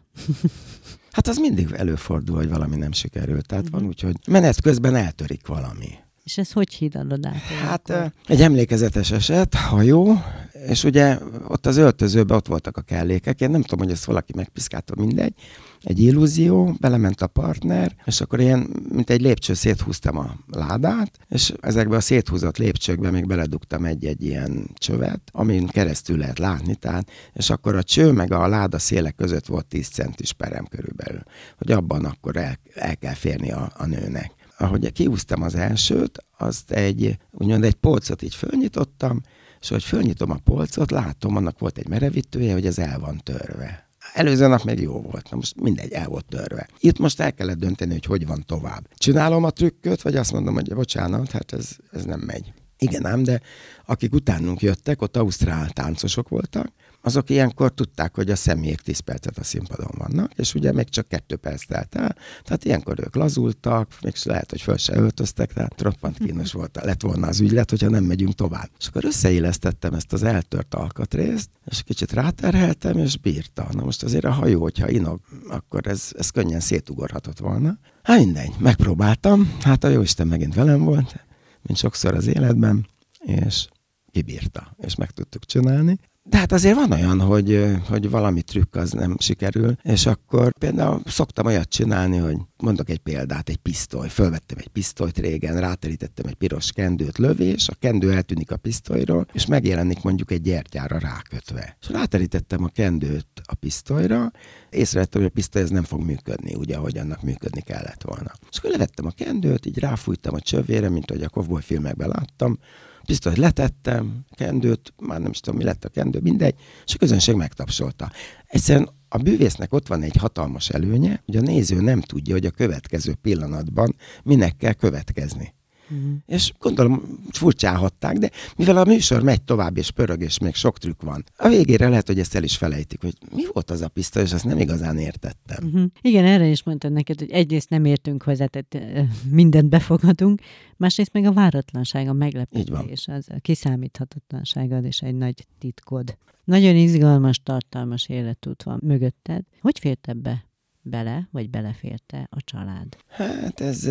hát 1.12 1.28
az 1.28 1.38
mindig 1.38 1.72
előfordul, 1.72 2.36
hogy 2.36 2.50
valami 2.50 2.76
nem 2.76 2.92
sikerült. 2.92 3.46
Tehát 3.46 3.64
mm-hmm. 3.64 3.80
van 3.80 3.88
úgy, 3.88 4.00
hogy 4.00 4.16
menet 4.28 4.62
közben 4.62 4.96
eltörik 4.96 5.48
valami. 5.48 5.90
És 6.24 6.38
ez 6.38 6.52
hogy 6.52 6.74
hídalod 6.74 7.26
át? 7.26 7.34
Hát 7.36 7.90
akkor? 7.90 8.12
egy 8.28 8.42
emlékezetes 8.42 9.12
eset, 9.12 9.54
hajó, 9.54 10.22
és 10.68 10.84
ugye 10.84 11.18
ott 11.48 11.66
az 11.66 11.78
öltözőben 11.78 12.38
ott 12.38 12.48
voltak 12.48 12.78
a 12.78 12.82
kellékek, 12.82 13.42
én 13.42 13.50
nem 13.50 13.62
tudom, 13.62 13.86
hogy 13.86 13.94
ezt 13.94 14.06
valaki 14.06 14.32
megpiszkálta, 14.36 14.94
mindegy. 14.98 15.34
Egy 15.82 16.00
illúzió, 16.00 16.76
belement 16.80 17.22
a 17.22 17.28
partner, 17.28 17.96
és 18.06 18.22
akkor 18.22 18.40
ilyen, 18.40 18.70
mint 18.90 19.10
egy 19.10 19.22
lépcső 19.22 19.54
széthúztam 19.54 20.18
a 20.18 20.36
ládát, 20.48 21.12
és 21.30 21.54
ezekbe 21.62 21.96
a 21.96 22.00
széthúzott 22.00 22.58
lépcsőkbe 22.58 23.12
még 23.12 23.28
beledugtam 23.28 23.86
egy-egy 23.86 24.24
ilyen 24.24 24.70
csövet, 24.74 25.22
amin 25.32 25.68
keresztül 25.68 26.18
lehet 26.18 26.40
látni, 26.40 26.76
tehát, 26.76 27.10
és 27.34 27.50
akkor 27.50 27.76
a 27.76 27.84
cső 27.84 28.12
meg 28.12 28.32
a 28.32 28.48
láda 28.48 28.80
szélek 28.80 29.16
között 29.16 29.46
volt 29.46 29.66
10 29.66 29.88
centis 29.88 30.34
perem 30.34 30.66
körülbelül, 30.66 31.24
hogy 31.58 31.72
abban 31.72 32.06
akkor 32.06 32.38
el, 32.38 32.60
el 32.74 32.98
kell 32.98 33.14
férni 33.14 33.52
a, 33.52 33.72
a 33.78 33.86
nőnek 33.86 34.41
ahogy 34.62 34.92
kiúztam 34.92 35.42
az 35.42 35.56
elsőt, 35.56 36.26
azt 36.38 36.72
egy, 36.72 37.18
úgymond 37.32 37.64
egy 37.64 37.74
polcot 37.74 38.22
így 38.22 38.36
fölnyitottam, 38.36 39.22
És 39.62 39.70
hogy 39.70 39.84
fölnyitom 39.84 40.32
a 40.32 40.38
polcot, 40.44 40.92
látom, 40.92 41.36
annak 41.36 41.60
volt 41.60 41.78
egy 41.78 41.88
merevítője, 41.88 42.54
hogy 42.54 42.66
ez 42.66 42.80
el 42.80 43.00
van 43.00 43.22
törve. 43.24 43.90
Előző 44.14 44.48
nap 44.48 44.64
még 44.64 44.80
jó 44.80 45.02
volt, 45.02 45.30
na 45.30 45.36
most 45.36 45.62
mindegy, 45.62 45.92
el 45.92 46.08
volt 46.08 46.26
törve. 46.26 46.68
Itt 46.80 46.98
most 46.98 47.20
el 47.20 47.34
kellett 47.34 47.58
dönteni, 47.58 47.92
hogy 47.92 48.06
hogy 48.06 48.28
van 48.28 48.44
tovább. 48.46 48.88
Csinálom 48.96 49.44
a 49.44 49.50
trükköt, 49.50 50.02
vagy 50.02 50.16
azt 50.16 50.32
mondom, 50.32 50.54
hogy 50.54 50.74
bocsánat, 50.74 51.32
hát 51.32 51.54
ez, 51.54 51.70
ez 51.92 52.04
nem 52.04 52.20
megy. 52.20 52.54
Igen 52.78 53.06
ám, 53.06 53.24
de 53.24 53.42
akik 53.86 54.14
utánunk 54.14 54.62
jöttek, 54.62 55.02
ott 55.02 55.18
ausztrál 55.18 55.70
táncosok 55.70 56.30
voltak, 56.30 56.72
azok 57.02 57.30
ilyenkor 57.30 57.74
tudták, 57.74 58.16
hogy 58.16 58.30
a 58.32 58.36
személyek 58.36 58.82
10 58.82 59.00
percet 59.00 59.38
a 59.38 59.44
színpadon 59.44 59.92
vannak, 59.98 60.32
és 60.36 60.54
ugye 60.54 60.72
még 60.72 60.90
csak 60.90 61.08
kettő 61.08 61.36
perc 61.36 61.66
telt 61.66 61.96
el, 61.96 62.16
tehát 62.44 62.66
ilyenkor 62.66 63.00
ők 63.00 63.16
lazultak, 63.16 63.98
még 64.02 64.14
lehet, 64.24 64.50
hogy 64.50 64.62
föl 64.62 64.78
se 64.78 64.96
öltöztek, 64.96 65.54
tehát 65.54 65.82
roppant 65.82 66.18
kínos 66.18 66.52
volt, 66.60 66.80
lett 66.84 67.02
volna 67.02 67.28
az 67.28 67.40
ügylet, 67.40 67.70
hogyha 67.70 67.90
nem 67.90 68.04
megyünk 68.04 68.34
tovább. 68.34 68.70
És 68.80 68.88
akkor 68.88 69.06
összeélesztettem 69.06 69.94
ezt 69.94 70.14
az 70.14 70.24
eltört 70.24 70.76
alkatrészt, 70.76 71.50
és 71.66 71.84
kicsit 71.84 72.12
ráterheltem, 72.12 72.98
és 72.98 73.18
bírta. 73.18 73.68
Na 73.72 73.84
most 73.84 74.04
azért 74.04 74.26
a 74.26 74.32
hajó, 74.32 74.62
hogyha 74.62 74.90
inog, 74.90 75.20
akkor 75.50 75.88
ez, 75.88 76.10
ez 76.18 76.30
könnyen 76.30 76.60
szétugorhatott 76.60 77.40
volna. 77.40 77.78
Hát 78.04 78.20
mindegy, 78.20 78.54
megpróbáltam, 78.60 79.58
hát 79.62 79.84
a 79.84 79.88
jóisten 79.88 80.28
megint 80.28 80.56
velem 80.56 80.84
volt, 80.84 81.26
mint 81.62 81.78
sokszor 81.78 82.16
az 82.16 82.28
életben, 82.28 82.88
és 83.20 83.68
kibírta, 84.12 84.76
és 84.78 84.96
meg 84.96 85.12
tudtuk 85.12 85.46
csinálni. 85.46 86.00
De 86.24 86.38
hát 86.38 86.52
azért 86.52 86.76
van 86.76 86.92
olyan, 86.92 87.20
hogy, 87.20 87.66
hogy 87.88 88.10
valami 88.10 88.42
trükk 88.42 88.76
az 88.76 88.92
nem 88.92 89.16
sikerül, 89.20 89.76
és 89.82 90.06
akkor 90.06 90.54
például 90.60 91.02
szoktam 91.06 91.46
olyat 91.46 91.70
csinálni, 91.70 92.18
hogy 92.18 92.38
mondok 92.58 92.90
egy 92.90 93.00
példát, 93.00 93.50
egy 93.50 93.58
pisztoly. 93.58 94.10
Fölvettem 94.10 94.58
egy 94.60 94.68
pisztolyt 94.68 95.18
régen, 95.18 95.60
ráterítettem 95.60 96.26
egy 96.28 96.34
piros 96.34 96.72
kendőt, 96.72 97.18
lövés, 97.18 97.70
a 97.70 97.76
kendő 97.80 98.12
eltűnik 98.12 98.52
a 98.52 98.58
pisztolyról, 98.58 99.28
és 99.34 99.46
megjelenik 99.46 100.02
mondjuk 100.02 100.32
egy 100.32 100.42
gyertyára 100.42 100.98
rákötve. 100.98 101.78
És 101.82 101.90
ráterítettem 101.90 102.64
a 102.64 102.68
kendőt 102.68 103.28
a 103.44 103.56
pisztolyra, 103.56 104.32
észrevettem, 104.70 105.22
hogy 105.22 105.30
a 105.30 105.34
pisztoly 105.34 105.62
ez 105.62 105.70
nem 105.70 105.84
fog 105.84 106.02
működni, 106.02 106.56
ugye, 106.56 106.76
ahogy 106.76 106.98
annak 106.98 107.22
működni 107.22 107.62
kellett 107.62 108.02
volna. 108.02 108.32
És 108.52 108.58
akkor 108.58 108.70
levettem 108.70 109.06
a 109.06 109.12
kendőt, 109.12 109.66
így 109.66 109.80
ráfújtam 109.80 110.34
a 110.34 110.40
csövére, 110.40 110.90
mint 110.90 111.12
ahogy 111.12 111.24
a 111.24 111.30
kovboly 111.30 111.62
filmekben 111.62 112.08
láttam, 112.08 112.60
pisztolyt 113.06 113.38
letettem, 113.38 114.26
kendőt, 114.30 114.94
már 115.00 115.22
nem 115.22 115.32
is 115.32 115.40
tudom, 115.40 115.60
mi 115.60 115.66
lett 115.66 115.86
a 115.86 115.90
kendő, 115.90 116.20
mindegy, 116.20 116.56
és 116.86 116.94
a 116.94 116.98
közönség 116.98 117.36
megtapsolta. 117.36 118.12
Egyszerűen 118.48 118.90
a 119.10 119.18
bűvésznek 119.18 119.74
ott 119.74 119.88
van 119.88 120.02
egy 120.02 120.16
hatalmas 120.16 120.70
előnye, 120.70 121.22
hogy 121.26 121.36
a 121.36 121.42
néző 121.42 121.82
nem 121.82 122.02
tudja, 122.02 122.34
hogy 122.34 122.46
a 122.46 122.52
következő 122.52 123.14
pillanatban 123.22 123.96
minek 124.24 124.58
kell 124.58 124.74
következni. 124.74 125.54
Uh-huh. 125.92 126.14
És 126.26 126.54
gondolom 126.60 127.20
furcsálhatták, 127.32 128.18
de 128.18 128.30
mivel 128.56 128.78
a 128.78 128.86
műsor 128.86 129.24
megy 129.24 129.42
tovább, 129.42 129.78
és 129.78 129.92
pörög, 129.92 130.22
és 130.22 130.40
még 130.40 130.56
sok 130.56 130.78
trükk 130.78 131.02
van, 131.02 131.24
a 131.38 131.48
végére 131.48 131.90
lehet, 131.90 132.08
hogy 132.08 132.20
ezt 132.20 132.36
el 132.36 132.44
is 132.44 132.58
felejtik, 132.58 133.02
hogy 133.02 133.14
mi 133.36 133.44
volt 133.54 133.72
az 133.72 133.82
a 133.82 133.88
pisztoly, 133.88 134.24
és 134.24 134.34
azt 134.34 134.46
nem 134.46 134.60
igazán 134.60 134.98
értettem. 134.98 135.66
Uh-huh. 135.66 135.84
Igen, 136.02 136.26
erre 136.26 136.46
is 136.46 136.64
mondtad 136.64 136.92
neked, 136.92 137.20
hogy 137.20 137.32
egyrészt 137.32 137.70
nem 137.70 137.86
értünk 137.86 138.24
hozzá, 138.24 138.46
tehát 138.46 139.08
mindent 139.30 139.70
befogadunk, 139.70 140.42
másrészt 140.78 141.14
meg 141.14 141.26
a 141.26 141.34
váratlanság, 141.34 142.08
a 142.08 142.14
meglepetés, 142.14 143.08
az 143.08 143.28
a 143.30 143.40
kiszámíthatatlanságod 143.40 144.86
és 144.86 145.02
egy 145.02 145.16
nagy 145.16 145.48
titkod. 145.60 146.18
Nagyon 146.44 146.76
izgalmas, 146.76 147.40
tartalmas 147.44 148.10
életút 148.10 148.64
van 148.64 148.80
mögötted. 148.84 149.44
Hogy 149.62 149.80
fért 149.80 150.08
ebbe 150.08 150.46
bele, 150.82 151.28
vagy 151.32 151.50
beleférte 151.50 152.28
a 152.32 152.42
család? 152.44 152.98
Hát 153.08 153.62
ez, 153.62 153.90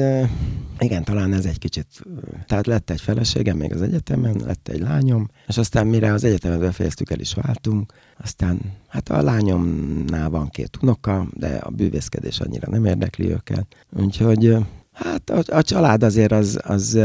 igen, 0.79 1.05
talán 1.05 1.33
ez 1.33 1.45
egy 1.45 1.59
kicsit, 1.59 1.87
tehát 2.47 2.67
lett 2.67 2.91
egy 2.91 3.01
feleségem 3.01 3.57
még 3.57 3.73
az 3.73 3.83
egyetemen, 3.83 4.37
lett 4.45 4.69
egy 4.69 4.81
lányom, 4.81 5.29
és 5.47 5.59
aztán 5.59 5.87
mire 5.87 6.13
az 6.13 6.25
egyetemet 6.25 6.59
befejeztük, 6.59 7.11
el 7.11 7.21
is 7.21 7.35
váltunk, 7.35 7.93
aztán 8.19 8.61
hát 8.89 9.09
a 9.09 9.23
lányomnál 9.23 10.31
van 10.31 10.49
két 10.49 10.79
unoka, 10.83 11.27
de 11.33 11.57
a 11.57 11.71
bűvészkedés 11.71 12.41
annyira 12.41 12.71
nem 12.71 12.85
érdekli 12.85 13.31
őket, 13.31 13.87
úgyhogy 13.93 14.57
hát 14.93 15.31
a, 15.31 15.57
a 15.57 15.63
család 15.63 16.03
azért 16.03 16.33
az, 16.33 16.61
az 16.63 16.99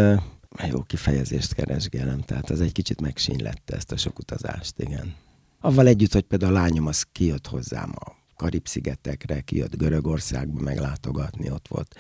jó 0.69 0.81
kifejezést 0.81 1.53
keresgélem, 1.53 2.21
tehát 2.21 2.49
az 2.49 2.61
egy 2.61 2.71
kicsit 2.71 3.01
megsínlette 3.01 3.75
ezt 3.75 3.91
a 3.91 3.97
sok 3.97 4.19
utazást, 4.19 4.79
igen. 4.79 5.13
Avval 5.59 5.87
együtt, 5.87 6.13
hogy 6.13 6.23
például 6.23 6.55
a 6.55 6.59
lányom 6.59 6.87
az 6.87 7.05
kijött 7.11 7.47
hozzám 7.47 7.91
a 7.95 8.24
Karib-szigetekre, 8.35 9.41
kijött 9.41 9.77
Görögországba 9.77 10.61
meglátogatni, 10.61 11.51
ott 11.51 11.67
volt. 11.67 11.95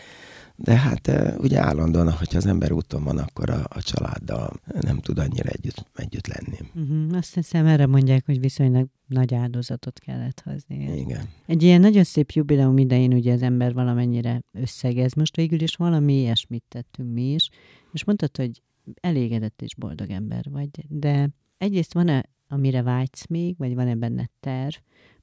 De 0.55 0.77
hát 0.77 1.07
eh, 1.07 1.37
ugye 1.37 1.59
állandóan, 1.59 2.11
hogyha 2.11 2.37
az 2.37 2.45
ember 2.45 2.71
úton 2.71 3.03
van, 3.03 3.17
akkor 3.17 3.49
a, 3.49 3.63
a 3.69 3.81
családdal 3.81 4.59
nem 4.81 4.99
tud 4.99 5.19
annyira 5.19 5.49
együtt, 5.49 5.85
együtt 5.95 6.27
lenni. 6.27 6.57
Uh-huh. 6.73 7.17
Azt 7.17 7.33
hiszem, 7.33 7.65
erre 7.65 7.85
mondják, 7.85 8.25
hogy 8.25 8.39
viszonylag 8.39 8.87
nagy 9.07 9.33
áldozatot 9.33 9.99
kellett 9.99 10.41
hozni. 10.41 10.99
Igen. 10.99 11.29
Egy 11.45 11.63
ilyen 11.63 11.79
nagyon 11.79 12.03
szép 12.03 12.31
jubileum 12.31 12.77
idején 12.77 13.13
ugye 13.13 13.33
az 13.33 13.41
ember 13.41 13.73
valamennyire 13.73 14.41
összegez. 14.51 15.13
Most 15.13 15.35
végül 15.35 15.61
is 15.61 15.75
valami 15.75 16.13
ilyesmit 16.13 16.63
tettünk 16.67 17.13
mi 17.13 17.33
is, 17.33 17.49
és 17.91 18.03
mondtad, 18.03 18.37
hogy 18.37 18.61
elégedett 19.01 19.61
és 19.61 19.75
boldog 19.75 20.09
ember 20.09 20.45
vagy, 20.49 20.69
de 20.87 21.29
egyrészt 21.57 21.93
van-e, 21.93 22.29
amire 22.47 22.81
vágysz 22.81 23.27
még, 23.27 23.57
vagy 23.57 23.75
van-e 23.75 23.95
benne 23.95 24.29
terv, 24.39 24.75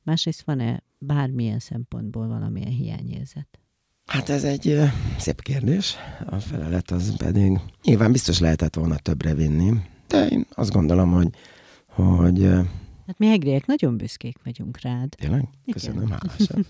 másrészt 0.03 0.43
van-e 0.43 0.83
bármilyen 0.99 1.59
szempontból 1.59 2.27
valamilyen 2.27 2.71
hiányérzet? 2.71 3.59
Hát 4.07 4.29
ez 4.29 4.45
egy 4.45 4.79
szép 5.19 5.43
kérdés. 5.43 5.97
A 6.27 6.39
felelet 6.39 6.91
az 6.91 7.17
pedig 7.17 7.59
nyilván 7.83 8.13
biztos 8.13 8.39
lehetett 8.39 8.75
volna 8.75 8.97
többre 8.97 9.35
vinni, 9.35 9.73
de 10.09 10.27
én 10.27 10.47
azt 10.51 10.73
gondolom, 10.73 11.13
hogy, 11.13 11.29
hogy 11.87 12.51
Hát 13.07 13.19
mi 13.19 13.31
egriek 13.31 13.67
nagyon 13.67 13.97
büszkék 13.97 14.37
vagyunk 14.45 14.81
rád. 14.81 15.15
Tényleg? 15.15 15.49
Köszönöm, 15.73 16.11
hálásan. 16.11 16.67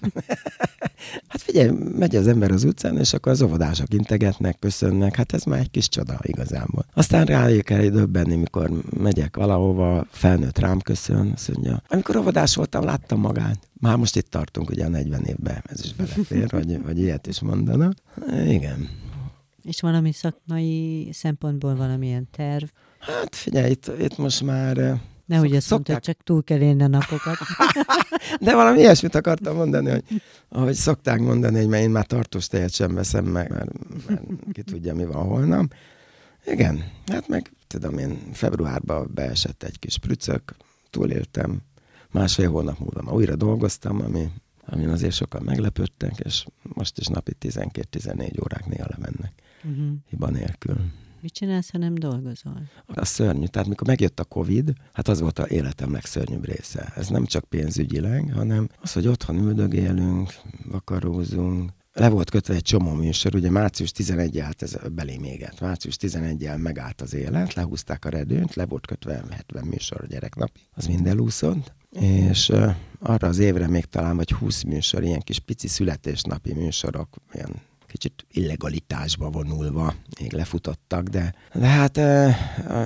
hát 1.28 1.40
figyelj, 1.40 1.70
megy 1.98 2.16
az 2.16 2.26
ember 2.26 2.50
az 2.50 2.64
utcán, 2.64 2.98
és 2.98 3.12
akkor 3.12 3.32
az 3.32 3.42
óvodások 3.42 3.94
integetnek, 3.94 4.58
köszönnek, 4.58 5.16
hát 5.16 5.32
ez 5.32 5.44
már 5.44 5.58
egy 5.58 5.70
kis 5.70 5.88
csoda 5.88 6.18
igazából. 6.22 6.84
Aztán 6.94 7.24
rájuk 7.24 7.64
kell 7.64 7.88
döbbenni, 7.88 8.36
mikor 8.36 8.70
megyek 8.96 9.36
valahova, 9.36 10.06
felnőtt 10.10 10.58
rám 10.58 10.80
köszön, 10.80 11.32
azt 11.34 11.52
mondja, 11.52 11.82
amikor 11.88 12.16
óvodás 12.16 12.54
voltam, 12.54 12.84
láttam 12.84 13.20
magát. 13.20 13.68
Már 13.80 13.96
most 13.96 14.16
itt 14.16 14.30
tartunk 14.30 14.70
ugye 14.70 14.84
a 14.84 14.88
40 14.88 15.24
évben, 15.24 15.62
ez 15.66 15.84
is 15.84 15.94
belefér, 15.94 16.50
vagy, 16.50 16.82
vagy 16.82 16.98
ilyet 16.98 17.26
is 17.26 17.40
mondana. 17.40 17.90
Igen. 18.46 18.88
És 19.62 19.80
valami 19.80 20.12
szakmai 20.12 21.08
szempontból 21.12 21.76
valamilyen 21.76 22.28
terv? 22.30 22.64
Hát 22.98 23.36
figyelj, 23.36 23.70
itt, 23.70 23.90
itt 24.00 24.18
most 24.18 24.42
már 24.42 25.00
Nehogy 25.32 25.56
azt 25.56 25.66
szokták... 25.66 25.88
mondta, 25.88 26.12
csak 26.12 26.22
túl 26.24 26.44
kell 26.44 26.60
élni 26.60 26.82
a 26.82 26.86
napokat. 26.86 27.36
De 28.40 28.54
valami 28.54 28.78
ilyesmit 28.78 29.14
akartam 29.14 29.56
mondani, 29.56 29.90
hogy 29.90 30.04
ahogy 30.48 30.74
szokták 30.74 31.20
mondani, 31.20 31.58
hogy 31.58 31.68
mert 31.68 31.82
én 31.82 31.90
már 31.90 32.06
tartós 32.06 32.46
tejet 32.46 32.72
sem 32.72 32.94
veszem 32.94 33.24
meg, 33.24 33.50
mert, 33.50 33.70
mert 34.06 34.22
ki 34.52 34.62
tudja, 34.62 34.94
mi 34.94 35.04
van 35.04 35.24
holnap. 35.24 35.74
Igen, 36.46 36.84
hát 37.06 37.28
meg 37.28 37.52
tudom 37.66 37.98
én, 37.98 38.18
februárban 38.32 39.10
beesett 39.14 39.62
egy 39.62 39.78
kis 39.78 39.98
prücök, 39.98 40.54
túléltem, 40.90 41.60
másfél 42.10 42.50
hónap 42.50 42.78
múlva 42.78 43.02
már 43.02 43.14
újra 43.14 43.36
dolgoztam, 43.36 44.02
ami, 44.04 44.30
amin 44.66 44.88
azért 44.88 45.14
sokan 45.14 45.42
meglepődtek, 45.42 46.18
és 46.18 46.44
most 46.62 46.98
is 46.98 47.06
napi 47.06 47.32
12-14 47.40 48.42
órák 48.42 48.66
néha 48.66 48.86
lemennek, 48.88 49.32
uh-huh. 49.64 49.92
hiba 50.08 50.30
nélkül. 50.30 50.76
Mit 51.22 51.32
csinálsz, 51.32 51.70
ha 51.70 51.78
nem 51.78 51.94
dolgozol? 51.94 52.70
A 52.86 53.04
szörnyű. 53.04 53.46
Tehát 53.46 53.68
mikor 53.68 53.86
megjött 53.86 54.20
a 54.20 54.24
Covid, 54.24 54.72
hát 54.92 55.08
az 55.08 55.20
volt 55.20 55.38
a 55.38 55.48
életem 55.48 55.92
legszörnyűbb 55.92 56.44
része. 56.44 56.92
Ez 56.96 57.08
nem 57.08 57.24
csak 57.24 57.44
pénzügyileg, 57.44 58.32
hanem 58.32 58.68
az, 58.80 58.92
hogy 58.92 59.06
otthon 59.06 59.36
üldögélünk, 59.36 60.34
vakarózunk, 60.64 61.70
le 61.92 62.08
volt 62.08 62.30
kötve 62.30 62.54
egy 62.54 62.62
csomó 62.62 62.92
műsor, 62.92 63.34
ugye 63.34 63.50
március 63.50 63.90
11 63.90 64.38
hát 64.38 64.62
ez 64.62 64.76
belém 64.92 65.24
éget. 65.24 65.60
Március 65.60 65.96
11-jel 66.00 66.58
megállt 66.58 67.00
az 67.00 67.14
élet, 67.14 67.54
lehúzták 67.54 68.04
a 68.04 68.08
redőnt, 68.08 68.54
le 68.54 68.66
volt 68.66 68.86
kötve 68.86 69.24
70 69.30 69.64
műsor 69.64 70.00
a 70.00 70.06
gyereknapi, 70.06 70.60
az 70.74 70.86
mind 70.86 71.06
elúszott, 71.06 71.72
és 72.00 72.52
arra 72.98 73.28
az 73.28 73.38
évre 73.38 73.68
még 73.68 73.84
talán 73.84 74.16
vagy 74.16 74.32
20 74.32 74.62
műsor, 74.62 75.02
ilyen 75.02 75.20
kis 75.20 75.38
pici 75.38 75.68
születésnapi 75.68 76.52
műsorok, 76.54 77.16
ilyen 77.32 77.70
kicsit 77.92 78.26
illegalitásba 78.30 79.30
vonulva 79.30 79.94
még 80.20 80.32
lefutottak, 80.32 81.08
de, 81.08 81.34
de 81.54 81.66
hát 81.66 81.96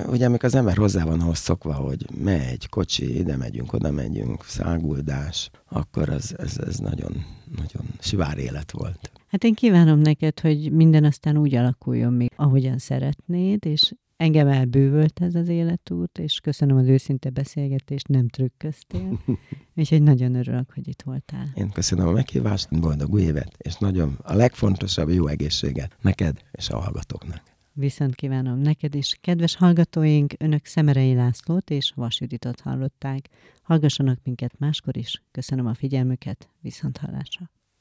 ugye 0.09 0.25
amikor 0.25 0.45
az 0.45 0.55
ember 0.55 0.77
hozzá 0.77 1.03
van 1.03 1.19
ahhoz 1.19 1.37
szokva, 1.37 1.73
hogy 1.73 2.05
megy, 2.23 2.69
kocsi, 2.69 3.17
ide 3.17 3.35
megyünk, 3.35 3.73
oda 3.73 3.91
megyünk, 3.91 4.43
száguldás, 4.45 5.49
akkor 5.69 6.09
az, 6.09 6.35
ez, 6.37 6.57
ez 6.57 6.77
nagyon, 6.77 7.25
nagyon 7.55 7.85
sivár 7.99 8.37
élet 8.37 8.71
volt. 8.71 9.11
Hát 9.27 9.43
én 9.43 9.53
kívánom 9.53 9.99
neked, 9.99 10.39
hogy 10.39 10.71
minden 10.71 11.03
aztán 11.03 11.37
úgy 11.37 11.55
alakuljon 11.55 12.13
még, 12.13 12.31
ahogyan 12.35 12.77
szeretnéd, 12.77 13.65
és 13.65 13.93
Engem 14.17 14.47
elbűvölt 14.47 15.19
ez 15.19 15.35
az 15.35 15.47
életút, 15.47 16.17
és 16.17 16.39
köszönöm 16.39 16.77
az 16.77 16.87
őszinte 16.87 17.29
beszélgetést, 17.29 18.07
nem 18.07 18.27
trükköztél. 18.27 19.19
Úgyhogy 19.75 20.01
nagyon 20.01 20.35
örülök, 20.35 20.71
hogy 20.73 20.87
itt 20.87 21.01
voltál. 21.01 21.49
Én 21.55 21.69
köszönöm 21.69 22.07
a 22.07 22.11
meghívást, 22.11 22.79
boldog 22.79 23.13
új 23.13 23.21
évet, 23.21 23.55
és 23.57 23.75
nagyon 23.77 24.17
a 24.23 24.33
legfontosabb 24.33 25.09
jó 25.09 25.27
egészséget 25.27 25.97
neked 26.01 26.41
és 26.51 26.69
a 26.69 26.79
hallgatóknak. 26.79 27.41
Viszont 27.73 28.15
kívánom 28.15 28.59
neked 28.59 28.95
is. 28.95 29.17
Kedves 29.21 29.55
hallgatóink, 29.55 30.33
önök 30.37 30.65
Szemerei 30.65 31.13
Lászlót 31.13 31.69
és 31.69 31.91
Vas 31.95 32.19
Juditot 32.19 32.59
hallották. 32.59 33.29
Hallgassanak 33.61 34.19
minket 34.23 34.59
máskor 34.59 34.97
is. 34.97 35.23
Köszönöm 35.31 35.65
a 35.65 35.73
figyelmüket, 35.73 36.49
viszont 36.61 36.97
hallásra. 36.97 37.49